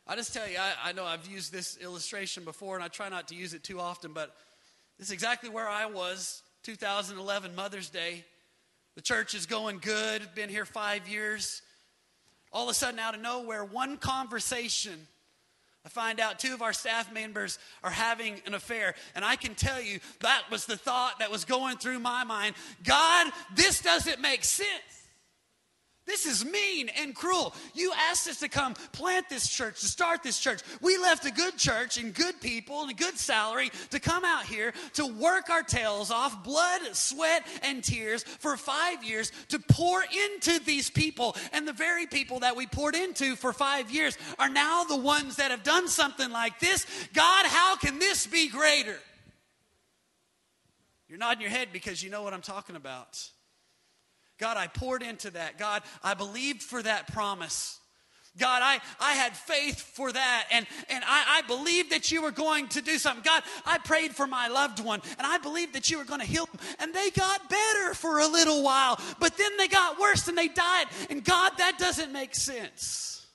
I 0.08 0.16
just 0.16 0.34
tell 0.34 0.48
you, 0.48 0.58
I, 0.58 0.90
I 0.90 0.92
know 0.92 1.06
I've 1.06 1.28
used 1.28 1.52
this 1.52 1.78
illustration 1.78 2.44
before, 2.44 2.76
and 2.76 2.84
I 2.84 2.88
try 2.88 3.10
not 3.10 3.28
to 3.30 3.36
use 3.36 3.54
it 3.54 3.64
too 3.64 3.80
often, 3.80 4.14
but 4.14 4.36
this 4.98 5.08
is 5.08 5.14
exactly 5.14 5.50
where 5.50 5.68
I 5.68 5.86
was 5.88 6.44
2011 6.64 7.56
Mother's 7.56 7.90
Day. 7.90 8.26
The 8.96 9.02
church 9.02 9.34
is 9.34 9.46
going 9.46 9.80
good, 9.80 10.22
been 10.36 10.50
here 10.50 10.66
five 10.66 11.08
years. 11.08 11.62
All 12.52 12.64
of 12.64 12.70
a 12.70 12.74
sudden, 12.74 13.00
out 13.00 13.14
of 13.14 13.22
nowhere, 13.22 13.66
one 13.66 13.98
conversation, 13.98 15.08
I 15.86 15.90
find 15.90 16.20
out 16.20 16.40
two 16.40 16.54
of 16.54 16.62
our 16.62 16.74
staff 16.74 17.14
members 17.14 17.60
are 17.84 17.92
having 17.92 18.42
an 18.46 18.54
affair. 18.54 18.96
And 19.14 19.24
I 19.24 19.36
can 19.36 19.54
tell 19.54 19.82
you 19.82 20.00
that 20.22 20.44
was 20.50 20.66
the 20.66 20.78
thought 20.78 21.20
that 21.20 21.30
was 21.30 21.46
going 21.46 21.78
through 21.78 22.00
my 22.00 22.24
mind 22.24 22.56
God, 22.84 23.32
this 23.54 23.82
doesn't 23.82 24.20
make 24.22 24.44
sense. 24.44 24.70
This 26.06 26.28
is 26.28 26.46
mean 26.46 26.90
and 26.90 27.16
cruel. 27.16 27.56
You 27.74 27.92
asked 28.10 28.28
us 28.28 28.40
to 28.42 28.50
come 28.50 28.76
plant 28.92 29.28
this 29.28 29.50
church, 29.50 29.80
to 29.80 29.88
start 29.88 30.22
this 30.22 30.40
church. 30.40 30.62
We 30.80 30.98
left 30.98 31.26
a 31.26 31.32
good 31.32 31.58
church 31.58 31.98
and 31.98 32.14
good 32.14 32.40
people 32.42 32.84
and 32.84 32.92
a 32.92 32.94
good 32.94 33.18
salary 33.18 33.72
to 33.90 34.00
come 34.00 34.24
out 34.24 34.46
here 34.46 34.74
to 34.94 35.08
work 35.08 35.50
our 35.50 35.64
tails 35.64 36.12
off, 36.12 36.44
blood, 36.44 36.82
sweat, 36.94 37.46
and 37.64 37.84
tears 37.84 38.24
for 38.24 38.56
five 38.56 39.04
years 39.04 39.32
to 39.50 39.58
pour 39.58 40.04
into 40.04 40.64
these 40.64 40.92
people. 40.92 41.36
And 41.54 41.68
the 41.68 41.74
very 41.74 42.06
people 42.06 42.42
that 42.42 42.56
we 42.56 42.68
poured 42.68 42.96
into 42.96 43.36
for 43.36 43.52
five 43.52 43.90
years 43.90 44.16
are 44.38 44.50
now 44.50 44.84
the 44.84 44.98
ones 44.98 45.38
that 45.38 45.50
have 45.50 45.64
done 45.64 45.88
something 45.88 46.30
like 46.30 46.60
this. 46.60 46.86
God, 47.14 47.48
how 47.48 47.78
can 47.78 47.98
this 47.98 48.28
be 48.28 48.48
greater? 48.48 49.00
You're 51.10 51.18
nodding 51.18 51.42
your 51.42 51.52
head 51.52 51.70
because 51.74 52.04
you 52.04 52.12
know 52.12 52.22
what 52.22 52.34
I'm 52.34 52.42
talking 52.42 52.76
about. 52.76 53.30
God, 54.38 54.58
I 54.58 54.68
poured 54.68 55.02
into 55.02 55.32
that. 55.32 55.58
God, 55.58 55.84
I 56.04 56.14
believed 56.14 56.62
for 56.62 56.82
that 56.84 57.12
promise. 57.14 57.80
God, 58.38 58.62
I, 58.62 58.82
I 59.00 59.14
had 59.14 59.34
faith 59.34 59.80
for 59.80 60.12
that, 60.12 60.48
and, 60.52 60.68
and 60.90 61.04
I, 61.08 61.38
I 61.38 61.48
believed 61.48 61.92
that 61.92 62.12
you 62.12 62.22
were 62.22 62.32
going 62.32 62.68
to 62.70 62.82
do 62.82 62.98
something. 62.98 63.24
God, 63.24 63.44
I 63.66 63.78
prayed 63.78 64.14
for 64.14 64.28
my 64.28 64.50
loved 64.50 64.84
one, 64.84 65.02
and 65.18 65.26
I 65.26 65.38
believed 65.38 65.74
that 65.74 65.90
you 65.90 65.98
were 65.98 66.04
going 66.04 66.20
to 66.20 66.26
heal 66.26 66.46
them, 66.46 66.60
and 66.80 66.94
they 66.94 67.12
got 67.12 67.50
better 67.50 67.94
for 67.94 68.20
a 68.20 68.28
little 68.28 68.62
while, 68.62 69.00
but 69.22 69.38
then 69.38 69.56
they 69.58 69.70
got 69.70 70.00
worse 70.00 70.28
and 70.28 70.38
they 70.38 70.50
died. 70.50 70.88
And 71.10 71.24
God, 71.24 71.54
that 71.60 71.78
doesn't 71.80 72.12
make 72.12 72.36
sense. 72.36 73.26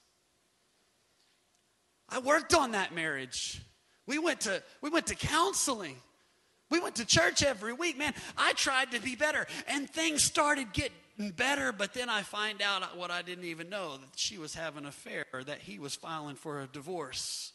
I 2.11 2.19
worked 2.19 2.53
on 2.53 2.73
that 2.73 2.95
marriage. 2.95 3.63
We 4.07 4.19
went 4.19 4.41
to, 4.41 4.63
we 4.83 4.91
went 4.91 5.07
to 5.07 5.15
counseling. 5.15 5.97
We 6.71 6.81
went 6.81 6.95
to 6.97 7.05
church 7.05 7.43
every 7.43 7.73
week. 7.73 7.99
Man, 7.99 8.15
I 8.39 8.53
tried 8.53 8.93
to 8.93 9.01
be 9.01 9.17
better. 9.17 9.47
And 9.69 9.91
things 9.91 10.23
started 10.23 10.73
getting 10.73 11.31
better, 11.37 11.73
but 11.73 11.93
then 11.93 12.09
I 12.09 12.23
find 12.23 12.63
out 12.63 12.97
what 12.97 13.11
I 13.11 13.23
didn't 13.23 13.45
even 13.45 13.69
know 13.69 13.97
that 13.97 14.09
she 14.17 14.39
was 14.39 14.55
having 14.55 14.85
an 14.85 14.89
affair, 14.89 15.27
or 15.33 15.45
that 15.45 15.59
he 15.59 15.79
was 15.79 15.95
filing 15.95 16.37
for 16.37 16.63
a 16.63 16.67
divorce. 16.67 17.53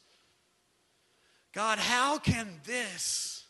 God, 1.53 1.79
how 1.79 2.17
can 2.17 2.59
this, 2.65 3.45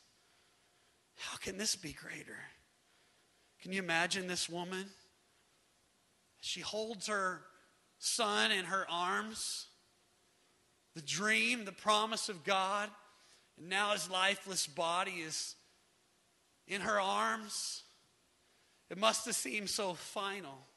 how 1.18 1.38
can 1.38 1.58
this 1.58 1.76
be 1.76 1.92
greater? 1.92 2.38
Can 3.62 3.74
you 3.74 3.80
imagine 3.80 4.28
this 4.28 4.48
woman? 4.48 4.86
She 6.40 6.62
holds 6.62 7.08
her 7.08 7.42
son 7.98 8.52
in 8.52 8.66
her 8.66 8.86
arms, 8.88 9.66
the 10.94 11.02
dream, 11.02 11.66
the 11.66 11.72
promise 11.72 12.30
of 12.30 12.44
God. 12.44 12.90
And 13.58 13.70
now 13.70 13.92
his 13.92 14.10
lifeless 14.10 14.68
body 14.68 15.12
is 15.26 15.56
in 16.68 16.82
her 16.82 17.00
arms. 17.00 17.84
It 18.90 18.98
must 18.98 19.26
have 19.26 19.36
seemed 19.36 19.70
so 19.70 19.94
final. 19.94 20.68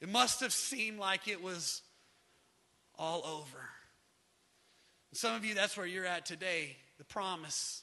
It 0.00 0.08
must 0.08 0.40
have 0.40 0.52
seemed 0.52 0.98
like 0.98 1.28
it 1.28 1.42
was 1.42 1.82
all 2.96 3.24
over. 3.24 3.68
And 5.10 5.18
some 5.18 5.34
of 5.34 5.44
you, 5.44 5.54
that's 5.54 5.76
where 5.76 5.86
you're 5.86 6.06
at 6.06 6.24
today. 6.24 6.76
The 6.98 7.04
promise, 7.04 7.82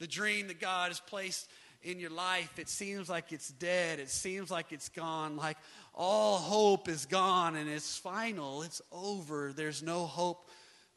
the 0.00 0.06
dream 0.06 0.48
that 0.48 0.60
God 0.60 0.88
has 0.88 1.00
placed 1.00 1.48
in 1.82 2.00
your 2.00 2.10
life, 2.10 2.58
it 2.58 2.68
seems 2.68 3.08
like 3.08 3.32
it's 3.32 3.48
dead. 3.48 4.00
It 4.00 4.08
seems 4.08 4.50
like 4.50 4.72
it's 4.72 4.88
gone, 4.88 5.36
like 5.36 5.58
all 5.94 6.38
hope 6.38 6.88
is 6.88 7.06
gone 7.06 7.56
and 7.56 7.68
it's 7.68 7.98
final. 7.98 8.62
It's 8.62 8.80
over. 8.90 9.52
There's 9.52 9.82
no 9.82 10.06
hope 10.06 10.48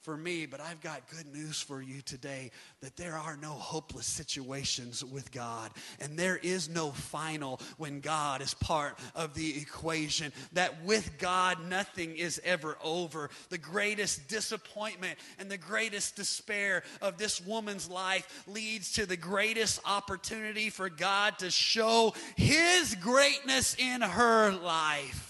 for 0.07 0.15
me, 0.15 0.45
but 0.45 0.61
I've 0.61 0.79
got 0.79 1.09
good 1.09 1.27
news 1.33 1.59
for 1.59 1.81
you 1.81 1.99
today 1.99 2.51
that 2.79 2.95
there 2.95 3.17
are 3.17 3.35
no 3.35 3.49
hopeless 3.49 4.05
situations 4.05 5.03
with 5.03 5.33
God. 5.33 5.69
And 5.99 6.17
there 6.17 6.37
is 6.37 6.69
no 6.69 6.91
final 6.91 7.59
when 7.75 7.99
God 7.99 8.41
is 8.41 8.53
part 8.53 8.97
of 9.15 9.33
the 9.33 9.57
equation. 9.57 10.31
That 10.53 10.81
with 10.85 11.17
God, 11.17 11.57
nothing 11.69 12.15
is 12.15 12.39
ever 12.45 12.77
over. 12.81 13.29
The 13.49 13.57
greatest 13.57 14.29
disappointment 14.29 15.19
and 15.39 15.51
the 15.51 15.57
greatest 15.57 16.15
despair 16.15 16.83
of 17.01 17.17
this 17.17 17.45
woman's 17.45 17.89
life 17.89 18.45
leads 18.47 18.93
to 18.93 19.05
the 19.05 19.17
greatest 19.17 19.81
opportunity 19.83 20.69
for 20.69 20.89
God 20.89 21.37
to 21.39 21.51
show 21.51 22.13
His 22.37 22.95
greatness 22.95 23.75
in 23.77 23.99
her 23.99 24.53
life. 24.53 25.26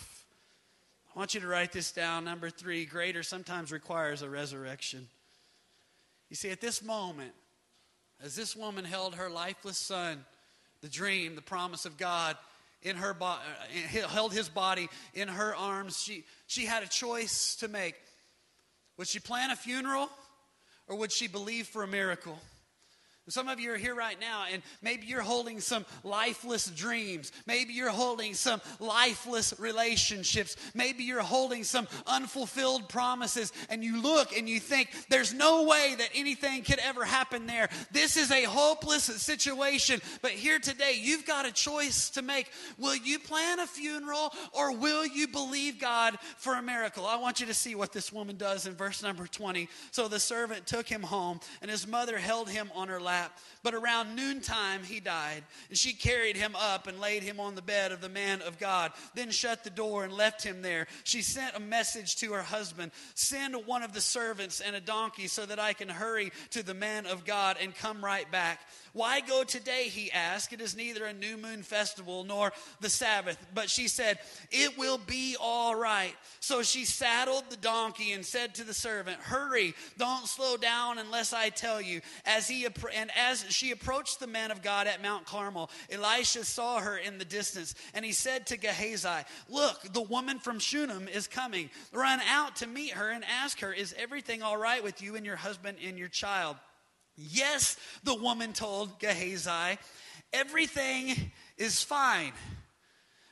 I 1.17 1.19
want 1.19 1.34
you 1.34 1.39
to 1.39 1.47
write 1.47 1.71
this 1.71 1.91
down. 1.91 2.25
Number 2.25 2.51
three, 2.51 2.86
greater 2.86 3.23
sometimes 3.23 3.71
requires 3.71 4.21
a 4.21 4.30
resurrection. 4.30 5.08
You 6.30 6.36
see, 6.36 6.51
at 6.51 6.62
this 6.62 6.84
moment, 6.84 7.32
as 8.23 8.36
this 8.36 8.56
woman 8.56 8.86
held 8.86 9.15
her 9.15 9.27
lifeless 9.27 9.80
son, 9.80 10.23
the 10.82 10.88
dream, 10.88 11.34
the 11.34 11.41
promise 11.41 11.88
of 11.88 11.97
God, 11.97 12.38
in 12.84 12.97
her 12.97 13.15
bo- 13.15 13.39
uh, 13.39 14.08
held 14.08 14.32
his 14.32 14.47
body 14.47 14.89
in 15.15 15.27
her 15.27 15.56
arms, 15.56 15.99
she, 15.99 16.23
she 16.45 16.65
had 16.67 16.84
a 16.84 16.88
choice 16.88 17.56
to 17.56 17.67
make. 17.67 17.95
Would 18.97 19.08
she 19.08 19.19
plan 19.19 19.49
a 19.49 19.56
funeral 19.56 20.12
or 20.88 20.97
would 20.97 21.12
she 21.12 21.27
believe 21.27 21.65
for 21.65 21.82
a 21.82 21.88
miracle? 21.88 22.38
Some 23.30 23.50
of 23.50 23.60
you 23.60 23.74
are 23.74 23.78
here 23.78 23.94
right 23.94 24.18
now, 24.22 24.46
and 24.50 24.63
maybe 24.82 25.06
you're 25.06 25.22
holding 25.22 25.60
some 25.60 25.86
lifeless 26.06 26.68
dreams. 26.70 27.34
Maybe 27.46 27.74
you're 27.74 27.90
holding 27.90 28.34
some 28.34 28.62
lifeless 28.80 29.54
relationships. 29.60 30.56
Maybe 30.74 31.04
you're 31.04 31.22
holding 31.22 31.66
some 31.66 31.90
unfulfilled 32.06 32.88
promises, 32.88 33.52
and 33.70 33.84
you 33.84 34.02
look 34.02 34.36
and 34.38 34.48
you 34.48 34.62
think, 34.62 34.92
there's 35.10 35.34
no 35.34 35.63
way 35.63 35.96
that 35.98 36.10
anything 36.16 36.63
could 36.63 36.80
ever 36.80 37.04
happen 37.04 37.48
there. 37.48 37.68
This 37.92 38.16
is 38.16 38.32
a 38.32 38.44
hopeless 38.44 39.04
situation. 39.04 40.02
But 40.22 40.32
here 40.32 40.60
today, 40.60 40.98
you've 40.98 41.26
got 41.26 41.46
a 41.46 41.52
choice 41.52 42.10
to 42.12 42.22
make. 42.22 42.50
Will 42.78 42.96
you 42.96 43.20
plan 43.20 43.60
a 43.60 43.68
funeral, 43.68 44.32
or 44.54 44.74
will 44.74 45.06
you 45.06 45.28
believe 45.28 45.82
God 45.82 46.18
for 46.38 46.56
a 46.56 46.62
miracle? 46.62 47.06
I 47.06 47.18
want 47.18 47.42
you 47.42 47.48
to 47.48 47.54
see 47.54 47.76
what 47.76 47.92
this 47.92 48.13
woman 48.13 48.38
does 48.38 48.68
in 48.68 48.74
verse 48.74 49.04
number 49.04 49.28
20. 49.28 49.68
So 49.92 50.08
the 50.08 50.20
servant 50.20 50.66
took 50.66 50.88
him 50.88 51.04
home, 51.04 51.42
and 51.62 51.70
his 51.70 51.86
mother 51.86 52.18
held 52.18 52.50
him 52.50 52.72
on 52.74 52.88
her 52.88 53.02
lap 53.02 53.16
lap. 53.17 53.38
But 53.63 53.73
around 53.73 54.15
noontime 54.15 54.84
he 54.84 54.99
died. 54.99 55.43
And 55.69 55.77
she 55.77 55.93
carried 55.93 56.38
him 56.38 56.56
up 56.56 56.88
and 56.88 56.99
laid 56.99 57.23
him 57.23 57.39
on 57.39 57.56
the 57.56 57.62
bed 57.62 57.91
of 57.91 58.01
the 58.01 58.10
man 58.10 58.41
of 58.41 58.60
God, 58.60 58.91
then 59.15 59.32
shut 59.32 59.63
the 59.63 59.69
door 59.69 60.03
and 60.03 60.13
left 60.13 60.43
him 60.43 60.62
there. 60.62 60.88
She 61.03 61.21
sent 61.21 61.56
a 61.56 61.60
message 61.60 62.15
to 62.17 62.34
her 62.34 62.43
husband 62.43 62.91
Send 63.15 63.56
one 63.65 63.84
of 63.84 63.93
the 63.93 64.01
servants 64.01 64.62
and 64.62 64.75
a 64.75 64.82
donkey 64.82 65.27
so 65.27 65.45
that 65.45 65.60
I 65.60 65.73
can 65.73 65.89
hurry 65.89 66.32
to 66.51 66.63
the 66.63 66.73
man 66.73 67.06
of 67.06 67.25
God 67.25 67.58
and 67.62 67.75
come 67.75 68.03
right 68.03 68.30
back. 68.32 68.60
Why 68.97 69.21
go 69.21 69.43
today? 69.43 69.89
He 69.89 70.12
asked. 70.12 70.53
It 70.53 70.60
is 70.60 70.75
neither 70.75 71.05
a 71.05 71.13
new 71.13 71.38
moon 71.38 71.62
festival 71.62 72.23
nor 72.23 72.51
the 72.81 72.89
Sabbath. 72.89 73.38
But 73.53 73.69
she 73.69 73.88
said, 73.88 74.17
It 74.49 74.75
will 74.75 74.97
be 74.97 75.38
all 75.39 75.75
right. 75.75 76.15
So 76.39 76.63
she 76.63 76.83
saddled 76.83 77.43
the 77.51 77.57
donkey 77.57 78.13
and 78.13 78.25
said 78.25 78.55
to 78.55 78.63
the 78.63 78.73
servant, 78.73 79.19
Hurry, 79.19 79.75
don't 79.99 80.25
slow 80.25 80.57
down 80.57 80.97
unless 80.97 81.31
I 81.31 81.49
tell 81.49 81.79
you. 81.79 82.01
As 82.25 82.47
he 82.47 82.65
and 82.95 83.12
as 83.15 83.45
she 83.49 83.69
approached 83.69 84.19
the 84.19 84.25
man 84.25 84.49
of 84.49 84.63
God 84.63 84.88
at 84.88 85.03
Mount 85.03 85.27
Carmel, 85.27 85.69
Elisha 85.91 86.43
saw 86.43 86.79
her 86.79 86.97
in 86.97 87.19
the 87.19 87.25
distance, 87.25 87.75
and 87.93 88.03
he 88.03 88.13
said 88.13 88.47
to 88.47 88.57
Gehazi, 88.57 89.25
Look, 89.47 89.93
the 89.93 90.01
woman 90.01 90.39
from 90.39 90.57
Shunem 90.57 91.07
is 91.07 91.27
coming. 91.27 91.69
Run 91.93 92.19
out 92.21 92.55
to 92.57 92.67
meet 92.67 92.93
her 92.93 93.12
and 93.12 93.23
ask 93.23 93.60
her, 93.60 93.71
Is 93.71 93.93
everything 93.95 94.41
all 94.41 94.57
right 94.57 94.83
with 94.83 95.03
you 95.03 95.15
and 95.15 95.23
your 95.23 95.36
husband 95.36 95.77
and 95.86 95.99
your 95.99 96.07
child? 96.07 96.55
Yes, 97.17 97.77
the 98.03 98.13
woman 98.13 98.53
told 98.53 98.99
Gehazi, 98.99 99.80
everything 100.32 101.32
is 101.58 101.84
fine. 101.84 102.32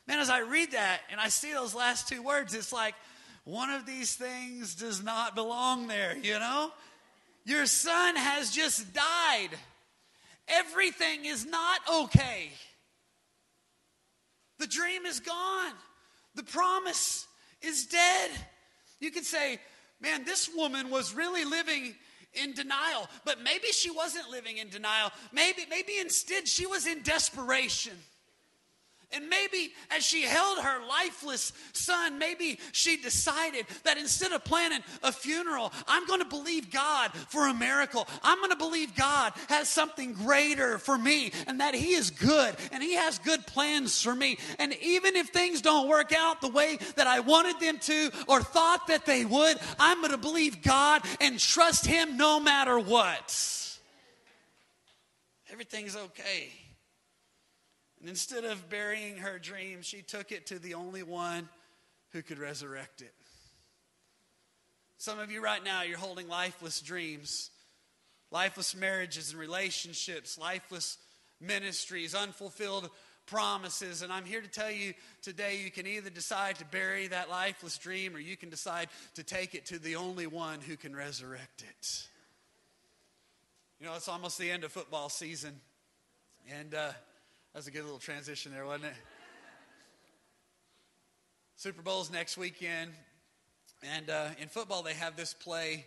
Man, 0.07 0.19
as 0.19 0.29
I 0.29 0.39
read 0.39 0.71
that 0.71 1.01
and 1.11 1.19
I 1.19 1.29
see 1.29 1.53
those 1.53 1.75
last 1.75 2.07
two 2.07 2.23
words, 2.23 2.55
it's 2.55 2.73
like 2.73 2.95
one 3.43 3.69
of 3.69 3.85
these 3.85 4.15
things 4.15 4.73
does 4.73 5.03
not 5.03 5.35
belong 5.35 5.87
there, 5.87 6.17
you 6.17 6.39
know? 6.39 6.71
Your 7.45 7.67
son 7.67 8.15
has 8.15 8.51
just 8.51 8.91
died. 8.91 9.49
Everything 10.47 11.25
is 11.25 11.45
not 11.45 11.79
okay. 12.05 12.49
The 14.57 14.67
dream 14.67 15.05
is 15.05 15.19
gone. 15.19 15.73
The 16.33 16.43
promise 16.43 17.27
is 17.61 17.85
dead. 17.85 18.31
You 18.99 19.11
could 19.11 19.25
say, 19.25 19.59
man, 20.01 20.25
this 20.25 20.49
woman 20.55 20.89
was 20.89 21.13
really 21.13 21.45
living 21.45 21.93
in 22.35 22.53
denial. 22.53 23.09
But 23.23 23.41
maybe 23.41 23.67
she 23.67 23.91
wasn't 23.91 24.29
living 24.29 24.57
in 24.57 24.69
denial. 24.69 25.11
Maybe, 25.31 25.65
maybe 25.69 25.97
instead 25.99 26.47
she 26.47 26.65
was 26.65 26.87
in 26.87 27.01
desperation. 27.03 27.93
And 29.11 29.29
maybe 29.29 29.73
as 29.91 30.03
she 30.03 30.23
held 30.23 30.59
her 30.59 30.85
lifeless 30.87 31.53
son, 31.73 32.19
maybe 32.19 32.59
she 32.71 32.97
decided 32.97 33.65
that 33.83 33.97
instead 33.97 34.31
of 34.31 34.43
planning 34.43 34.81
a 35.03 35.11
funeral, 35.11 35.71
I'm 35.87 36.05
going 36.07 36.19
to 36.19 36.27
believe 36.27 36.71
God 36.71 37.11
for 37.13 37.47
a 37.47 37.53
miracle. 37.53 38.07
I'm 38.23 38.39
going 38.39 38.51
to 38.51 38.57
believe 38.57 38.95
God 38.95 39.33
has 39.49 39.69
something 39.69 40.13
greater 40.13 40.77
for 40.77 40.97
me 40.97 41.31
and 41.47 41.59
that 41.59 41.75
He 41.75 41.93
is 41.93 42.09
good 42.09 42.55
and 42.71 42.81
He 42.83 42.95
has 42.95 43.19
good 43.19 43.45
plans 43.45 44.01
for 44.01 44.15
me. 44.15 44.37
And 44.59 44.73
even 44.81 45.15
if 45.15 45.29
things 45.29 45.61
don't 45.61 45.87
work 45.87 46.11
out 46.11 46.41
the 46.41 46.49
way 46.49 46.77
that 46.95 47.07
I 47.07 47.19
wanted 47.19 47.59
them 47.59 47.77
to 47.79 48.11
or 48.27 48.41
thought 48.41 48.87
that 48.87 49.05
they 49.05 49.23
would, 49.25 49.57
I'm 49.79 49.99
going 50.01 50.11
to 50.11 50.17
believe 50.17 50.61
God 50.61 51.03
and 51.21 51.39
trust 51.39 51.85
Him 51.85 52.17
no 52.17 52.39
matter 52.39 52.79
what. 52.79 53.51
Everything's 55.51 55.95
okay. 55.95 56.49
And 58.05 58.11
instead 58.11 58.45
of 58.45 58.69
burying 58.69 59.17
her 59.17 59.39
dream, 59.39 59.81
she 59.81 60.03
took 60.03 60.31
it 60.31 60.45
to 60.45 60.59
the 60.59 60.75
only 60.75 61.01
one 61.01 61.49
who 62.11 62.21
could 62.21 62.37
resurrect 62.37 63.01
it. 63.01 63.15
Some 64.99 65.17
of 65.17 65.31
you 65.31 65.43
right 65.43 65.63
now, 65.63 65.81
you're 65.81 65.97
holding 65.97 66.27
lifeless 66.27 66.81
dreams, 66.81 67.49
lifeless 68.29 68.75
marriages 68.75 69.31
and 69.31 69.39
relationships, 69.39 70.37
lifeless 70.37 70.99
ministries, 71.41 72.13
unfulfilled 72.13 72.91
promises. 73.25 74.03
And 74.03 74.13
I'm 74.13 74.25
here 74.25 74.41
to 74.41 74.47
tell 74.47 74.69
you 74.69 74.93
today 75.23 75.61
you 75.63 75.71
can 75.71 75.87
either 75.87 76.11
decide 76.11 76.57
to 76.57 76.65
bury 76.65 77.07
that 77.07 77.31
lifeless 77.31 77.75
dream 77.79 78.15
or 78.15 78.19
you 78.19 78.37
can 78.37 78.51
decide 78.51 78.89
to 79.15 79.23
take 79.23 79.55
it 79.55 79.65
to 79.65 79.79
the 79.79 79.95
only 79.95 80.27
one 80.27 80.59
who 80.61 80.77
can 80.77 80.95
resurrect 80.95 81.63
it. 81.63 82.07
You 83.79 83.87
know, 83.87 83.95
it's 83.95 84.07
almost 84.07 84.37
the 84.37 84.51
end 84.51 84.63
of 84.63 84.71
football 84.71 85.09
season. 85.09 85.59
And, 86.47 86.75
uh, 86.75 86.91
that's 87.55 87.67
a 87.67 87.71
good 87.71 87.83
little 87.83 87.99
transition 87.99 88.51
there, 88.51 88.65
wasn't 88.65 88.83
it? 88.83 88.93
Super 91.55 91.81
Bowl's 91.81 92.11
next 92.11 92.37
weekend. 92.37 92.91
And 93.95 94.09
uh, 94.09 94.27
in 94.41 94.49
football, 94.49 94.83
they 94.83 94.91
have 94.91 95.15
this 95.15 95.33
play 95.33 95.85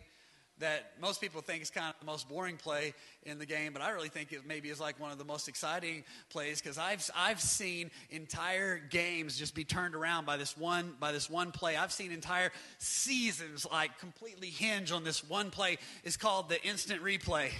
that 0.60 0.92
most 0.98 1.20
people 1.20 1.42
think 1.42 1.60
is 1.60 1.68
kind 1.68 1.88
of 1.88 2.00
the 2.00 2.06
most 2.06 2.26
boring 2.26 2.56
play 2.56 2.94
in 3.24 3.38
the 3.38 3.44
game, 3.44 3.74
but 3.74 3.82
I 3.82 3.90
really 3.90 4.08
think 4.08 4.32
it 4.32 4.46
maybe 4.46 4.70
is 4.70 4.80
like 4.80 4.98
one 4.98 5.12
of 5.12 5.18
the 5.18 5.26
most 5.26 5.46
exciting 5.46 6.04
plays 6.30 6.58
because 6.60 6.78
I've 6.78 7.08
I've 7.14 7.40
seen 7.40 7.90
entire 8.08 8.78
games 8.78 9.38
just 9.38 9.54
be 9.54 9.64
turned 9.64 9.94
around 9.94 10.24
by 10.24 10.38
this 10.38 10.56
one 10.56 10.94
by 10.98 11.12
this 11.12 11.28
one 11.28 11.52
play. 11.52 11.76
I've 11.76 11.92
seen 11.92 12.12
entire 12.12 12.50
seasons 12.78 13.66
like 13.70 13.98
completely 13.98 14.48
hinge 14.48 14.90
on 14.90 15.04
this 15.04 15.22
one 15.22 15.50
play. 15.50 15.76
It's 16.02 16.16
called 16.16 16.48
the 16.48 16.60
instant 16.66 17.02
replay. 17.04 17.50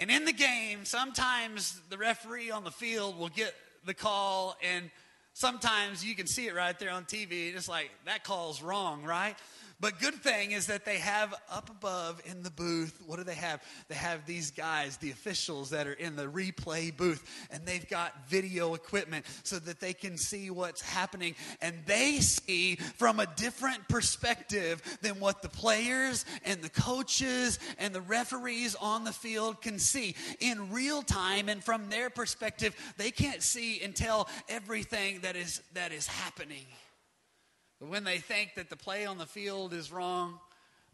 And 0.00 0.10
in 0.10 0.24
the 0.24 0.32
game, 0.32 0.86
sometimes 0.86 1.78
the 1.90 1.98
referee 1.98 2.50
on 2.50 2.64
the 2.64 2.70
field 2.70 3.18
will 3.18 3.28
get 3.28 3.54
the 3.84 3.92
call, 3.92 4.56
and 4.74 4.90
sometimes 5.34 6.02
you 6.02 6.14
can 6.14 6.26
see 6.26 6.46
it 6.46 6.54
right 6.54 6.76
there 6.78 6.90
on 6.90 7.04
TV. 7.04 7.54
It's 7.54 7.68
like, 7.68 7.90
that 8.06 8.24
call's 8.24 8.62
wrong, 8.62 9.04
right? 9.04 9.36
But 9.80 9.98
good 9.98 10.16
thing 10.16 10.52
is 10.52 10.66
that 10.66 10.84
they 10.84 10.98
have 10.98 11.34
up 11.50 11.70
above 11.70 12.20
in 12.26 12.42
the 12.42 12.50
booth, 12.50 13.00
what 13.06 13.16
do 13.16 13.24
they 13.24 13.34
have? 13.34 13.62
They 13.88 13.94
have 13.94 14.26
these 14.26 14.50
guys, 14.50 14.98
the 14.98 15.10
officials 15.10 15.70
that 15.70 15.86
are 15.86 15.94
in 15.94 16.16
the 16.16 16.26
replay 16.26 16.94
booth, 16.94 17.24
and 17.50 17.64
they've 17.64 17.88
got 17.88 18.28
video 18.28 18.74
equipment 18.74 19.24
so 19.42 19.58
that 19.58 19.80
they 19.80 19.94
can 19.94 20.18
see 20.18 20.50
what's 20.50 20.82
happening. 20.82 21.34
And 21.62 21.76
they 21.86 22.18
see 22.20 22.76
from 22.76 23.20
a 23.20 23.26
different 23.36 23.88
perspective 23.88 24.82
than 25.00 25.18
what 25.18 25.40
the 25.40 25.48
players 25.48 26.26
and 26.44 26.60
the 26.60 26.68
coaches 26.68 27.58
and 27.78 27.94
the 27.94 28.02
referees 28.02 28.74
on 28.74 29.04
the 29.04 29.12
field 29.12 29.62
can 29.62 29.78
see 29.78 30.14
in 30.40 30.70
real 30.70 31.00
time. 31.00 31.48
And 31.48 31.64
from 31.64 31.88
their 31.88 32.10
perspective, 32.10 32.76
they 32.98 33.10
can't 33.10 33.42
see 33.42 33.80
and 33.80 33.96
tell 33.96 34.28
everything 34.50 35.20
that 35.20 35.36
is, 35.36 35.62
that 35.72 35.90
is 35.90 36.06
happening. 36.06 36.66
But 37.80 37.88
when 37.88 38.04
they 38.04 38.18
think 38.18 38.54
that 38.56 38.68
the 38.68 38.76
play 38.76 39.06
on 39.06 39.18
the 39.18 39.26
field 39.26 39.72
is 39.72 39.90
wrong, 39.90 40.38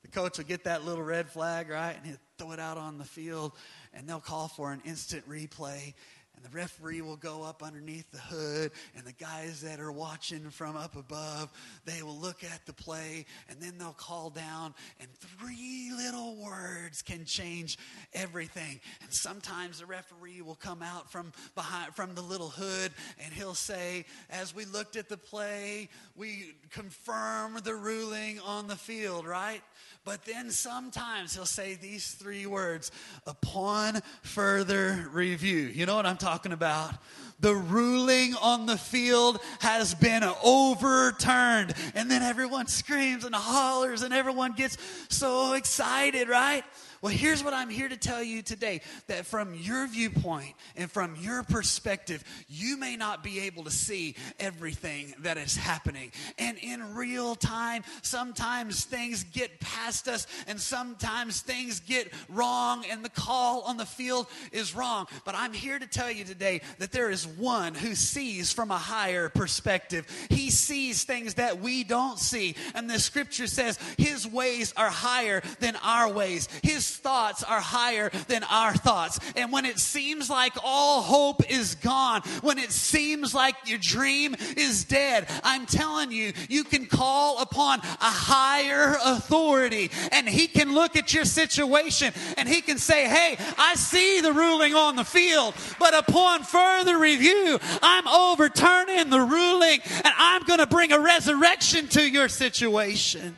the 0.03 0.09
coach 0.09 0.38
will 0.38 0.44
get 0.44 0.64
that 0.64 0.85
little 0.85 1.03
red 1.03 1.29
flag, 1.29 1.68
right? 1.68 1.96
And 1.96 2.07
he'll 2.07 2.16
throw 2.38 2.53
it 2.53 2.61
out 2.61 2.79
on 2.79 2.96
the 2.96 3.05
field, 3.05 3.53
and 3.92 4.09
they'll 4.09 4.20
call 4.20 4.46
for 4.46 4.72
an 4.72 4.81
instant 4.85 5.29
replay. 5.29 5.94
And 6.37 6.44
the 6.44 6.51
referee 6.51 7.01
will 7.01 7.16
go 7.16 7.42
up 7.42 7.62
underneath 7.62 8.11
the 8.11 8.18
hood, 8.18 8.70
and 8.94 9.07
the 9.07 9.12
guys 9.12 9.62
that 9.62 9.81
are 9.81 9.90
watching 9.90 10.51
from 10.51 10.77
up 10.77 10.94
above, 10.94 11.51
they 11.87 12.03
will 12.03 12.18
look 12.18 12.44
at 12.44 12.66
the 12.66 12.75
play, 12.75 13.25
and 13.49 13.61
then 13.61 13.79
they'll 13.79 13.92
call 13.92 14.29
down, 14.29 14.75
and 15.01 15.09
three 15.14 15.90
little 15.96 16.37
words 16.37 17.01
can 17.01 17.25
change 17.25 17.79
everything. 18.12 18.81
And 19.03 19.12
sometimes 19.12 19.79
the 19.79 19.87
referee 19.87 20.42
will 20.42 20.57
come 20.57 20.83
out 20.83 21.11
from 21.11 21.33
behind 21.55 21.94
from 21.94 22.14
the 22.14 22.22
little 22.22 22.51
hood, 22.51 22.92
and 23.18 23.33
he'll 23.33 23.55
say, 23.55 24.05
"As 24.29 24.55
we 24.55 24.66
looked 24.66 24.96
at 24.96 25.09
the 25.09 25.16
play, 25.16 25.88
we 26.14 26.55
confirm 26.70 27.61
the 27.64 27.75
ruling 27.75 28.40
on 28.40 28.66
the 28.66 28.77
field." 28.77 29.27
Right? 29.27 29.62
But 30.07 30.25
then 30.25 30.53
sometimes 30.53 31.35
he'll 31.35 31.47
say 31.47 31.75
these 31.75 32.12
three 32.12 32.47
words 32.47 32.92
upon 33.27 34.01
further 34.23 35.09
review. 35.11 35.62
You 35.62 35.85
know 35.85 35.97
what 35.97 36.07
I'm 36.07 36.16
talking 36.16 36.53
about? 36.53 36.95
The 37.40 37.57
ruling 37.57 38.37
on 38.37 38.66
the 38.66 38.79
field 38.79 39.40
has 39.59 39.95
been 39.97 40.23
overturned. 40.45 41.75
And 41.97 42.09
then 42.09 42.23
everyone 42.23 42.69
screams 42.69 43.25
and 43.25 43.35
hollers 43.35 44.03
and 44.03 44.14
everyone 44.14 44.53
gets 44.53 44.78
so 45.09 45.55
excited, 45.55 46.28
right? 46.28 46.62
Well, 47.03 47.12
here's 47.12 47.44
what 47.44 47.53
I'm 47.53 47.68
here 47.68 47.88
to 47.88 47.97
tell 47.97 48.22
you 48.22 48.42
today 48.42 48.80
that 49.07 49.26
from 49.26 49.55
your 49.55 49.86
viewpoint 49.86 50.55
and 50.76 50.90
from 50.90 51.16
your 51.16 51.42
perspective, 51.42 52.24
you 52.49 52.76
may 52.76 52.97
not 52.97 53.22
be 53.22 53.40
able 53.40 53.64
to 53.64 53.70
see 53.70 54.16
everything 54.40 55.14
that 55.20 55.36
is 55.36 55.57
happening. 55.57 56.12
And 56.38 56.57
in 56.59 56.94
real 56.94 57.34
time, 57.34 57.84
sometimes 58.03 58.84
things 58.84 59.24
get 59.24 59.61
past 59.61 60.09
us 60.09 60.26
and 60.47 60.61
sometimes 60.61 61.40
things 61.42 61.80
get 61.80 62.12
wrong 62.28 62.84
and 62.90 63.05
the 63.05 63.11
call 63.11 63.62
on 63.62 63.76
the 63.76 63.86
field 63.86 64.26
is 64.53 64.74
wrong. 64.74 65.07
But 65.24 65.34
I'm 65.34 65.53
here 65.53 65.78
to 65.78 65.86
tell 65.86 66.11
you 66.11 66.24
today 66.24 66.62
that 66.78 66.92
there 66.92 67.11
is 67.11 67.26
one 67.26 67.74
who 67.74 67.94
sees 67.94 68.53
from 68.53 68.70
a 68.70 68.78
higher 68.78 69.28
perspective. 69.28 70.07
He 70.30 70.51
sees 70.51 71.05
things 71.05 71.34
that 71.34 71.61
we 71.61 71.84
don't 71.84 72.18
see. 72.18 72.57
And 72.74 72.88
the 72.88 72.99
scripture 72.99 73.47
says 73.47 73.78
his 73.99 74.26
ways 74.26 74.72
are 74.76 74.88
higher 74.88 75.42
than 75.61 75.76
our 75.82 76.11
ways. 76.11 76.49
His 76.62 76.86
thoughts 76.91 77.43
are 77.43 77.61
higher 77.61 78.11
than 78.28 78.45
our 78.45 78.74
thoughts. 78.74 79.18
And 79.37 79.53
when 79.53 79.64
it 79.64 79.78
seems 79.78 80.28
like 80.30 80.53
all 80.62 81.03
hope 81.03 81.51
is 81.51 81.74
gone, 81.76 82.22
when 82.43 82.59
it 82.59 82.72
seems 82.72 83.34
like 83.34 83.55
your 83.64 83.78
dream 83.78 84.37
is 84.57 84.84
dead, 84.84 85.28
I'm 85.43 85.66
telling 85.66 86.12
you, 86.12 86.32
you 86.49 86.64
can 86.64 86.87
call 86.87 87.41
upon 87.41 87.80
a 87.80 87.84
higher 88.01 88.97
authority 89.05 89.91
and 90.12 90.28
he 90.28 90.47
can 90.47 90.74
look 90.74 90.97
at 90.97 91.14
your 91.14 91.24
situation 91.24 92.12
and 92.37 92.49
he 92.49 92.61
can 92.61 92.78
say, 92.78 93.09
Hey, 93.09 93.37
I 93.59 93.74
see 93.74 94.20
the 94.20 94.32
ruling 94.32 94.74
on 94.74 94.97
the 94.97 95.05
field, 95.05 95.55
but 95.78 95.95
upon 95.95 96.43
further 96.43 96.99
review, 96.99 97.59
I'm 97.82 98.07
overturning 98.07 99.11
the 99.11 99.20
ruling 99.20 99.80
and 99.84 100.14
I'm 100.16 100.43
going 100.45 100.61
to 100.61 100.66
bring 100.66 100.93
a 100.93 101.01
resurrection 101.01 101.89
to 101.89 102.09
your 102.09 102.28
situation. 102.28 103.37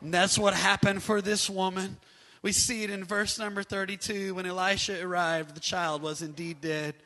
And 0.00 0.12
that's 0.12 0.38
what 0.38 0.54
happened 0.54 1.02
for 1.02 1.20
this 1.20 1.48
woman. 1.48 1.96
We 2.42 2.50
see 2.50 2.82
it 2.82 2.90
in 2.90 3.04
verse 3.04 3.38
number 3.38 3.62
32 3.62 4.34
when 4.34 4.46
Elisha 4.46 5.00
arrived, 5.00 5.54
the 5.54 5.60
child 5.60 6.02
was 6.02 6.22
indeed 6.22 6.60
dead, 6.60 6.96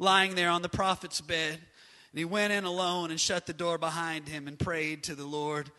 lying 0.00 0.34
there 0.34 0.50
on 0.50 0.62
the 0.62 0.68
prophet's 0.68 1.20
bed. 1.20 1.54
And 1.54 2.18
he 2.18 2.24
went 2.24 2.52
in 2.52 2.64
alone 2.64 3.12
and 3.12 3.20
shut 3.20 3.46
the 3.46 3.52
door 3.52 3.78
behind 3.78 4.28
him 4.28 4.48
and 4.48 4.58
prayed 4.58 5.04
to 5.04 5.14
the 5.14 5.24
Lord. 5.24 5.70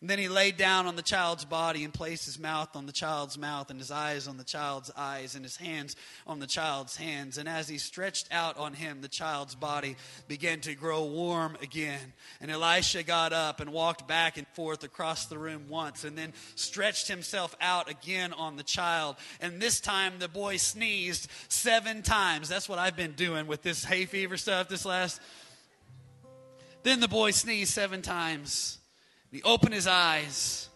And 0.00 0.08
then 0.08 0.18
he 0.18 0.28
laid 0.28 0.56
down 0.56 0.86
on 0.86 0.96
the 0.96 1.02
child's 1.02 1.44
body 1.44 1.84
and 1.84 1.92
placed 1.92 2.24
his 2.24 2.38
mouth 2.38 2.74
on 2.74 2.86
the 2.86 2.92
child's 2.92 3.36
mouth 3.36 3.68
and 3.68 3.78
his 3.78 3.90
eyes 3.90 4.26
on 4.26 4.38
the 4.38 4.44
child's 4.44 4.90
eyes 4.96 5.34
and 5.34 5.44
his 5.44 5.58
hands 5.58 5.94
on 6.26 6.38
the 6.38 6.46
child's 6.46 6.96
hands. 6.96 7.36
And 7.36 7.46
as 7.46 7.68
he 7.68 7.76
stretched 7.76 8.26
out 8.32 8.56
on 8.56 8.72
him, 8.72 9.02
the 9.02 9.08
child's 9.08 9.54
body 9.54 9.96
began 10.26 10.60
to 10.60 10.74
grow 10.74 11.04
warm 11.04 11.58
again. 11.60 12.14
And 12.40 12.50
Elisha 12.50 13.02
got 13.02 13.34
up 13.34 13.60
and 13.60 13.74
walked 13.74 14.08
back 14.08 14.38
and 14.38 14.46
forth 14.48 14.84
across 14.84 15.26
the 15.26 15.36
room 15.36 15.66
once 15.68 16.04
and 16.04 16.16
then 16.16 16.32
stretched 16.54 17.06
himself 17.06 17.54
out 17.60 17.90
again 17.90 18.32
on 18.32 18.56
the 18.56 18.62
child. 18.62 19.16
And 19.38 19.60
this 19.60 19.80
time 19.80 20.14
the 20.18 20.28
boy 20.28 20.56
sneezed 20.56 21.30
seven 21.48 22.00
times. 22.00 22.48
That's 22.48 22.70
what 22.70 22.78
I've 22.78 22.96
been 22.96 23.12
doing 23.12 23.46
with 23.46 23.60
this 23.60 23.84
hay 23.84 24.06
fever 24.06 24.38
stuff 24.38 24.68
this 24.68 24.86
last. 24.86 25.20
Then 26.84 27.00
the 27.00 27.08
boy 27.08 27.32
sneezed 27.32 27.74
seven 27.74 28.00
times. 28.00 28.78
He 29.30 29.42
opened 29.42 29.74
his 29.74 29.86
eyes. 29.86 30.68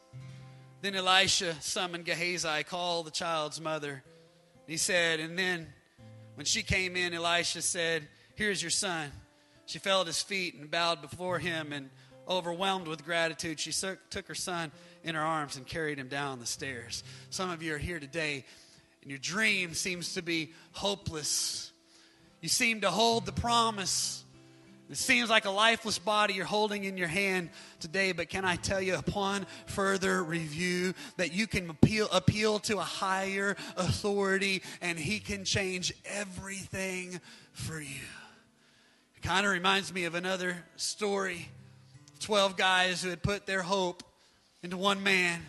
Then 0.80 0.94
Elisha 0.94 1.54
summoned 1.60 2.04
Gehazi, 2.04 2.62
called 2.64 3.06
the 3.06 3.10
child's 3.10 3.60
mother. 3.60 4.02
He 4.66 4.76
said, 4.76 5.20
and 5.20 5.38
then 5.38 5.66
when 6.34 6.46
she 6.46 6.62
came 6.62 6.96
in, 6.96 7.14
Elisha 7.14 7.62
said, 7.62 8.06
Here's 8.34 8.62
your 8.62 8.70
son. 8.70 9.10
She 9.66 9.78
fell 9.78 10.02
at 10.02 10.06
his 10.06 10.22
feet 10.22 10.54
and 10.54 10.70
bowed 10.70 11.00
before 11.00 11.38
him, 11.38 11.72
and 11.72 11.90
overwhelmed 12.28 12.88
with 12.88 13.04
gratitude, 13.04 13.60
she 13.60 13.72
took 14.10 14.28
her 14.28 14.34
son 14.34 14.72
in 15.02 15.14
her 15.14 15.20
arms 15.20 15.56
and 15.56 15.66
carried 15.66 15.98
him 15.98 16.08
down 16.08 16.38
the 16.38 16.46
stairs. 16.46 17.04
Some 17.30 17.50
of 17.50 17.62
you 17.62 17.74
are 17.74 17.78
here 17.78 18.00
today, 18.00 18.44
and 19.02 19.10
your 19.10 19.18
dream 19.18 19.74
seems 19.74 20.14
to 20.14 20.22
be 20.22 20.52
hopeless. 20.72 21.72
You 22.40 22.48
seem 22.48 22.80
to 22.82 22.90
hold 22.90 23.26
the 23.26 23.32
promise 23.32 24.23
it 24.90 24.96
seems 24.98 25.30
like 25.30 25.46
a 25.46 25.50
lifeless 25.50 25.98
body 25.98 26.34
you're 26.34 26.44
holding 26.44 26.84
in 26.84 26.98
your 26.98 27.08
hand 27.08 27.48
today, 27.80 28.12
but 28.12 28.28
can 28.28 28.44
I 28.44 28.56
tell 28.56 28.82
you, 28.82 28.96
upon 28.96 29.46
further 29.66 30.22
review, 30.22 30.92
that 31.16 31.32
you 31.32 31.46
can 31.46 31.70
appeal, 31.70 32.08
appeal 32.12 32.58
to 32.60 32.78
a 32.78 32.82
higher 32.82 33.56
authority 33.76 34.62
and 34.82 34.98
He 34.98 35.20
can 35.20 35.44
change 35.44 35.94
everything 36.04 37.18
for 37.52 37.80
you? 37.80 38.04
It 39.16 39.22
kind 39.22 39.46
of 39.46 39.52
reminds 39.52 39.92
me 39.92 40.04
of 40.04 40.14
another 40.14 40.64
story 40.76 41.48
12 42.20 42.56
guys 42.56 43.02
who 43.02 43.10
had 43.10 43.22
put 43.22 43.46
their 43.46 43.62
hope 43.62 44.02
into 44.62 44.76
one 44.76 45.02
man. 45.02 45.42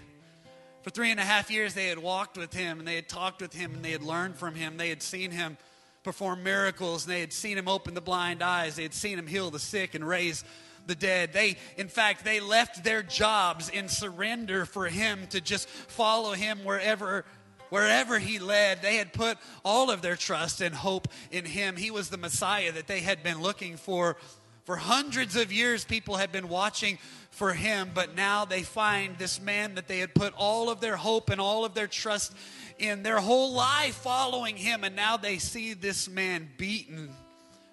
For 0.82 0.90
three 0.90 1.10
and 1.10 1.20
a 1.20 1.24
half 1.24 1.50
years, 1.50 1.74
they 1.74 1.88
had 1.88 1.98
walked 1.98 2.38
with 2.38 2.54
him 2.54 2.80
and 2.80 2.88
they 2.88 2.96
had 2.96 3.10
talked 3.10 3.42
with 3.42 3.54
him 3.54 3.74
and 3.74 3.84
they 3.84 3.92
had 3.92 4.04
learned 4.04 4.36
from 4.36 4.56
him. 4.56 4.78
They 4.78 4.90
had 4.90 5.02
seen 5.02 5.32
him 5.32 5.58
perform 6.06 6.44
miracles 6.44 7.06
and 7.06 7.14
they 7.14 7.20
had 7.20 7.34
seen 7.34 7.58
him 7.58 7.68
open 7.68 7.96
the 7.96 8.00
blind 8.00 8.42
eyes. 8.42 8.78
They 8.78 8.84
had 8.84 8.94
seen 8.94 9.20
him 9.20 9.28
heal 9.28 9.52
the 9.52 9.60
sick 9.60 9.96
and 9.96 10.08
raise 10.08 10.46
the 10.88 10.96
dead. 10.96 11.34
They, 11.34 11.58
in 11.76 11.90
fact, 11.90 12.24
they 12.24 12.40
left 12.40 12.84
their 12.84 13.02
jobs 13.04 13.70
in 13.70 13.90
surrender 13.90 14.66
for 14.66 14.88
him 14.88 15.28
to 15.32 15.42
just 15.42 15.68
follow 15.68 16.34
him 16.34 16.60
wherever 16.64 17.26
wherever 17.70 18.20
he 18.20 18.38
led, 18.38 18.84
they 18.84 18.96
had 18.96 19.12
put 19.12 19.40
all 19.66 19.90
of 19.90 20.04
their 20.04 20.16
trust 20.16 20.62
and 20.62 20.74
hope 20.74 21.08
in 21.32 21.44
him. 21.44 21.76
He 21.76 21.90
was 21.90 22.10
the 22.10 22.18
Messiah 22.18 22.72
that 22.72 22.86
they 22.86 23.02
had 23.02 23.24
been 23.24 23.42
looking 23.42 23.76
for. 23.76 24.18
For 24.66 24.76
hundreds 24.76 25.36
of 25.36 25.54
years, 25.54 25.86
people 25.86 26.16
had 26.16 26.32
been 26.32 26.50
watching 26.50 26.98
for 27.30 27.54
him, 27.54 27.92
but 27.94 28.16
now 28.16 28.46
they 28.46 28.64
find 28.64 29.18
this 29.18 29.40
man 29.40 29.76
that 29.76 29.88
they 29.88 30.00
had 30.00 30.14
put 30.14 30.34
all 30.36 30.70
of 30.70 30.82
their 30.82 30.96
hope 30.96 31.30
and 31.30 31.40
all 31.40 31.66
of 31.66 31.74
their 31.74 31.88
trust 31.88 32.34
in 32.80 33.04
their 33.04 33.20
whole 33.20 33.54
life 33.54 33.96
following 33.96 34.58
him. 34.58 34.84
And 34.84 34.96
now 34.96 35.18
they 35.18 35.38
see 35.38 35.74
this 35.74 36.10
man 36.10 36.50
beaten 36.58 37.10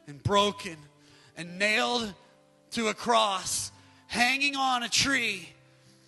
and 0.06 0.22
broken 0.22 0.76
and 1.36 1.58
nailed 1.58 2.12
to 2.72 2.88
a 2.88 2.94
cross, 2.94 3.72
hanging 4.06 4.54
on 4.54 4.82
a 4.82 4.88
tree. 4.88 5.48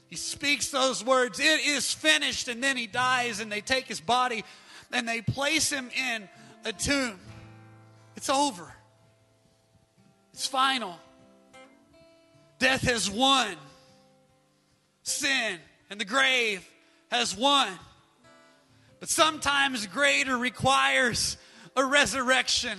He 0.09 0.16
speaks 0.16 0.68
those 0.68 1.03
words, 1.03 1.41
It 1.41 1.66
is 1.66 1.93
finished. 1.93 2.49
And 2.49 2.62
then 2.62 2.76
he 2.76 2.87
dies, 2.87 3.41
and 3.41 3.51
they 3.51 3.62
take 3.62 3.87
his 3.87 4.01
body 4.01 4.45
and 4.93 5.09
they 5.09 5.22
place 5.22 5.70
him 5.70 5.91
in 5.91 6.28
a 6.64 6.72
tomb. 6.72 7.18
It's 8.16 8.30
over, 8.30 8.74
it's 10.35 10.49
final. 10.49 10.99
Death 12.59 12.82
has 12.82 13.09
won, 13.09 13.55
sin 15.05 15.61
and 15.89 16.01
the 16.01 16.05
grave 16.05 16.68
has 17.12 17.37
won. 17.37 17.68
But 18.99 19.09
sometimes 19.09 19.87
greater 19.87 20.37
requires 20.37 21.37
a 21.76 21.85
resurrection. 21.85 22.76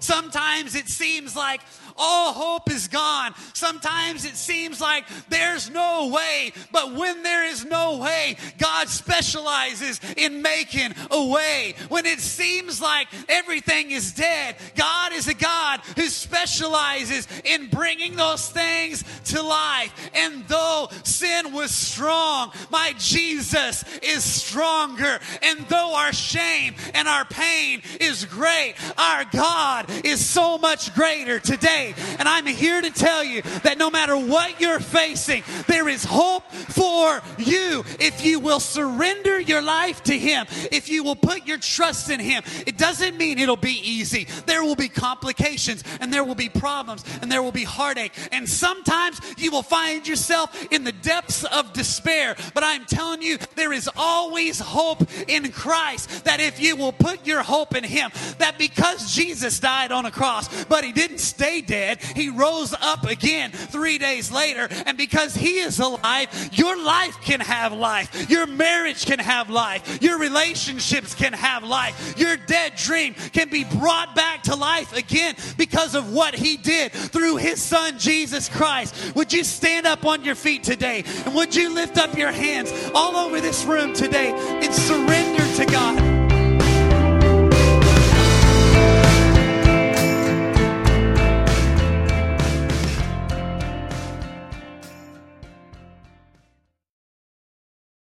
Sometimes 0.00 0.74
it 0.74 0.88
seems 0.88 1.36
like 1.36 1.60
all 1.98 2.32
hope 2.32 2.70
is 2.70 2.88
gone. 2.88 3.34
Sometimes 3.54 4.24
it 4.24 4.36
seems 4.36 4.80
like 4.80 5.04
there's 5.28 5.70
no 5.70 6.08
way, 6.08 6.52
but 6.72 6.94
when 6.94 7.22
there 7.22 7.44
is 7.44 7.64
no 7.64 7.98
way, 7.98 8.36
God 8.58 8.88
specializes 8.88 10.00
in 10.16 10.42
making 10.42 10.94
a 11.10 11.26
way. 11.26 11.74
When 11.88 12.06
it 12.06 12.20
seems 12.20 12.80
like 12.80 13.08
everything 13.28 13.90
is 13.90 14.12
dead, 14.12 14.56
God 14.76 15.12
is 15.12 15.28
a 15.28 15.34
God 15.34 15.80
who 15.96 16.06
specializes 16.08 17.26
in 17.44 17.68
bringing 17.68 18.16
those 18.16 18.48
things 18.48 19.04
to 19.26 19.42
life. 19.42 20.10
And 20.14 20.46
though 20.48 20.88
sin 21.02 21.52
was 21.52 21.70
strong, 21.70 22.52
my 22.70 22.94
Jesus 22.98 23.84
is 24.02 24.22
stronger. 24.22 25.18
And 25.42 25.60
though 25.68 25.94
our 25.94 26.12
shame 26.12 26.74
and 26.94 27.08
our 27.08 27.24
pain 27.24 27.82
is 28.00 28.24
great, 28.24 28.74
our 28.96 29.24
God 29.32 29.90
is 30.04 30.24
so 30.24 30.58
much 30.58 30.94
greater 30.94 31.40
today 31.40 31.87
and 32.18 32.28
I'm 32.28 32.46
here 32.46 32.80
to 32.80 32.90
tell 32.90 33.24
you 33.24 33.42
that 33.62 33.78
no 33.78 33.90
matter 33.90 34.16
what 34.16 34.60
you're 34.60 34.80
facing, 34.80 35.42
there 35.66 35.88
is 35.88 36.04
hope 36.04 36.50
for 36.52 37.20
you 37.38 37.84
if 38.00 38.24
you 38.24 38.40
will 38.40 38.60
surrender 38.60 39.38
your 39.40 39.62
life 39.62 40.02
to 40.04 40.18
Him, 40.18 40.46
if 40.72 40.88
you 40.88 41.02
will 41.04 41.16
put 41.16 41.46
your 41.46 41.58
trust 41.58 42.10
in 42.10 42.20
Him. 42.20 42.42
It 42.66 42.78
doesn't 42.78 43.16
mean 43.16 43.38
it'll 43.38 43.56
be 43.56 43.80
easy. 43.82 44.26
There 44.46 44.62
will 44.62 44.76
be 44.76 44.88
complications 44.88 45.84
and 46.00 46.12
there 46.12 46.24
will 46.24 46.34
be 46.34 46.48
problems 46.48 47.04
and 47.22 47.30
there 47.30 47.42
will 47.42 47.52
be 47.52 47.64
heartache. 47.64 48.12
And 48.32 48.48
sometimes 48.48 49.20
you 49.36 49.50
will 49.50 49.62
find 49.62 50.06
yourself 50.06 50.72
in 50.72 50.84
the 50.84 50.92
depths 50.92 51.44
of 51.44 51.72
despair. 51.72 52.36
But 52.54 52.64
I'm 52.64 52.84
telling 52.84 53.22
you, 53.22 53.38
there 53.54 53.72
is 53.72 53.88
always 53.96 54.58
hope 54.58 55.02
in 55.28 55.50
Christ 55.52 56.24
that 56.24 56.40
if 56.40 56.60
you 56.60 56.76
will 56.76 56.92
put 56.92 57.26
your 57.26 57.42
hope 57.42 57.74
in 57.74 57.84
Him, 57.84 58.10
that 58.38 58.58
because 58.58 59.14
Jesus 59.14 59.60
died 59.60 59.92
on 59.92 60.06
a 60.06 60.10
cross, 60.10 60.64
but 60.64 60.84
He 60.84 60.92
didn't 60.92 61.18
stay 61.18 61.60
dead 61.60 61.77
dead, 61.78 62.02
he 62.02 62.28
rose 62.28 62.74
up 62.80 63.04
again 63.04 63.50
three 63.52 63.98
days 63.98 64.32
later. 64.32 64.68
And 64.86 64.98
because 64.98 65.34
he 65.34 65.60
is 65.60 65.78
alive, 65.78 66.28
your 66.52 66.76
life 66.82 67.20
can 67.20 67.40
have 67.40 67.72
life. 67.72 68.28
Your 68.30 68.46
marriage 68.46 69.06
can 69.06 69.18
have 69.18 69.50
life. 69.50 70.02
Your 70.02 70.18
relationships 70.18 71.14
can 71.14 71.32
have 71.32 71.62
life. 71.62 72.18
Your 72.18 72.36
dead 72.36 72.74
dream 72.76 73.14
can 73.32 73.48
be 73.48 73.64
brought 73.64 74.14
back 74.14 74.42
to 74.44 74.56
life 74.56 74.96
again 74.96 75.34
because 75.56 75.94
of 75.94 76.12
what 76.12 76.34
he 76.34 76.56
did 76.56 76.92
through 76.92 77.36
his 77.36 77.62
son, 77.62 77.98
Jesus 77.98 78.48
Christ. 78.48 79.14
Would 79.14 79.32
you 79.32 79.44
stand 79.44 79.86
up 79.86 80.04
on 80.04 80.24
your 80.24 80.34
feet 80.34 80.64
today? 80.64 81.04
And 81.24 81.34
would 81.34 81.54
you 81.54 81.74
lift 81.74 81.98
up 81.98 82.16
your 82.16 82.32
hands 82.32 82.72
all 82.94 83.16
over 83.16 83.40
this 83.40 83.64
room 83.64 83.92
today 83.92 84.32
and 84.32 84.74
surrender 84.74 85.56
to 85.58 85.66
God. 85.66 86.07